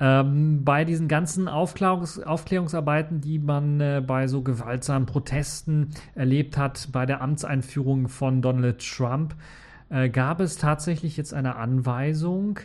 Ähm, 0.00 0.64
bei 0.64 0.84
diesen 0.84 1.08
ganzen 1.08 1.48
Aufklärungs 1.48 2.20
Aufklärungsarbeiten, 2.20 3.20
die 3.20 3.38
man 3.38 3.80
äh, 3.80 4.02
bei 4.06 4.28
so 4.28 4.42
gewaltsamen 4.42 5.06
Protesten 5.06 5.90
erlebt 6.14 6.56
hat, 6.56 6.88
bei 6.92 7.04
der 7.04 7.20
Amtseinführung 7.20 8.08
von 8.08 8.40
Donald 8.40 8.78
Trump, 8.78 9.34
äh, 9.90 10.08
gab 10.08 10.40
es 10.40 10.56
tatsächlich 10.56 11.16
jetzt 11.16 11.34
eine 11.34 11.56
Anweisung 11.56 12.60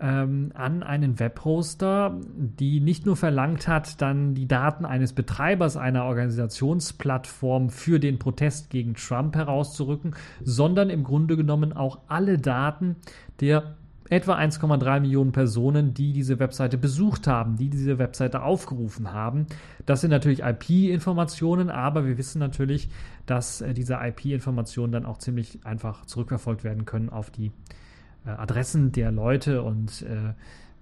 ähm, 0.00 0.50
an 0.54 0.82
einen 0.82 1.20
Webhoster, 1.20 2.18
die 2.34 2.80
nicht 2.80 3.06
nur 3.06 3.16
verlangt 3.16 3.68
hat, 3.68 4.02
dann 4.02 4.34
die 4.34 4.48
Daten 4.48 4.84
eines 4.84 5.12
Betreibers 5.12 5.76
einer 5.76 6.04
Organisationsplattform 6.04 7.70
für 7.70 8.00
den 8.00 8.18
Protest 8.18 8.70
gegen 8.70 8.94
Trump 8.94 9.36
herauszurücken, 9.36 10.16
sondern 10.42 10.90
im 10.90 11.04
Grunde 11.04 11.36
genommen 11.36 11.72
auch 11.72 12.00
alle 12.08 12.38
Daten 12.38 12.96
der 13.40 13.76
etwa 14.12 14.36
1,3 14.36 15.00
Millionen 15.00 15.32
Personen, 15.32 15.94
die 15.94 16.12
diese 16.12 16.38
Webseite 16.38 16.76
besucht 16.76 17.26
haben, 17.26 17.56
die 17.56 17.70
diese 17.70 17.98
Webseite 17.98 18.42
aufgerufen 18.42 19.12
haben. 19.12 19.46
Das 19.86 20.02
sind 20.02 20.10
natürlich 20.10 20.42
IP-Informationen, 20.42 21.70
aber 21.70 22.04
wir 22.04 22.18
wissen 22.18 22.38
natürlich, 22.38 22.90
dass 23.24 23.62
äh, 23.62 23.72
diese 23.72 23.94
IP-Informationen 23.94 24.92
dann 24.92 25.06
auch 25.06 25.16
ziemlich 25.16 25.60
einfach 25.64 26.04
zurückverfolgt 26.04 26.62
werden 26.62 26.84
können 26.84 27.08
auf 27.08 27.30
die 27.30 27.52
äh, 28.26 28.30
Adressen 28.30 28.92
der 28.92 29.12
Leute 29.12 29.62
und 29.62 30.02
äh, 30.02 30.34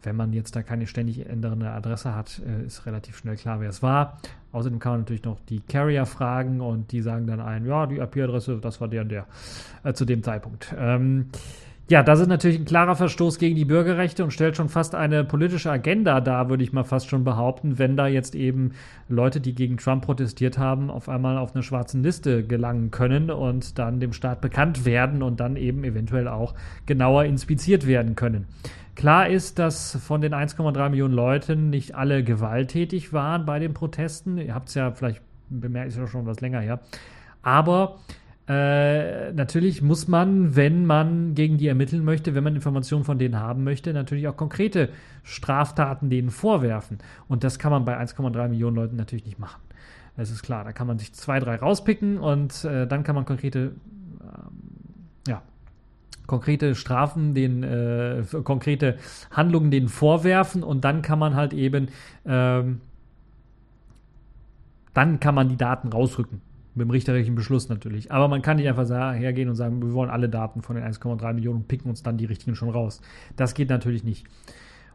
wenn 0.03 0.17
man 0.17 0.33
jetzt 0.33 0.57
da 0.57 0.63
keine 0.63 0.87
ständig 0.87 1.29
ändernde 1.29 1.71
Adresse 1.71 2.15
hat, 2.15 2.39
ist 2.67 2.87
relativ 2.87 3.19
schnell 3.19 3.37
klar, 3.37 3.61
wer 3.61 3.69
es 3.69 3.83
war. 3.83 4.19
Außerdem 4.51 4.79
kann 4.79 4.93
man 4.93 5.01
natürlich 5.03 5.25
noch 5.25 5.39
die 5.51 5.61
Carrier 5.61 6.07
fragen 6.07 6.63
und 6.63 6.91
die 6.91 7.03
sagen 7.03 7.27
dann 7.27 7.39
ein, 7.39 7.67
ja, 7.67 7.87
die 7.87 7.99
IP-Adresse, 7.99 8.61
das 8.63 8.81
war 8.81 8.89
der 8.89 9.03
und 9.03 9.11
der 9.11 9.27
äh, 9.85 9.93
zu 9.93 10.07
dem 10.07 10.23
Zeitpunkt. 10.23 10.75
Ähm, 10.79 11.27
ja, 11.91 12.05
das 12.05 12.21
ist 12.21 12.29
natürlich 12.29 12.57
ein 12.57 12.67
klarer 12.67 12.95
Verstoß 12.95 13.41
gegen 13.41 13.57
die 13.57 13.65
Bürgerrechte 13.65 14.23
und 14.23 14.31
stellt 14.31 14.57
schon 14.57 14.69
fast 14.69 14.95
eine 14.95 15.25
politische 15.25 15.73
Agenda 15.73 16.21
dar, 16.21 16.49
würde 16.49 16.63
ich 16.63 16.73
mal 16.73 16.85
fast 16.85 17.09
schon 17.09 17.25
behaupten, 17.25 17.81
wenn 17.81 17.97
da 17.97 18.07
jetzt 18.07 18.37
eben 18.37 18.75
Leute, 19.09 19.41
die 19.41 19.57
gegen 19.57 19.77
Trump 19.77 20.05
protestiert 20.05 20.57
haben, 20.57 20.89
auf 20.89 21.09
einmal 21.09 21.37
auf 21.37 21.53
einer 21.53 21.65
schwarzen 21.65 22.05
Liste 22.05 22.47
gelangen 22.47 22.93
können 22.93 23.29
und 23.29 23.77
dann 23.81 23.99
dem 23.99 24.13
Staat 24.13 24.41
bekannt 24.41 24.85
werden 24.85 25.21
und 25.21 25.41
dann 25.41 25.57
eben 25.57 25.83
eventuell 25.83 26.29
auch 26.29 26.55
genauer 26.87 27.25
inspiziert 27.25 27.89
werden 27.89 28.15
können. 28.15 28.47
Klar 28.95 29.29
ist, 29.29 29.59
dass 29.59 29.97
von 29.97 30.21
den 30.21 30.33
1,3 30.33 30.91
Millionen 30.91 31.15
Leuten 31.15 31.71
nicht 31.71 31.97
alle 31.97 32.23
gewalttätig 32.23 33.13
waren 33.13 33.45
bei 33.45 33.59
den 33.59 33.75
Protesten. 33.75 34.39
Ihr 34.39 34.55
habt 34.55 34.69
es 34.69 34.77
ja 34.77 34.93
vielleicht 34.93 35.23
bemerkt, 35.49 35.89
ist 35.89 35.99
ja 35.99 36.07
schon 36.07 36.25
was 36.25 36.41
länger 36.41 36.61
her. 36.61 36.79
Aber 37.43 37.99
Äh, 38.51 39.33
natürlich 39.33 39.81
muss 39.81 40.09
man, 40.09 40.57
wenn 40.57 40.85
man 40.85 41.37
gegen 41.37 41.57
die 41.57 41.69
ermitteln 41.69 42.05
möchte, 42.05 42.35
wenn 42.35 42.43
man 42.43 42.57
Informationen 42.57 43.05
von 43.05 43.17
denen 43.17 43.39
haben 43.39 43.63
möchte, 43.63 43.93
natürlich 43.93 44.27
auch 44.27 44.37
konkrete 44.37 44.89
Straftaten 45.23 46.11
denen 46.11 46.31
vorwerfen. 46.31 46.99
Und 47.29 47.45
das 47.45 47.61
kann 47.61 47.71
man 47.71 47.85
bei 47.85 47.97
1,3 47.97 48.49
Millionen 48.49 48.75
Leuten 48.75 48.97
natürlich 48.97 49.25
nicht 49.25 49.39
machen. 49.39 49.61
Das 50.17 50.33
ist 50.33 50.43
klar. 50.43 50.65
Da 50.65 50.73
kann 50.73 50.89
man 50.89 50.99
sich 50.99 51.13
zwei, 51.13 51.39
drei 51.39 51.55
rauspicken 51.55 52.19
und 52.19 52.65
äh, 52.65 52.89
dann 52.89 53.05
kann 53.05 53.15
man 53.15 53.25
konkrete, 53.25 53.77
ähm, 54.21 54.53
ja, 55.29 55.43
konkrete 56.27 56.75
Strafen, 56.75 57.35
den 57.35 57.63
äh, 57.63 58.25
konkrete 58.43 58.97
Handlungen 59.31 59.71
denen 59.71 59.89
vorwerfen 59.89 60.65
und 60.65 60.85
dann 60.85 61.03
kann 61.03 61.21
man 61.21 61.37
halt 61.37 61.53
eben, 61.53 61.87
ähm, 62.27 62.81
dann 64.93 65.21
kann 65.21 65.37
man 65.37 65.49
die 65.49 65.57
Daten 65.57 65.87
rausrücken. 65.87 66.50
Mit 66.75 66.87
dem 66.87 66.91
richterlichen 66.91 67.35
Beschluss 67.35 67.69
natürlich. 67.69 68.13
Aber 68.13 68.29
man 68.29 68.43
kann 68.43 68.57
nicht 68.57 68.69
einfach 68.69 68.89
hergehen 68.89 69.49
und 69.49 69.57
sagen, 69.57 69.83
wir 69.83 69.93
wollen 69.93 70.11
alle 70.11 70.29
Daten 70.29 70.63
von 70.63 70.77
den 70.77 70.85
1,3 70.85 71.33
Millionen 71.33 71.59
und 71.59 71.69
picken 71.69 71.91
uns 71.91 72.03
dann 72.03 72.17
die 72.17 72.27
richtigen 72.27 72.55
schon 72.55 72.71
raus. 72.71 73.01
Das 73.37 73.55
geht 73.55 73.71
natürlich 73.71 74.05
nicht. 74.05 74.27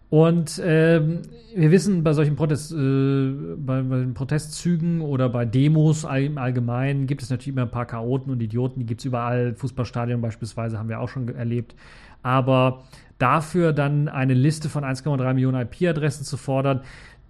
Und 0.09 0.61
ähm, 0.63 1.23
wir 1.55 1.71
wissen, 1.71 2.03
bei 2.03 2.13
solchen 2.13 2.35
Protest, 2.35 2.71
äh, 2.71 3.31
bei, 3.57 3.81
bei 3.81 4.05
Protestzügen 4.13 5.01
oder 5.01 5.29
bei 5.29 5.45
Demos 5.45 6.03
im 6.03 6.37
Allgemeinen 6.37 7.07
gibt 7.07 7.23
es 7.23 7.29
natürlich 7.29 7.49
immer 7.49 7.63
ein 7.63 7.71
paar 7.71 7.87
Chaoten 7.87 8.31
und 8.31 8.41
Idioten, 8.41 8.79
die 8.79 8.85
gibt 8.85 9.01
es 9.01 9.05
überall. 9.05 9.55
Fußballstadion 9.55 10.21
beispielsweise 10.21 10.77
haben 10.77 10.89
wir 10.89 10.99
auch 10.99 11.09
schon 11.09 11.27
erlebt. 11.35 11.75
Aber 12.21 12.83
dafür 13.17 13.73
dann 13.73 14.07
eine 14.07 14.33
Liste 14.33 14.69
von 14.69 14.83
1,3 14.83 15.33
Millionen 15.33 15.61
IP-Adressen 15.61 16.23
zu 16.23 16.37
fordern, 16.37 16.81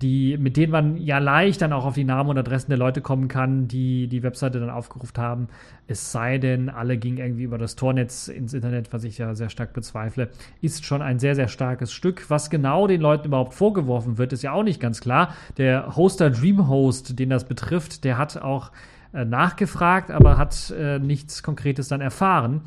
die, 0.06 0.38
mit 0.38 0.56
denen 0.56 0.72
man 0.72 0.98
ja 0.98 1.18
leicht 1.18 1.64
dann 1.64 1.74
auch 1.74 1.84
auf 1.84 1.96
die 1.96 2.04
Namen 2.04 2.30
und 2.30 2.38
Adressen 2.38 2.70
der 2.70 2.78
Leute 2.78 3.02
kommen 3.02 3.28
kann, 3.28 3.68
die 3.68 4.08
die 4.08 4.22
Webseite 4.22 4.60
dann 4.60 4.70
aufgerufen 4.70 5.18
haben. 5.18 5.48
Es 5.88 6.12
sei 6.12 6.38
denn, 6.38 6.70
alle 6.70 6.98
gingen 6.98 7.18
irgendwie 7.18 7.42
über 7.42 7.58
das 7.58 7.76
Tornetz 7.76 8.28
ins 8.28 8.54
Internet, 8.54 8.94
was 8.94 9.04
ich 9.04 9.18
ja 9.18 9.34
sehr 9.34 9.50
stark 9.50 9.74
bezweifle, 9.74 10.30
ist 10.62 10.86
schon 10.86 11.02
ein 11.02 11.18
sehr, 11.18 11.34
sehr 11.34 11.48
starkes 11.48 11.92
Stück. 11.92 12.30
Was 12.30 12.52
genau 12.52 12.86
den 12.86 13.02
Leuten 13.02 13.30
überhaupt 13.30 13.56
vorgeworfen 13.56 14.20
wird, 14.20 14.32
ist 14.32 14.44
ja 14.44 14.52
auch 14.52 14.62
nicht 14.62 14.80
ganz 14.80 15.02
klar. 15.02 15.34
Der 15.58 15.96
Hoster 15.96 16.30
Dreamhost, 16.30 17.18
den 17.18 17.32
das 17.32 17.48
betrifft, 17.48 18.04
der 18.04 18.20
hat 18.20 18.38
auch 18.38 18.72
äh, 19.12 19.26
nachgefragt, 19.26 20.12
aber 20.12 20.38
hat 20.38 20.72
äh, 20.78 21.00
nichts 21.00 21.42
Konkretes 21.42 21.88
dann 21.88 22.02
erfahren. 22.02 22.62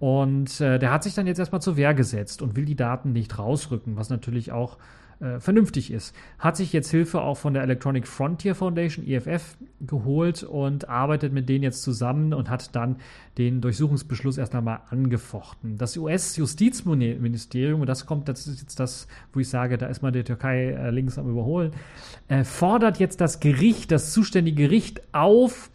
Und 0.00 0.60
äh, 0.60 0.80
der 0.80 0.90
hat 0.90 1.04
sich 1.04 1.14
dann 1.14 1.28
jetzt 1.28 1.38
erstmal 1.38 1.62
zur 1.62 1.76
Wehr 1.76 1.94
gesetzt 1.94 2.42
und 2.42 2.56
will 2.56 2.64
die 2.64 2.74
Daten 2.74 3.12
nicht 3.12 3.38
rausrücken, 3.38 3.96
was 3.96 4.10
natürlich 4.10 4.50
auch 4.50 4.78
äh, 5.22 5.40
vernünftig 5.40 5.90
ist. 5.90 6.14
Hat 6.38 6.56
sich 6.56 6.72
jetzt 6.72 6.90
Hilfe 6.90 7.20
auch 7.20 7.36
von 7.36 7.54
der 7.54 7.62
Electronic 7.62 8.06
Frontier 8.06 8.54
Foundation, 8.54 9.06
EFF, 9.06 9.56
geholt 9.80 10.42
und 10.42 10.88
arbeitet 10.88 11.32
mit 11.32 11.48
denen 11.48 11.62
jetzt 11.62 11.82
zusammen 11.82 12.34
und 12.34 12.50
hat 12.50 12.74
dann 12.74 12.96
den 13.38 13.60
Durchsuchungsbeschluss 13.60 14.38
erst 14.38 14.54
einmal 14.54 14.80
angefochten. 14.90 15.78
Das 15.78 15.96
US-Justizministerium, 15.96 17.80
und 17.80 17.86
das 17.86 18.06
kommt, 18.06 18.28
das 18.28 18.46
ist 18.46 18.60
jetzt 18.60 18.80
das, 18.80 19.06
wo 19.32 19.40
ich 19.40 19.48
sage, 19.48 19.78
da 19.78 19.86
ist 19.86 20.02
mal 20.02 20.12
die 20.12 20.24
Türkei 20.24 20.70
äh, 20.70 20.90
links 20.90 21.18
am 21.18 21.28
Überholen, 21.28 21.72
äh, 22.28 22.44
fordert 22.44 22.98
jetzt 22.98 23.20
das 23.20 23.40
Gericht, 23.40 23.90
das 23.90 24.12
zuständige 24.12 24.62
Gericht 24.62 25.02
auf, 25.12 25.70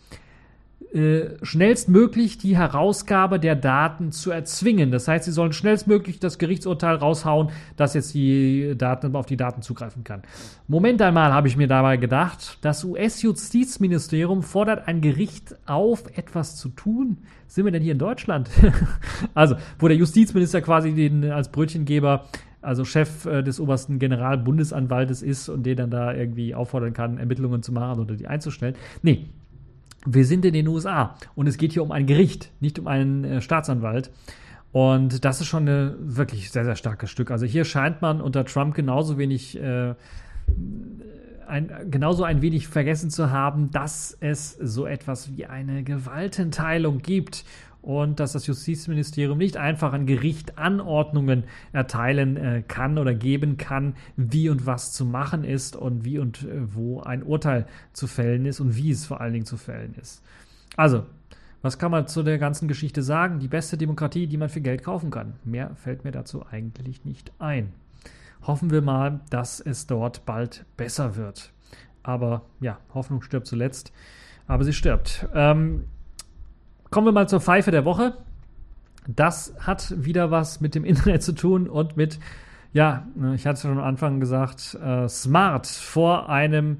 schnellstmöglich 1.41 2.38
die 2.38 2.57
Herausgabe 2.57 3.39
der 3.39 3.55
Daten 3.55 4.11
zu 4.11 4.31
erzwingen. 4.31 4.91
Das 4.91 5.07
heißt, 5.07 5.25
sie 5.25 5.31
sollen 5.31 5.53
schnellstmöglich 5.53 6.19
das 6.19 6.38
Gerichtsurteil 6.38 6.95
raushauen, 6.95 7.49
dass 7.75 7.93
jetzt 7.93 8.13
die 8.13 8.73
Daten 8.77 9.15
auf 9.15 9.25
die 9.25 9.38
Daten 9.38 9.61
zugreifen 9.61 10.03
kann. 10.03 10.21
Moment 10.67 11.01
einmal 11.01 11.33
habe 11.33 11.47
ich 11.47 11.57
mir 11.57 11.67
dabei 11.67 11.97
gedacht, 11.97 12.57
das 12.61 12.83
US-Justizministerium 12.83 14.43
fordert 14.43 14.88
ein 14.88 15.01
Gericht 15.01 15.55
auf, 15.65 16.05
etwas 16.17 16.55
zu 16.55 16.69
tun. 16.69 17.17
Sind 17.47 17.65
wir 17.65 17.71
denn 17.71 17.83
hier 17.83 17.93
in 17.93 17.99
Deutschland? 17.99 18.49
also, 19.33 19.55
wo 19.79 19.88
der 19.88 19.97
Justizminister 19.97 20.61
quasi 20.61 20.93
den 20.93 21.31
als 21.31 21.49
Brötchengeber 21.51 22.25
also 22.61 22.85
Chef 22.85 23.25
äh, 23.25 23.43
des 23.43 23.59
obersten 23.59 23.99
Generalbundesanwaltes 23.99 25.21
ist 25.21 25.47
und 25.47 25.63
den 25.65 25.77
dann 25.77 25.89
da 25.89 26.13
irgendwie 26.13 26.55
auffordern 26.55 26.93
kann, 26.93 27.17
Ermittlungen 27.17 27.63
zu 27.63 27.71
machen 27.71 27.99
oder 28.01 28.15
die 28.15 28.27
einzustellen. 28.27 28.75
Nee, 29.01 29.27
wir 30.07 30.25
sind 30.25 30.45
in 30.45 30.53
den 30.53 30.67
USA 30.67 31.15
und 31.35 31.47
es 31.47 31.57
geht 31.57 31.73
hier 31.73 31.83
um 31.83 31.91
ein 31.91 32.05
Gericht, 32.05 32.51
nicht 32.59 32.79
um 32.79 32.87
einen 32.87 33.23
äh, 33.23 33.41
Staatsanwalt. 33.41 34.11
Und 34.71 35.25
das 35.25 35.41
ist 35.41 35.47
schon 35.47 35.67
ein 35.67 35.95
wirklich 35.99 36.51
sehr, 36.51 36.65
sehr 36.65 36.75
starkes 36.75 37.09
Stück. 37.09 37.31
Also 37.31 37.45
hier 37.45 37.65
scheint 37.65 38.01
man 38.01 38.21
unter 38.21 38.45
Trump 38.45 38.75
genauso 38.75 39.17
wenig, 39.17 39.57
äh, 39.59 39.95
ein, 41.47 41.71
genauso 41.89 42.23
ein 42.23 42.41
wenig 42.41 42.67
vergessen 42.67 43.09
zu 43.09 43.31
haben, 43.31 43.71
dass 43.71 44.15
es 44.19 44.51
so 44.53 44.85
etwas 44.85 45.35
wie 45.35 45.45
eine 45.45 45.83
Gewaltenteilung 45.83 46.99
gibt 46.99 47.45
und 47.82 48.19
dass 48.19 48.34
das 48.34 48.47
Justizministerium 48.47 49.38
nicht 49.38 49.57
einfach 49.57 49.93
ein 49.93 50.05
Gericht 50.05 50.57
Anordnungen 50.57 51.43
erteilen 51.71 52.38
äh, 52.38 52.63
kann 52.67 52.97
oder 52.97 53.13
geben 53.13 53.57
kann, 53.57 53.95
wie 54.15 54.49
und 54.49 54.65
was 54.65 54.91
zu 54.91 55.05
machen 55.05 55.43
ist 55.43 55.75
und 55.75 56.03
wie 56.03 56.19
und 56.19 56.43
äh, 56.43 56.73
wo 56.73 57.01
ein 57.01 57.23
Urteil 57.23 57.65
zu 57.93 58.07
fällen 58.07 58.45
ist 58.45 58.59
und 58.59 58.75
wie 58.75 58.91
es 58.91 59.05
vor 59.05 59.21
allen 59.21 59.34
Dingen 59.34 59.45
zu 59.45 59.57
fällen 59.57 59.95
ist. 59.95 60.23
Also, 60.75 61.05
was 61.61 61.80
kann 61.80 61.91
man 61.91 62.07
zu 62.07 62.23
der 62.23 62.38
ganzen 62.38 62.67
Geschichte 62.67 63.01
sagen? 63.01 63.39
Die 63.39 63.47
beste 63.47 63.78
Demokratie, 63.78 64.28
die 64.28 64.38
man 64.38 64.49
für 64.49 64.61
Geld 64.61 64.84
kaufen 64.84 65.09
kann. 65.09 65.34
Mehr 65.43 65.75
fällt 65.75 66.03
mir 66.03 66.11
dazu 66.11 66.45
eigentlich 66.45 67.03
nicht 67.03 67.32
ein. 67.39 67.73
Hoffen 68.43 68.69
wir 68.69 68.82
mal, 68.82 69.21
dass 69.30 69.59
es 69.59 69.88
dort 69.88 70.25
bald 70.25 70.65
besser 70.78 71.15
wird. 71.15 71.51
Aber 72.03 72.43
ja, 72.61 72.80
Hoffnung 72.93 73.21
stirbt 73.21 73.47
zuletzt. 73.47 73.91
Aber 74.47 74.63
sie 74.63 74.73
stirbt. 74.73 75.28
Ähm, 75.34 75.86
kommen 76.89 77.07
wir 77.07 77.11
mal 77.11 77.29
zur 77.29 77.41
Pfeife 77.41 77.71
der 77.71 77.85
Woche. 77.85 78.13
Das 79.07 79.53
hat 79.59 79.93
wieder 79.97 80.31
was 80.31 80.61
mit 80.61 80.75
dem 80.75 80.85
Internet 80.85 81.23
zu 81.23 81.33
tun 81.33 81.69
und 81.69 81.97
mit, 81.97 82.19
ja, 82.73 83.07
ich 83.35 83.45
hatte 83.45 83.55
es 83.55 83.61
schon 83.61 83.77
am 83.77 83.83
Anfang 83.83 84.19
gesagt, 84.19 84.77
äh, 84.83 85.07
smart 85.07 85.67
vor 85.67 86.29
einem 86.29 86.77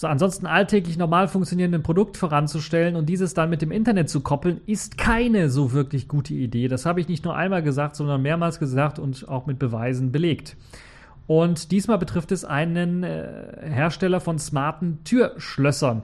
so 0.00 0.06
ansonsten 0.06 0.46
alltäglich 0.46 0.96
normal 0.96 1.28
funktionierenden 1.28 1.82
Produkt 1.82 2.16
voranzustellen 2.16 2.96
und 2.96 3.06
dieses 3.06 3.34
dann 3.34 3.50
mit 3.50 3.60
dem 3.60 3.70
Internet 3.70 4.08
zu 4.08 4.22
koppeln, 4.22 4.62
ist 4.64 4.96
keine 4.96 5.50
so 5.50 5.72
wirklich 5.72 6.08
gute 6.08 6.32
Idee. 6.32 6.68
Das 6.68 6.86
habe 6.86 7.00
ich 7.00 7.08
nicht 7.08 7.22
nur 7.22 7.36
einmal 7.36 7.62
gesagt, 7.62 7.96
sondern 7.96 8.22
mehrmals 8.22 8.58
gesagt 8.58 8.98
und 8.98 9.28
auch 9.28 9.44
mit 9.44 9.58
Beweisen 9.58 10.10
belegt. 10.10 10.56
Und 11.26 11.70
diesmal 11.70 11.98
betrifft 11.98 12.32
es 12.32 12.46
einen 12.46 13.02
äh, 13.02 13.26
Hersteller 13.62 14.20
von 14.20 14.38
smarten 14.38 15.04
Türschlössern 15.04 16.02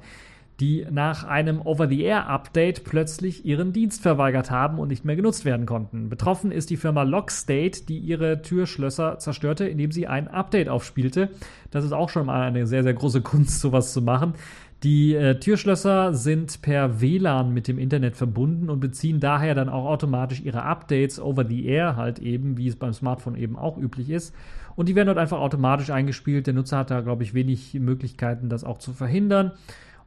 die 0.61 0.87
nach 0.91 1.25
einem 1.25 1.61
Over-the-Air-Update 1.61 2.85
plötzlich 2.85 3.45
ihren 3.45 3.73
Dienst 3.73 4.03
verweigert 4.03 4.51
haben 4.51 4.79
und 4.79 4.89
nicht 4.89 5.05
mehr 5.05 5.17
genutzt 5.17 5.45
werden 5.45 5.67
konnten. 5.67 6.09
Betroffen 6.09 6.51
ist 6.51 6.71
die 6.71 6.79
Firma 6.79 7.03
Lockstate, 7.03 7.85
die 7.87 7.99
ihre 7.99 8.41
Türschlösser 8.41 9.19
zerstörte, 9.19 9.67
indem 9.67 9.93
sie 9.93 10.07
ein 10.07 10.29
Update 10.29 10.69
aufspielte. 10.69 11.29
Das 11.71 11.85
ist 11.85 11.93
auch 11.93 12.09
schon 12.09 12.27
mal 12.27 12.43
eine 12.43 12.67
sehr, 12.67 12.83
sehr 12.83 12.95
große 12.95 13.21
Kunst, 13.21 13.61
sowas 13.61 13.93
zu 13.93 14.01
machen. 14.01 14.35
Die 14.83 15.15
äh, 15.15 15.39
Türschlösser 15.39 16.15
sind 16.15 16.61
per 16.63 17.01
WLAN 17.01 17.53
mit 17.53 17.67
dem 17.67 17.79
Internet 17.79 18.17
verbunden 18.17 18.69
und 18.69 18.81
beziehen 18.81 19.21
daher 19.21 19.55
dann 19.55 19.71
auch 19.71 19.87
automatisch 19.87 20.43
ihre 20.43 20.63
Updates 20.63 21.19
over 21.19 21.47
the 21.47 21.65
air, 21.67 21.97
halt 21.97 22.19
eben, 22.19 22.59
wie 22.59 22.69
es 22.69 22.77
beim 22.77 22.93
Smartphone 22.93 23.37
eben 23.37 23.57
auch 23.57 23.79
üblich 23.79 24.11
ist. 24.11 24.35
Und 24.75 24.91
die 24.91 24.95
werden 24.95 25.07
dort 25.07 25.19
einfach 25.19 25.41
automatisch 25.41 25.91
eingespielt. 25.91 26.47
Der 26.47 26.53
Nutzer 26.55 26.79
hat 26.79 26.91
da, 26.91 27.01
glaube 27.01 27.23
ich, 27.23 27.33
wenig 27.33 27.75
Möglichkeiten, 27.75 28.51
das 28.51 28.65
auch 28.65 28.77
zu 28.77 28.93
verhindern. 28.93 29.53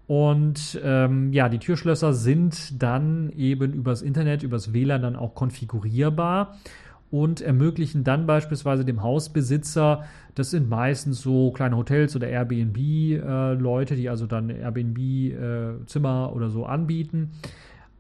Und 0.10 0.82
ähm, 0.84 1.32
ja, 1.34 1.50
die 1.50 1.60
Türschlösser 1.60 2.14
sind 2.14 2.82
dann 2.82 3.30
eben 3.38 3.74
übers 3.74 4.02
Internet, 4.02 4.42
übers 4.42 4.74
WLAN 4.74 5.04
dann 5.04 5.16
auch 5.16 5.36
konfigurierbar 5.36 6.58
und 7.12 7.42
ermöglichen 7.42 8.04
dann 8.04 8.26
beispielsweise 8.26 8.84
dem 8.84 9.04
Hausbesitzer, 9.04 10.06
das 10.34 10.50
sind 10.50 10.68
meistens 10.68 11.22
so 11.22 11.52
kleine 11.52 11.78
Hotels 11.78 12.16
oder 12.16 12.28
Airbnb-Leute, 12.28 13.94
äh, 13.94 13.98
die 13.98 14.10
also 14.10 14.26
dann 14.26 14.50
Airbnb-Zimmer 14.50 16.30
äh, 16.32 16.36
oder 16.36 16.50
so 16.50 16.66
anbieten, 16.66 17.30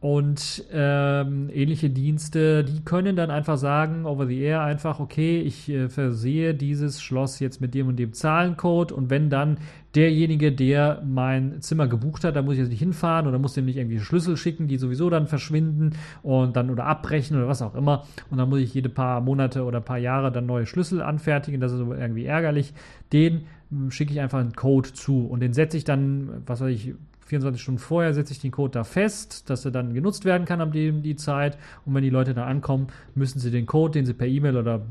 und 0.01 0.63
ähm, 0.71 1.49
ähnliche 1.53 1.89
Dienste, 1.89 2.63
die 2.63 2.85
können 2.85 3.17
dann 3.17 3.31
einfach 3.31 3.57
sagen, 3.57 4.05
over 4.05 4.27
the 4.27 4.39
air 4.39 4.61
einfach, 4.61 5.01
okay, 5.01 5.41
ich 5.41 5.67
äh, 5.67 5.89
versehe 5.89 6.55
dieses 6.55 7.01
Schloss 7.01 7.41
jetzt 7.41 7.59
mit 7.59 7.73
dem 7.73 7.89
und 7.89 7.97
dem 7.97 8.13
Zahlencode 8.13 8.93
und 8.93 9.09
wenn 9.09 9.29
dann 9.29 9.57
derjenige, 9.95 10.51
der 10.51 11.01
mein 11.05 11.61
Zimmer 11.61 11.87
gebucht 11.87 12.23
hat, 12.23 12.35
da 12.35 12.41
muss 12.41 12.53
ich 12.53 12.59
jetzt 12.59 12.69
nicht 12.69 12.79
hinfahren 12.79 13.27
oder 13.27 13.39
muss 13.39 13.53
dem 13.53 13.65
nicht 13.65 13.77
irgendwie 13.77 13.99
Schlüssel 13.99 14.37
schicken, 14.37 14.67
die 14.67 14.77
sowieso 14.77 15.09
dann 15.09 15.27
verschwinden 15.27 15.95
und 16.21 16.55
dann 16.55 16.69
oder 16.69 16.85
abbrechen 16.85 17.37
oder 17.37 17.47
was 17.47 17.61
auch 17.61 17.75
immer 17.75 18.05
und 18.29 18.37
dann 18.37 18.49
muss 18.49 18.59
ich 18.59 18.73
jede 18.73 18.89
paar 18.89 19.21
Monate 19.21 19.63
oder 19.63 19.81
paar 19.81 19.97
Jahre 19.97 20.31
dann 20.31 20.45
neue 20.45 20.65
Schlüssel 20.65 21.01
anfertigen, 21.01 21.59
das 21.59 21.71
ist 21.71 21.79
irgendwie 21.79 22.25
ärgerlich. 22.25 22.73
Den 23.11 23.45
hm, 23.71 23.89
schicke 23.91 24.13
ich 24.13 24.19
einfach 24.19 24.39
einen 24.39 24.53
Code 24.53 24.93
zu 24.93 25.25
und 25.25 25.39
den 25.39 25.53
setze 25.53 25.77
ich 25.77 25.85
dann, 25.85 26.43
was 26.45 26.61
weiß 26.61 26.69
ich, 26.69 26.93
24 27.29 27.61
Stunden 27.61 27.79
vorher 27.79 28.13
setze 28.13 28.33
ich 28.33 28.39
den 28.39 28.51
Code 28.51 28.71
da 28.71 28.83
fest, 28.83 29.49
dass 29.49 29.63
er 29.63 29.71
dann 29.71 29.93
genutzt 29.93 30.25
werden 30.25 30.45
kann 30.45 30.61
ab 30.61 30.71
dem 30.71 31.03
die 31.03 31.15
Zeit. 31.15 31.59
Und 31.85 31.93
wenn 31.93 32.01
die 32.01 32.09
Leute 32.09 32.33
da 32.33 32.45
ankommen, 32.45 32.87
müssen 33.13 33.39
sie 33.39 33.51
den 33.51 33.67
Code, 33.67 33.91
den 33.91 34.07
sie 34.07 34.15
per 34.15 34.25
E-Mail 34.27 34.57
oder 34.57 34.81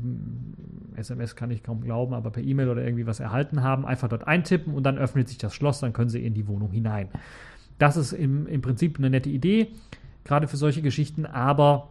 SMS 0.99 1.35
kann 1.35 1.51
ich 1.51 1.63
kaum 1.63 1.81
glauben, 1.81 2.13
aber 2.13 2.29
per 2.29 2.43
E-Mail 2.43 2.69
oder 2.69 2.83
irgendwie 2.83 3.07
was 3.07 3.19
erhalten 3.19 3.63
haben, 3.63 3.85
einfach 3.85 4.07
dort 4.07 4.27
eintippen 4.27 4.73
und 4.73 4.83
dann 4.83 4.97
öffnet 4.97 5.27
sich 5.27 5.37
das 5.37 5.55
Schloss, 5.55 5.79
dann 5.79 5.93
können 5.93 6.09
sie 6.09 6.25
in 6.25 6.33
die 6.33 6.47
Wohnung 6.47 6.71
hinein. 6.71 7.09
Das 7.77 7.97
ist 7.97 8.13
im, 8.13 8.45
im 8.47 8.61
Prinzip 8.61 8.97
eine 8.97 9.09
nette 9.09 9.29
Idee. 9.29 9.69
gerade 10.25 10.47
für 10.47 10.57
solche 10.57 10.81
Geschichten, 10.81 11.25
aber 11.25 11.89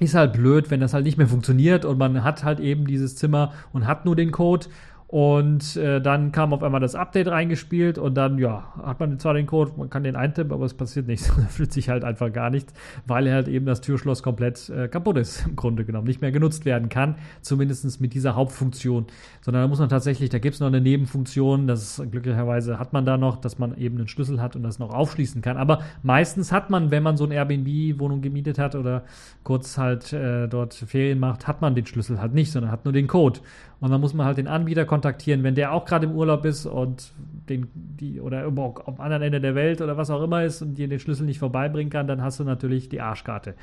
ist 0.00 0.14
halt 0.14 0.32
blöd, 0.32 0.70
wenn 0.70 0.80
das 0.80 0.94
halt 0.94 1.04
nicht 1.04 1.18
mehr 1.18 1.26
funktioniert 1.26 1.84
und 1.84 1.98
man 1.98 2.22
hat 2.24 2.44
halt 2.44 2.60
eben 2.60 2.86
dieses 2.86 3.16
Zimmer 3.16 3.52
und 3.72 3.86
hat 3.86 4.04
nur 4.04 4.16
den 4.16 4.30
Code 4.30 4.66
und 5.08 5.74
äh, 5.76 6.02
dann 6.02 6.32
kam 6.32 6.52
auf 6.52 6.62
einmal 6.62 6.82
das 6.82 6.94
Update 6.94 7.28
reingespielt 7.28 7.96
und 7.96 8.12
dann, 8.14 8.36
ja, 8.36 8.74
hat 8.82 9.00
man 9.00 9.18
zwar 9.18 9.32
den 9.32 9.46
Code, 9.46 9.72
man 9.78 9.88
kann 9.88 10.04
den 10.04 10.16
eintippen, 10.16 10.52
aber 10.52 10.66
es 10.66 10.74
passiert 10.74 11.06
nichts. 11.06 11.28
da 11.36 11.46
fühlt 11.46 11.72
sich 11.72 11.88
halt 11.88 12.04
einfach 12.04 12.30
gar 12.30 12.50
nichts, 12.50 12.74
weil 13.06 13.32
halt 13.32 13.48
eben 13.48 13.64
das 13.64 13.80
Türschloss 13.80 14.22
komplett 14.22 14.68
äh, 14.68 14.86
kaputt 14.86 15.16
ist, 15.16 15.46
im 15.46 15.56
Grunde 15.56 15.86
genommen. 15.86 16.06
Nicht 16.06 16.20
mehr 16.20 16.30
genutzt 16.30 16.66
werden 16.66 16.90
kann, 16.90 17.14
zumindest 17.40 18.02
mit 18.02 18.12
dieser 18.12 18.36
Hauptfunktion. 18.36 19.06
Sondern 19.40 19.62
da 19.62 19.68
muss 19.68 19.78
man 19.78 19.88
tatsächlich, 19.88 20.28
da 20.28 20.38
gibt 20.38 20.56
es 20.56 20.60
noch 20.60 20.66
eine 20.66 20.82
Nebenfunktion, 20.82 21.66
das 21.66 22.02
glücklicherweise 22.10 22.78
hat 22.78 22.92
man 22.92 23.06
da 23.06 23.16
noch, 23.16 23.36
dass 23.40 23.58
man 23.58 23.78
eben 23.78 23.96
einen 23.96 24.08
Schlüssel 24.08 24.42
hat 24.42 24.56
und 24.56 24.62
das 24.62 24.78
noch 24.78 24.92
aufschließen 24.92 25.40
kann. 25.40 25.56
Aber 25.56 25.80
meistens 26.02 26.52
hat 26.52 26.68
man, 26.68 26.90
wenn 26.90 27.02
man 27.02 27.16
so 27.16 27.24
eine 27.24 27.34
Airbnb-Wohnung 27.34 28.20
gemietet 28.20 28.58
hat 28.58 28.74
oder 28.74 29.04
kurz 29.42 29.78
halt 29.78 30.12
äh, 30.12 30.48
dort 30.48 30.74
Ferien 30.74 31.18
macht, 31.18 31.46
hat 31.46 31.62
man 31.62 31.74
den 31.74 31.86
Schlüssel 31.86 32.20
halt 32.20 32.34
nicht, 32.34 32.52
sondern 32.52 32.70
hat 32.70 32.84
nur 32.84 32.92
den 32.92 33.06
Code. 33.06 33.40
Und 33.80 33.90
dann 33.90 34.00
muss 34.00 34.12
man 34.12 34.26
halt 34.26 34.38
den 34.38 34.48
Anbieter 34.48 34.84
kontaktieren, 34.84 35.44
wenn 35.44 35.54
der 35.54 35.72
auch 35.72 35.84
gerade 35.84 36.06
im 36.06 36.12
Urlaub 36.12 36.44
ist 36.44 36.66
und 36.66 37.12
den, 37.48 37.68
die, 37.74 38.20
oder 38.20 38.44
am 38.44 39.00
anderen 39.00 39.22
Ende 39.22 39.40
der 39.40 39.54
Welt 39.54 39.80
oder 39.80 39.96
was 39.96 40.10
auch 40.10 40.22
immer 40.22 40.44
ist 40.44 40.62
und 40.62 40.74
dir 40.74 40.88
den 40.88 40.98
Schlüssel 40.98 41.26
nicht 41.26 41.38
vorbeibringen 41.38 41.90
kann, 41.90 42.08
dann 42.08 42.20
hast 42.20 42.40
du 42.40 42.44
natürlich 42.44 42.88
die 42.88 43.00
Arschkarte 43.00 43.54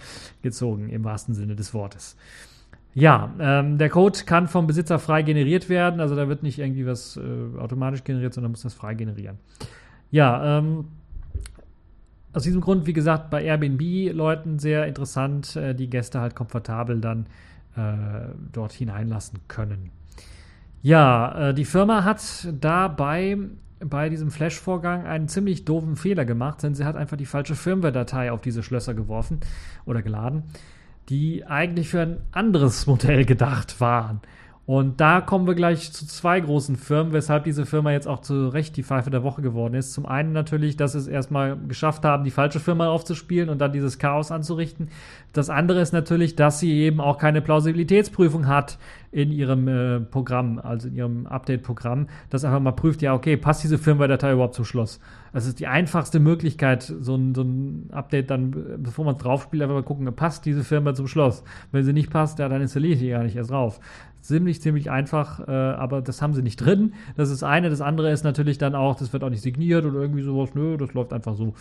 gezogen, 0.41 0.89
im 0.89 1.03
wahrsten 1.03 1.35
Sinne 1.35 1.55
des 1.55 1.73
Wortes. 1.73 2.15
Ja, 2.93 3.33
ähm, 3.39 3.77
der 3.77 3.89
Code 3.89 4.19
kann 4.25 4.47
vom 4.47 4.67
Besitzer 4.67 4.99
frei 4.99 5.21
generiert 5.21 5.67
werden, 5.67 5.99
also 5.99 6.15
da 6.15 6.29
wird 6.29 6.43
nicht 6.43 6.59
irgendwie 6.59 6.85
was 6.85 7.17
äh, 7.17 7.59
automatisch 7.59 8.05
generiert, 8.05 8.33
sondern 8.33 8.51
muss 8.51 8.61
das 8.61 8.73
frei 8.73 8.93
generieren. 8.93 9.37
Ja, 10.11 10.59
ähm, 10.59 10.85
aus 12.31 12.43
diesem 12.43 12.61
Grund, 12.61 12.85
wie 12.85 12.93
gesagt, 12.93 13.29
bei 13.29 13.43
Airbnb-Leuten 13.43 14.59
sehr 14.59 14.87
interessant, 14.87 15.57
äh, 15.57 15.75
die 15.75 15.89
Gäste 15.89 16.21
halt 16.21 16.35
komfortabel 16.35 17.01
dann 17.01 17.25
äh, 17.75 18.29
dort 18.53 18.71
hineinlassen 18.71 19.39
können. 19.49 19.91
Ja, 20.85 21.49
äh, 21.49 21.53
die 21.55 21.65
Firma 21.65 22.03
hat 22.03 22.21
dabei 22.61 23.39
bei 23.79 24.07
diesem 24.07 24.29
Flash-Vorgang 24.29 25.07
einen 25.07 25.27
ziemlich 25.27 25.65
doofen 25.65 25.95
Fehler 25.95 26.25
gemacht, 26.25 26.61
denn 26.61 26.75
sie 26.75 26.85
hat 26.85 26.95
einfach 26.95 27.17
die 27.17 27.25
falsche 27.25 27.55
Firmware-Datei 27.55 28.31
auf 28.31 28.41
diese 28.41 28.61
Schlösser 28.61 28.93
geworfen 28.93 29.39
oder 29.87 30.03
geladen, 30.03 30.43
die 31.09 31.43
eigentlich 31.43 31.89
für 31.89 32.01
ein 32.01 32.17
anderes 32.31 32.85
Modell 32.85 33.25
gedacht 33.25 33.81
waren. 33.81 34.21
Und 34.67 34.99
da 34.99 35.21
kommen 35.21 35.45
wir 35.45 35.53
gleich 35.53 35.91
zu 35.91 36.07
zwei 36.07 36.39
großen 36.39 36.75
Firmen, 36.75 37.13
weshalb 37.13 37.43
diese 37.43 37.67
Firma 37.67 37.91
jetzt 37.91 38.07
auch 38.07 38.21
zu 38.21 38.47
Recht 38.49 38.75
die 38.77 38.83
Pfeife 38.83 39.11
der 39.11 39.21
Woche 39.21 39.43
geworden 39.43 39.75
ist. 39.75 39.93
Zum 39.93 40.07
einen 40.07 40.33
natürlich, 40.33 40.75
dass 40.75 40.93
sie 40.93 40.97
es 40.97 41.07
erstmal 41.07 41.55
geschafft 41.67 42.03
haben, 42.03 42.23
die 42.23 42.31
falsche 42.31 42.59
Firma 42.59 42.89
aufzuspielen 42.89 43.49
und 43.49 43.59
dann 43.59 43.73
dieses 43.73 43.99
Chaos 43.99 44.31
anzurichten. 44.31 44.89
Das 45.35 45.49
andere 45.49 45.81
ist 45.81 45.91
natürlich, 45.91 46.37
dass 46.37 46.61
sie 46.61 46.71
eben 46.71 47.01
auch 47.01 47.17
keine 47.17 47.41
Plausibilitätsprüfung 47.41 48.47
hat 48.47 48.77
in 49.11 49.33
ihrem 49.33 49.67
äh, 49.67 49.99
Programm, 49.99 50.59
also 50.59 50.87
in 50.87 50.95
ihrem 50.95 51.27
Update-Programm, 51.27 52.07
das 52.29 52.45
einfach 52.45 52.61
mal 52.61 52.71
prüft, 52.71 53.01
ja, 53.01 53.13
okay, 53.13 53.35
passt 53.35 53.61
diese 53.61 53.77
Firmware-Datei 53.77 54.31
überhaupt 54.31 54.53
zum 54.55 54.63
Schloss? 54.63 55.01
Das 55.33 55.45
ist 55.45 55.59
die 55.59 55.67
einfachste 55.67 56.21
Möglichkeit, 56.21 56.83
so 56.83 57.15
ein, 57.15 57.35
so 57.35 57.41
ein 57.41 57.89
Update 57.91 58.29
dann, 58.29 58.51
bevor 58.77 59.03
man 59.03 59.15
es 59.15 59.21
drauf 59.21 59.43
spielt, 59.43 59.61
einfach 59.61 59.75
mal 59.75 59.83
gucken, 59.83 60.05
passt 60.15 60.45
diese 60.45 60.63
Firma 60.63 60.93
zum 60.93 61.07
Schloss? 61.07 61.43
Wenn 61.73 61.83
sie 61.83 61.91
nicht 61.91 62.11
passt, 62.11 62.39
ja, 62.39 62.47
dann 62.47 62.61
installiere 62.61 62.93
ich 62.93 62.99
die 62.99 63.09
gar 63.09 63.23
nicht 63.23 63.35
erst 63.35 63.51
drauf 63.51 63.81
ziemlich, 64.25 64.61
ziemlich 64.61 64.89
einfach, 64.89 65.47
äh, 65.47 65.51
aber 65.51 66.01
das 66.01 66.21
haben 66.21 66.33
sie 66.33 66.41
nicht 66.41 66.57
drin. 66.57 66.93
Das 67.15 67.29
ist 67.29 67.43
eine. 67.43 67.69
Das 67.69 67.81
andere 67.81 68.11
ist 68.11 68.23
natürlich 68.23 68.57
dann 68.57 68.73
auch, 68.73 68.95
das 68.95 69.13
wird 69.13 69.23
auch 69.23 69.29
nicht 69.29 69.41
signiert 69.41 69.85
oder 69.85 69.99
irgendwie 69.99 70.23
sowas. 70.23 70.55
Nö, 70.55 70.77
das 70.77 70.93
läuft 70.93 71.13
einfach 71.13 71.35
so 71.35 71.53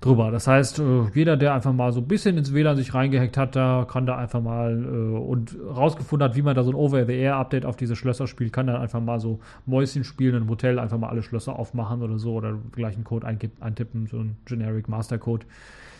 drüber. 0.00 0.30
Das 0.30 0.46
heißt, 0.46 0.78
äh, 0.78 1.02
jeder, 1.14 1.36
der 1.36 1.54
einfach 1.54 1.72
mal 1.72 1.92
so 1.92 2.00
ein 2.00 2.08
bisschen 2.08 2.38
ins 2.38 2.54
WLAN 2.54 2.76
sich 2.76 2.94
reingehackt 3.16 3.36
hat, 3.36 3.56
da 3.56 3.86
kann 3.88 4.06
da 4.06 4.16
einfach 4.16 4.40
mal 4.40 4.84
äh, 4.84 5.16
und 5.18 5.56
rausgefunden 5.68 6.28
hat, 6.28 6.36
wie 6.36 6.42
man 6.42 6.54
da 6.54 6.62
so 6.62 6.70
ein 6.70 6.74
Over-the-Air-Update 6.74 7.66
auf 7.66 7.76
diese 7.76 7.96
Schlösser 7.96 8.26
spielt, 8.26 8.52
kann 8.52 8.66
dann 8.66 8.76
einfach 8.76 9.00
mal 9.00 9.20
so 9.20 9.40
Mäuschen 9.64 10.04
spielen 10.04 10.36
einem 10.36 10.48
Hotel, 10.48 10.78
einfach 10.78 10.98
mal 10.98 11.08
alle 11.08 11.22
Schlösser 11.22 11.58
aufmachen 11.58 12.02
oder 12.02 12.18
so 12.18 12.34
oder 12.34 12.58
gleich 12.72 12.94
einen 12.94 13.04
Code 13.04 13.26
eintippen, 13.26 14.06
so 14.06 14.18
ein 14.18 14.36
Generic 14.44 14.88
Master 14.88 15.18
Code. 15.18 15.46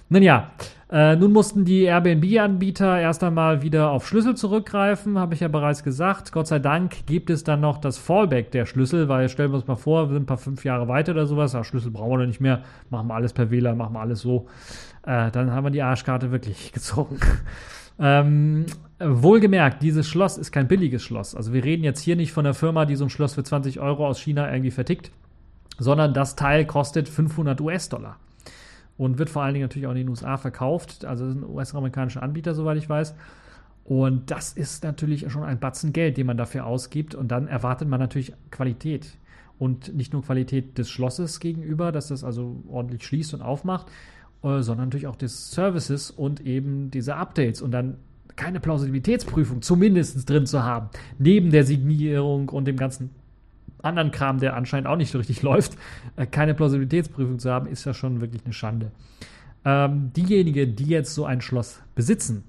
Nun 0.08 0.22
ja, 0.22 0.52
äh, 0.88 1.16
nun 1.16 1.32
mussten 1.32 1.64
die 1.64 1.82
Airbnb-Anbieter 1.82 3.00
erst 3.00 3.24
einmal 3.24 3.62
wieder 3.62 3.90
auf 3.90 4.06
Schlüssel 4.06 4.36
zurückgreifen, 4.36 5.18
habe 5.18 5.34
ich 5.34 5.40
ja 5.40 5.48
bereits 5.48 5.82
gesagt. 5.82 6.30
Gott 6.30 6.46
sei 6.46 6.60
Dank 6.60 7.06
gibt 7.06 7.28
es 7.28 7.42
dann 7.42 7.60
noch 7.60 7.78
das 7.78 7.98
Fallback 7.98 8.52
der 8.52 8.66
Schlüssel, 8.66 9.08
weil 9.08 9.28
stellen 9.28 9.50
wir 9.50 9.56
uns 9.56 9.66
mal 9.66 9.74
vor, 9.74 10.08
wir 10.08 10.12
sind 10.12 10.22
ein 10.22 10.26
paar 10.26 10.38
fünf 10.38 10.64
Jahre 10.64 10.86
weiter 10.86 11.10
oder 11.10 11.26
sowas, 11.26 11.54
ja, 11.54 11.64
Schlüssel 11.64 11.90
brauchen 11.90 12.20
wir 12.20 12.26
nicht 12.28 12.40
mehr, 12.40 12.62
machen 12.88 13.08
wir 13.08 13.14
alles 13.14 13.32
per 13.32 13.50
WLAN, 13.50 13.76
machen 13.76 13.94
wir 13.94 14.00
alles 14.00 14.20
so. 14.20 14.46
Äh, 15.06 15.30
dann 15.30 15.52
haben 15.52 15.64
wir 15.64 15.70
die 15.70 15.82
Arschkarte 15.82 16.30
wirklich 16.30 16.72
gezogen. 16.74 17.18
ähm, 17.98 18.66
Wohlgemerkt, 18.98 19.82
dieses 19.82 20.08
Schloss 20.08 20.36
ist 20.36 20.52
kein 20.52 20.68
billiges 20.68 21.02
Schloss. 21.02 21.34
Also 21.34 21.52
wir 21.52 21.64
reden 21.64 21.84
jetzt 21.84 22.00
hier 22.00 22.16
nicht 22.16 22.32
von 22.32 22.44
einer 22.44 22.54
Firma, 22.54 22.84
die 22.84 22.96
so 22.96 23.04
ein 23.04 23.10
Schloss 23.10 23.34
für 23.34 23.44
20 23.44 23.80
Euro 23.80 24.06
aus 24.06 24.20
China 24.20 24.50
irgendwie 24.50 24.70
vertickt, 24.70 25.10
sondern 25.78 26.12
das 26.12 26.36
Teil 26.36 26.66
kostet 26.66 27.08
500 27.08 27.60
US-Dollar 27.60 28.16
und 28.98 29.18
wird 29.18 29.30
vor 29.30 29.42
allen 29.42 29.54
Dingen 29.54 29.64
natürlich 29.64 29.86
auch 29.86 29.92
in 29.92 29.98
den 29.98 30.08
USA 30.08 30.36
verkauft. 30.36 31.04
Also 31.04 31.26
ist 31.26 31.36
ein 31.36 31.44
US-amerikanischer 31.44 32.22
Anbieter, 32.22 32.54
soweit 32.54 32.78
ich 32.78 32.88
weiß. 32.88 33.14
Und 33.84 34.30
das 34.30 34.52
ist 34.52 34.82
natürlich 34.82 35.30
schon 35.30 35.44
ein 35.44 35.60
Batzen 35.60 35.92
Geld, 35.92 36.16
den 36.16 36.26
man 36.26 36.36
dafür 36.36 36.66
ausgibt. 36.66 37.14
Und 37.14 37.28
dann 37.28 37.46
erwartet 37.46 37.88
man 37.88 38.00
natürlich 38.00 38.32
Qualität. 38.50 39.18
Und 39.58 39.94
nicht 39.94 40.12
nur 40.12 40.22
Qualität 40.22 40.76
des 40.76 40.90
Schlosses 40.90 41.38
gegenüber, 41.40 41.92
dass 41.92 42.08
das 42.08 42.24
also 42.24 42.62
ordentlich 42.68 43.06
schließt 43.06 43.34
und 43.34 43.42
aufmacht, 43.42 43.86
sondern 44.42 44.88
natürlich 44.88 45.06
auch 45.06 45.16
des 45.16 45.50
Services 45.50 46.10
und 46.10 46.40
eben 46.40 46.90
diese 46.90 47.16
Updates. 47.16 47.62
Und 47.62 47.72
dann 47.72 47.96
keine 48.36 48.60
Plausibilitätsprüfung 48.60 49.62
zumindest 49.62 50.28
drin 50.28 50.46
zu 50.46 50.62
haben, 50.62 50.90
neben 51.18 51.50
der 51.50 51.64
Signierung 51.64 52.48
und 52.50 52.66
dem 52.66 52.76
ganzen 52.76 53.10
anderen 53.82 54.10
Kram, 54.10 54.38
der 54.38 54.54
anscheinend 54.54 54.86
auch 54.86 54.96
nicht 54.96 55.10
so 55.10 55.18
richtig 55.18 55.42
läuft, 55.42 55.76
äh, 56.16 56.26
keine 56.26 56.54
Plausibilitätsprüfung 56.54 57.38
zu 57.38 57.50
haben, 57.50 57.66
ist 57.66 57.84
ja 57.84 57.94
schon 57.94 58.20
wirklich 58.20 58.44
eine 58.44 58.52
Schande. 58.52 58.92
Ähm, 59.64 60.12
diejenigen, 60.14 60.76
die 60.76 60.86
jetzt 60.86 61.14
so 61.14 61.24
ein 61.24 61.40
Schloss 61.40 61.80
besitzen 61.94 62.44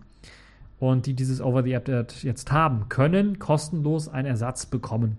und 0.80 1.06
die 1.08 1.14
dieses 1.14 1.42
Over-the-App 1.42 2.14
jetzt 2.22 2.52
haben, 2.52 2.90
können 2.90 3.40
kostenlos 3.40 4.08
einen 4.08 4.28
Ersatz 4.28 4.66
bekommen 4.68 5.18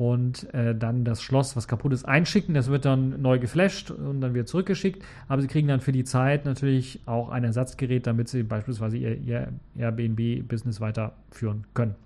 und 0.00 0.52
äh, 0.54 0.74
dann 0.74 1.04
das 1.04 1.22
Schloss, 1.22 1.56
was 1.56 1.68
kaputt 1.68 1.92
ist, 1.92 2.08
einschicken. 2.08 2.54
Das 2.54 2.70
wird 2.70 2.86
dann 2.86 3.20
neu 3.20 3.38
geflasht 3.38 3.90
und 3.90 4.22
dann 4.22 4.32
wird 4.32 4.48
zurückgeschickt. 4.48 5.04
Aber 5.28 5.42
sie 5.42 5.46
kriegen 5.46 5.68
dann 5.68 5.80
für 5.80 5.92
die 5.92 6.04
Zeit 6.04 6.46
natürlich 6.46 7.00
auch 7.04 7.28
ein 7.28 7.44
Ersatzgerät, 7.44 8.06
damit 8.06 8.30
sie 8.30 8.42
beispielsweise 8.42 8.96
ihr, 8.96 9.18
ihr 9.18 9.48
Airbnb-Business 9.76 10.80
weiterführen 10.80 11.66
können. 11.74 11.96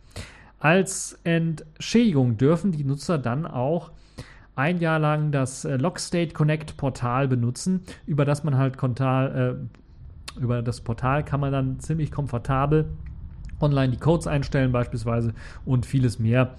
Als 0.59 1.21
Entschädigung 1.23 2.37
dürfen 2.37 2.73
die 2.73 2.83
Nutzer 2.83 3.17
dann 3.17 3.47
auch 3.47 3.93
ein 4.57 4.81
Jahr 4.81 4.99
lang 4.99 5.31
das 5.31 5.65
äh, 5.65 5.77
Lockstate 5.77 6.33
Connect 6.33 6.77
Portal 6.77 7.29
benutzen, 7.29 7.83
über 8.07 8.25
das 8.25 8.43
man 8.43 8.59
halt 8.59 8.77
kontal, 8.77 9.69
äh, 10.37 10.41
über 10.41 10.63
das 10.63 10.81
Portal 10.81 11.25
kann 11.25 11.39
man 11.39 11.53
dann 11.53 11.79
ziemlich 11.79 12.11
komfortabel 12.11 12.87
online 13.61 13.93
die 13.93 14.01
Codes 14.01 14.27
einstellen 14.27 14.73
beispielsweise 14.73 15.33
und 15.65 15.87
vieles 15.87 16.19
mehr 16.19 16.57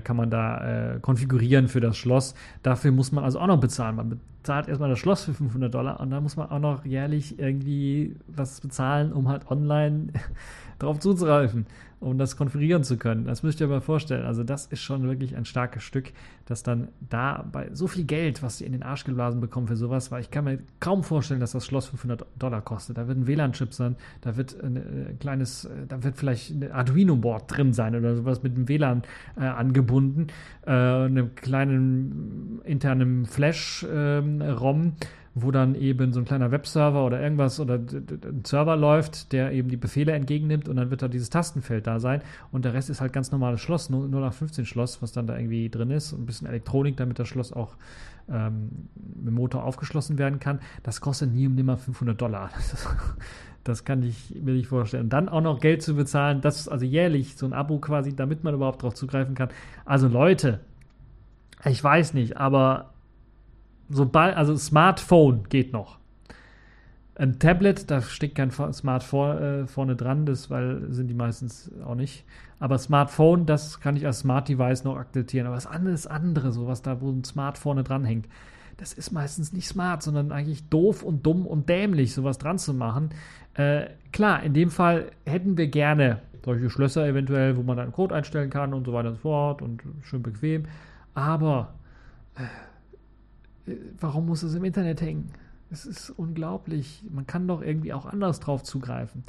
kann 0.00 0.16
man 0.16 0.30
da 0.30 0.94
äh, 0.94 1.00
konfigurieren 1.00 1.68
für 1.68 1.80
das 1.80 1.96
Schloss. 1.96 2.34
Dafür 2.62 2.92
muss 2.92 3.12
man 3.12 3.24
also 3.24 3.40
auch 3.40 3.46
noch 3.46 3.60
bezahlen. 3.60 3.96
Man 3.96 4.20
bezahlt 4.46 4.68
erstmal 4.68 4.90
das 4.90 5.00
Schloss 5.00 5.24
für 5.24 5.34
500 5.34 5.74
Dollar 5.74 5.98
und 5.98 6.10
dann 6.10 6.22
muss 6.22 6.36
man 6.36 6.48
auch 6.50 6.60
noch 6.60 6.84
jährlich 6.84 7.36
irgendwie 7.40 8.14
was 8.28 8.60
bezahlen, 8.60 9.12
um 9.12 9.28
halt 9.28 9.50
online 9.50 10.12
darauf 10.78 11.00
zuzugreifen 11.00 11.66
um 11.98 12.18
das 12.18 12.36
konfigurieren 12.36 12.84
zu 12.84 12.98
können. 12.98 13.24
Das 13.24 13.42
müsst 13.42 13.60
ihr 13.60 13.66
euch 13.66 13.72
mal 13.72 13.80
vorstellen. 13.80 14.26
Also 14.26 14.44
das 14.44 14.66
ist 14.66 14.80
schon 14.80 15.04
wirklich 15.04 15.34
ein 15.34 15.44
starkes 15.44 15.82
Stück, 15.82 16.12
dass 16.44 16.62
dann 16.62 16.88
da 17.08 17.44
bei 17.50 17.70
so 17.72 17.86
viel 17.86 18.04
Geld, 18.04 18.42
was 18.42 18.58
sie 18.58 18.66
in 18.66 18.72
den 18.72 18.82
Arsch 18.82 19.04
geblasen 19.04 19.40
bekommen 19.40 19.66
für 19.66 19.76
sowas, 19.76 20.10
weil 20.10 20.20
ich 20.20 20.30
kann 20.30 20.44
mir 20.44 20.58
kaum 20.78 21.02
vorstellen, 21.02 21.40
dass 21.40 21.52
das 21.52 21.64
Schloss 21.64 21.86
500 21.86 22.26
Dollar 22.38 22.60
kostet. 22.60 22.98
Da 22.98 23.08
wird 23.08 23.18
ein 23.18 23.26
WLAN-Chip 23.26 23.72
sein, 23.72 23.96
da 24.20 24.36
wird 24.36 24.62
ein 24.62 24.76
äh, 24.76 24.80
kleines, 25.18 25.64
äh, 25.64 25.86
da 25.88 26.02
wird 26.04 26.16
vielleicht 26.16 26.50
ein 26.50 26.70
Arduino-Board 26.70 27.44
drin 27.48 27.72
sein 27.72 27.96
oder 27.96 28.14
sowas 28.14 28.42
mit 28.42 28.54
einem 28.54 28.68
WLAN 28.68 29.02
äh, 29.36 29.44
angebunden, 29.44 30.26
äh, 30.66 30.70
einem 30.70 31.34
kleinen 31.34 32.60
internen 32.64 33.24
Flash-ROM. 33.24 33.90
Ähm, 33.90 34.35
wo 35.38 35.50
dann 35.50 35.74
eben 35.74 36.14
so 36.14 36.20
ein 36.20 36.24
kleiner 36.24 36.50
Webserver 36.50 37.04
oder 37.04 37.20
irgendwas 37.20 37.60
oder 37.60 37.74
ein 37.74 38.42
Server 38.46 38.74
läuft, 38.74 39.32
der 39.32 39.52
eben 39.52 39.68
die 39.68 39.76
Befehle 39.76 40.12
entgegennimmt 40.12 40.66
und 40.66 40.76
dann 40.76 40.90
wird 40.90 41.02
da 41.02 41.08
dieses 41.08 41.28
Tastenfeld 41.28 41.86
da 41.86 42.00
sein 42.00 42.22
und 42.52 42.64
der 42.64 42.72
Rest 42.72 42.88
ist 42.88 43.02
halt 43.02 43.12
ganz 43.12 43.30
normales 43.32 43.60
Schloss, 43.60 43.90
0 43.90 44.08
nach 44.08 44.32
15 44.32 44.64
Schloss, 44.64 45.02
was 45.02 45.12
dann 45.12 45.26
da 45.26 45.36
irgendwie 45.36 45.68
drin 45.68 45.90
ist 45.90 46.14
und 46.14 46.22
ein 46.22 46.26
bisschen 46.26 46.46
Elektronik, 46.46 46.96
damit 46.96 47.18
das 47.18 47.28
Schloss 47.28 47.52
auch 47.52 47.76
ähm, 48.30 48.88
mit 48.94 49.26
dem 49.26 49.34
Motor 49.34 49.64
aufgeschlossen 49.64 50.16
werden 50.16 50.40
kann. 50.40 50.60
Das 50.82 51.02
kostet 51.02 51.34
nie 51.34 51.46
und 51.46 51.54
nimmer 51.54 51.76
500 51.76 52.20
Dollar. 52.20 52.50
Das, 53.64 53.84
kann 53.84 54.04
ich 54.04 54.32
mir 54.40 54.52
nicht 54.52 54.68
vorstellen. 54.68 55.02
Und 55.02 55.12
dann 55.12 55.28
auch 55.28 55.40
noch 55.40 55.58
Geld 55.58 55.82
zu 55.82 55.96
bezahlen, 55.96 56.40
das 56.40 56.60
ist 56.60 56.68
also 56.68 56.84
jährlich 56.84 57.36
so 57.36 57.46
ein 57.46 57.52
Abo 57.52 57.80
quasi, 57.80 58.14
damit 58.14 58.44
man 58.44 58.54
überhaupt 58.54 58.80
drauf 58.84 58.94
zugreifen 58.94 59.34
kann. 59.34 59.48
Also 59.84 60.06
Leute, 60.06 60.60
ich 61.64 61.82
weiß 61.82 62.14
nicht, 62.14 62.36
aber 62.36 62.92
sobald, 63.88 64.36
also 64.36 64.56
Smartphone 64.56 65.44
geht 65.48 65.72
noch. 65.72 65.98
Ein 67.18 67.38
Tablet, 67.38 67.90
da 67.90 68.02
steckt 68.02 68.34
kein 68.34 68.50
Smart 68.50 69.02
vor, 69.02 69.40
äh, 69.40 69.66
vorne 69.66 69.96
dran, 69.96 70.26
das 70.26 70.50
weil 70.50 70.92
sind 70.92 71.08
die 71.08 71.14
meistens 71.14 71.70
auch 71.82 71.94
nicht. 71.94 72.24
Aber 72.58 72.76
Smartphone, 72.78 73.46
das 73.46 73.80
kann 73.80 73.96
ich 73.96 74.04
als 74.04 74.20
Smart 74.20 74.48
Device 74.48 74.84
noch 74.84 74.96
akzeptieren. 74.96 75.46
Aber 75.46 75.54
das 75.54 75.66
andere 75.66 75.96
andere, 76.10 76.52
sowas 76.52 76.82
da, 76.82 77.00
wo 77.00 77.10
ein 77.10 77.24
Smart 77.24 77.56
vorne 77.56 77.84
dran 77.84 78.04
hängt. 78.04 78.28
Das 78.76 78.92
ist 78.92 79.12
meistens 79.12 79.54
nicht 79.54 79.66
smart, 79.66 80.02
sondern 80.02 80.30
eigentlich 80.30 80.68
doof 80.68 81.02
und 81.02 81.24
dumm 81.24 81.46
und 81.46 81.70
dämlich, 81.70 82.12
sowas 82.12 82.36
dran 82.36 82.58
zu 82.58 82.74
machen. 82.74 83.08
Äh, 83.54 83.86
klar, 84.12 84.42
in 84.42 84.52
dem 84.52 84.70
Fall 84.70 85.10
hätten 85.24 85.56
wir 85.56 85.68
gerne 85.68 86.20
solche 86.44 86.68
Schlösser 86.68 87.06
eventuell, 87.06 87.56
wo 87.56 87.62
man 87.62 87.78
dann 87.78 87.92
Code 87.92 88.14
einstellen 88.14 88.50
kann 88.50 88.74
und 88.74 88.84
so 88.84 88.92
weiter 88.92 89.08
und 89.08 89.14
so 89.14 89.22
fort 89.22 89.62
und 89.62 89.82
schön 90.02 90.22
bequem. 90.22 90.66
Aber 91.14 91.72
äh 92.34 92.42
warum 94.00 94.26
muss 94.26 94.42
es 94.42 94.54
im 94.54 94.64
Internet 94.64 95.00
hängen? 95.00 95.30
Es 95.70 95.84
ist 95.84 96.10
unglaublich. 96.10 97.02
Man 97.10 97.26
kann 97.26 97.48
doch 97.48 97.62
irgendwie 97.62 97.92
auch 97.92 98.06
anders 98.06 98.40
drauf 98.40 98.62
zugreifen. 98.62 99.24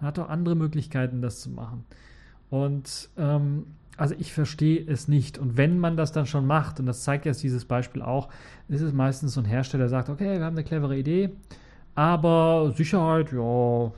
Man 0.00 0.08
hat 0.08 0.18
doch 0.18 0.28
andere 0.28 0.54
Möglichkeiten, 0.54 1.20
das 1.20 1.40
zu 1.40 1.50
machen. 1.50 1.84
Und 2.50 3.10
ähm, 3.18 3.66
also 3.96 4.14
ich 4.18 4.32
verstehe 4.32 4.84
es 4.86 5.08
nicht. 5.08 5.38
Und 5.38 5.56
wenn 5.56 5.78
man 5.78 5.96
das 5.96 6.12
dann 6.12 6.26
schon 6.26 6.46
macht, 6.46 6.80
und 6.80 6.86
das 6.86 7.02
zeigt 7.04 7.26
jetzt 7.26 7.42
dieses 7.42 7.64
Beispiel 7.64 8.02
auch, 8.02 8.28
ist 8.68 8.80
es 8.80 8.92
meistens 8.92 9.34
so 9.34 9.40
ein 9.40 9.46
Hersteller, 9.46 9.84
der 9.84 9.88
sagt, 9.90 10.08
okay, 10.08 10.38
wir 10.38 10.44
haben 10.44 10.56
eine 10.56 10.64
clevere 10.64 10.96
Idee, 10.96 11.30
aber 11.94 12.72
Sicherheit, 12.74 13.32
ja, 13.32 13.92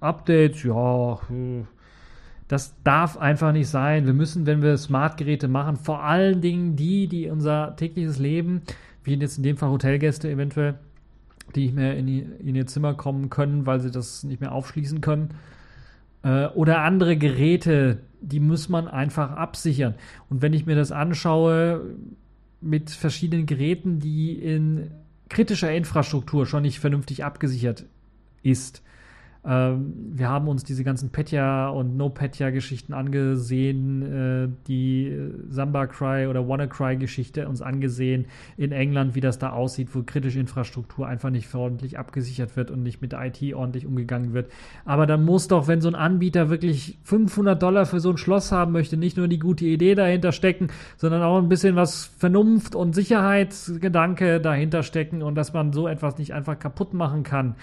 Updates, 0.00 0.62
ja, 0.62 1.18
das 2.48 2.74
darf 2.82 3.16
einfach 3.16 3.52
nicht 3.52 3.68
sein. 3.68 4.06
Wir 4.06 4.12
müssen, 4.12 4.46
wenn 4.46 4.62
wir 4.62 4.76
Smart-Geräte 4.76 5.48
machen, 5.48 5.76
vor 5.76 6.02
allen 6.02 6.40
Dingen 6.40 6.76
die, 6.76 7.06
die 7.06 7.28
unser 7.28 7.76
tägliches 7.76 8.18
Leben, 8.18 8.62
wie 9.04 9.14
jetzt 9.14 9.38
in 9.38 9.42
dem 9.42 9.56
Fall 9.56 9.70
Hotelgäste 9.70 10.30
eventuell, 10.30 10.78
die 11.54 11.62
nicht 11.62 11.74
mehr 11.74 11.96
in, 11.96 12.08
in 12.08 12.54
ihr 12.54 12.66
Zimmer 12.66 12.94
kommen 12.94 13.30
können, 13.30 13.66
weil 13.66 13.80
sie 13.80 13.90
das 13.90 14.24
nicht 14.24 14.40
mehr 14.40 14.52
aufschließen 14.52 15.00
können. 15.00 15.34
Äh, 16.22 16.46
oder 16.48 16.82
andere 16.82 17.16
Geräte, 17.16 17.98
die 18.20 18.40
muss 18.40 18.68
man 18.68 18.88
einfach 18.88 19.32
absichern. 19.32 19.94
Und 20.28 20.42
wenn 20.42 20.52
ich 20.52 20.66
mir 20.66 20.76
das 20.76 20.92
anschaue 20.92 21.96
mit 22.60 22.90
verschiedenen 22.90 23.46
Geräten, 23.46 24.00
die 24.00 24.32
in 24.32 24.90
kritischer 25.28 25.72
Infrastruktur 25.72 26.46
schon 26.46 26.62
nicht 26.62 26.80
vernünftig 26.80 27.24
abgesichert 27.24 27.86
ist, 28.42 28.82
wir 29.42 30.28
haben 30.28 30.48
uns 30.48 30.64
diese 30.64 30.84
ganzen 30.84 31.08
Petya 31.08 31.70
und 31.70 31.96
No-Petya-Geschichten 31.96 32.92
angesehen, 32.92 34.02
äh, 34.02 34.48
die 34.66 35.16
Samba 35.48 35.86
Cry 35.86 36.26
oder 36.26 36.46
WannaCry-Geschichte 36.46 37.48
uns 37.48 37.62
angesehen 37.62 38.26
in 38.58 38.72
England, 38.72 39.14
wie 39.14 39.22
das 39.22 39.38
da 39.38 39.50
aussieht, 39.50 39.94
wo 39.94 40.02
kritische 40.02 40.38
Infrastruktur 40.38 41.06
einfach 41.06 41.30
nicht 41.30 41.54
ordentlich 41.54 41.98
abgesichert 41.98 42.54
wird 42.56 42.70
und 42.70 42.82
nicht 42.82 43.00
mit 43.00 43.14
IT 43.14 43.54
ordentlich 43.54 43.86
umgegangen 43.86 44.34
wird. 44.34 44.50
Aber 44.84 45.06
dann 45.06 45.24
muss 45.24 45.48
doch, 45.48 45.68
wenn 45.68 45.80
so 45.80 45.88
ein 45.88 45.94
Anbieter 45.94 46.50
wirklich 46.50 46.98
500 47.04 47.62
Dollar 47.62 47.86
für 47.86 48.00
so 48.00 48.10
ein 48.10 48.18
Schloss 48.18 48.52
haben 48.52 48.72
möchte, 48.72 48.98
nicht 48.98 49.16
nur 49.16 49.26
die 49.26 49.38
gute 49.38 49.64
Idee 49.64 49.94
dahinter 49.94 50.32
stecken, 50.32 50.68
sondern 50.98 51.22
auch 51.22 51.38
ein 51.38 51.48
bisschen 51.48 51.76
was 51.76 52.04
Vernunft 52.04 52.74
und 52.74 52.94
Sicherheitsgedanke 52.94 54.38
dahinter 54.40 54.82
stecken 54.82 55.22
und 55.22 55.34
dass 55.34 55.54
man 55.54 55.72
so 55.72 55.88
etwas 55.88 56.18
nicht 56.18 56.34
einfach 56.34 56.58
kaputt 56.58 56.92
machen 56.92 57.22
kann. 57.22 57.54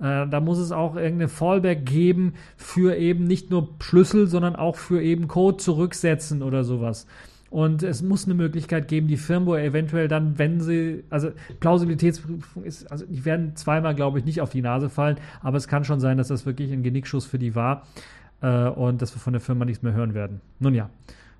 Äh, 0.00 0.26
da 0.28 0.40
muss 0.40 0.58
es 0.58 0.72
auch 0.72 0.96
irgendeine 0.96 1.28
Fallback 1.28 1.86
geben 1.86 2.34
für 2.56 2.96
eben 2.96 3.24
nicht 3.24 3.50
nur 3.50 3.68
Schlüssel, 3.80 4.26
sondern 4.26 4.56
auch 4.56 4.76
für 4.76 5.02
eben 5.02 5.28
Code 5.28 5.58
zurücksetzen 5.58 6.42
oder 6.42 6.64
sowas. 6.64 7.06
Und 7.54 7.84
es 7.84 8.02
muss 8.02 8.24
eine 8.24 8.34
Möglichkeit 8.34 8.88
geben, 8.88 9.06
die 9.06 9.16
Firmware 9.16 9.62
eventuell 9.62 10.08
dann, 10.08 10.38
wenn 10.38 10.60
sie, 10.60 11.04
also 11.08 11.30
Plausibilitätsprüfung 11.60 12.64
ist, 12.64 12.90
also 12.90 13.06
die 13.06 13.24
werden 13.24 13.54
zweimal, 13.54 13.94
glaube 13.94 14.18
ich, 14.18 14.24
nicht 14.24 14.40
auf 14.40 14.50
die 14.50 14.60
Nase 14.60 14.90
fallen, 14.90 15.18
aber 15.40 15.56
es 15.56 15.68
kann 15.68 15.84
schon 15.84 16.00
sein, 16.00 16.18
dass 16.18 16.26
das 16.26 16.46
wirklich 16.46 16.72
ein 16.72 16.82
Genickschuss 16.82 17.26
für 17.26 17.38
die 17.38 17.54
war 17.54 17.86
äh, 18.40 18.66
und 18.66 19.00
dass 19.00 19.14
wir 19.14 19.20
von 19.20 19.34
der 19.34 19.40
Firma 19.40 19.64
nichts 19.64 19.84
mehr 19.84 19.92
hören 19.92 20.14
werden. 20.14 20.40
Nun 20.58 20.74
ja, 20.74 20.90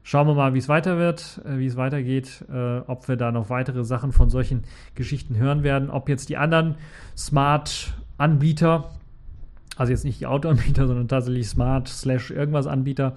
schauen 0.05 0.28
wir 0.28 0.34
mal, 0.34 0.55
wie 0.55 0.59
es 0.59 0.68
weiter 0.68 0.98
wird, 0.98 1.40
äh, 1.44 1.59
wie 1.59 1.66
es 1.66 1.76
weitergeht, 1.76 2.44
äh, 2.48 2.78
ob 2.86 3.09
wir 3.09 3.16
da 3.16 3.32
noch 3.32 3.50
weitere 3.50 3.82
Sachen 3.82 4.12
von 4.12 4.30
solchen 4.30 4.62
Geschichten 4.94 5.36
hören 5.36 5.64
werden, 5.64 5.90
ob 5.90 6.09
jetzt 6.09 6.28
die 6.28 6.36
anderen 6.36 6.76
Smart 7.16 7.92
Anbieter, 8.16 8.90
also 9.76 9.90
jetzt 9.90 10.04
nicht 10.04 10.20
die 10.20 10.26
Autoanbieter, 10.26 10.86
sondern 10.86 11.08
tatsächlich 11.08 11.48
Smart 11.48 11.88
slash 11.88 12.30
irgendwas 12.30 12.66
Anbieter, 12.66 13.16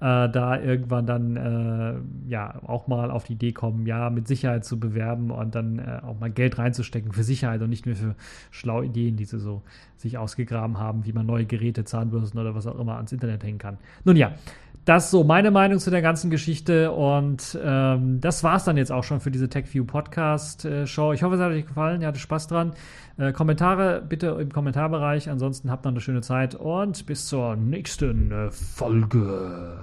äh, 0.00 0.28
da 0.30 0.58
irgendwann 0.58 1.06
dann 1.06 1.36
äh, 1.36 2.30
ja 2.30 2.54
auch 2.66 2.88
mal 2.88 3.10
auf 3.10 3.24
die 3.24 3.34
Idee 3.34 3.52
kommen, 3.52 3.86
ja, 3.86 4.08
mit 4.08 4.26
Sicherheit 4.26 4.64
zu 4.64 4.80
bewerben 4.80 5.30
und 5.30 5.54
dann 5.54 5.78
äh, 5.78 6.00
auch 6.02 6.18
mal 6.18 6.30
Geld 6.30 6.58
reinzustecken 6.58 7.12
für 7.12 7.22
Sicherheit 7.22 7.60
und 7.60 7.68
nicht 7.68 7.84
nur 7.84 7.96
für 7.96 8.14
schlaue 8.50 8.86
Ideen, 8.86 9.16
die 9.16 9.26
sie 9.26 9.38
so 9.38 9.62
sich 9.98 10.16
ausgegraben 10.16 10.78
haben, 10.78 11.04
wie 11.04 11.12
man 11.12 11.26
neue 11.26 11.44
Geräte, 11.44 11.84
Zahnbürsten 11.84 12.40
oder 12.40 12.54
was 12.54 12.66
auch 12.66 12.78
immer 12.78 12.96
ans 12.96 13.12
Internet 13.12 13.44
hängen 13.44 13.58
kann. 13.58 13.76
Nun 14.04 14.16
ja, 14.16 14.32
das 14.86 15.10
so 15.10 15.24
meine 15.24 15.50
Meinung 15.50 15.78
zu 15.78 15.90
der 15.90 16.00
ganzen 16.00 16.30
Geschichte 16.30 16.90
und 16.92 17.58
ähm, 17.62 18.20
das 18.20 18.42
es 18.42 18.64
dann 18.64 18.78
jetzt 18.78 18.90
auch 18.90 19.04
schon 19.04 19.20
für 19.20 19.30
diese 19.30 19.48
TechView 19.50 19.84
Podcast 19.84 20.64
äh, 20.64 20.86
Show. 20.86 21.12
Ich 21.12 21.22
hoffe, 21.22 21.34
es 21.34 21.40
hat 21.40 21.52
euch 21.52 21.66
gefallen, 21.66 22.00
ihr 22.00 22.08
hattet 22.08 22.22
Spaß 22.22 22.48
dran. 22.48 22.72
Äh, 23.20 23.32
Kommentare 23.32 24.02
bitte 24.08 24.28
im 24.40 24.50
Kommentarbereich. 24.50 25.28
Ansonsten 25.28 25.70
habt 25.70 25.84
noch 25.84 25.92
eine 25.92 26.00
schöne 26.00 26.22
Zeit 26.22 26.54
und 26.54 27.04
bis 27.04 27.26
zur 27.26 27.54
nächsten 27.54 28.50
Folge. 28.50 29.76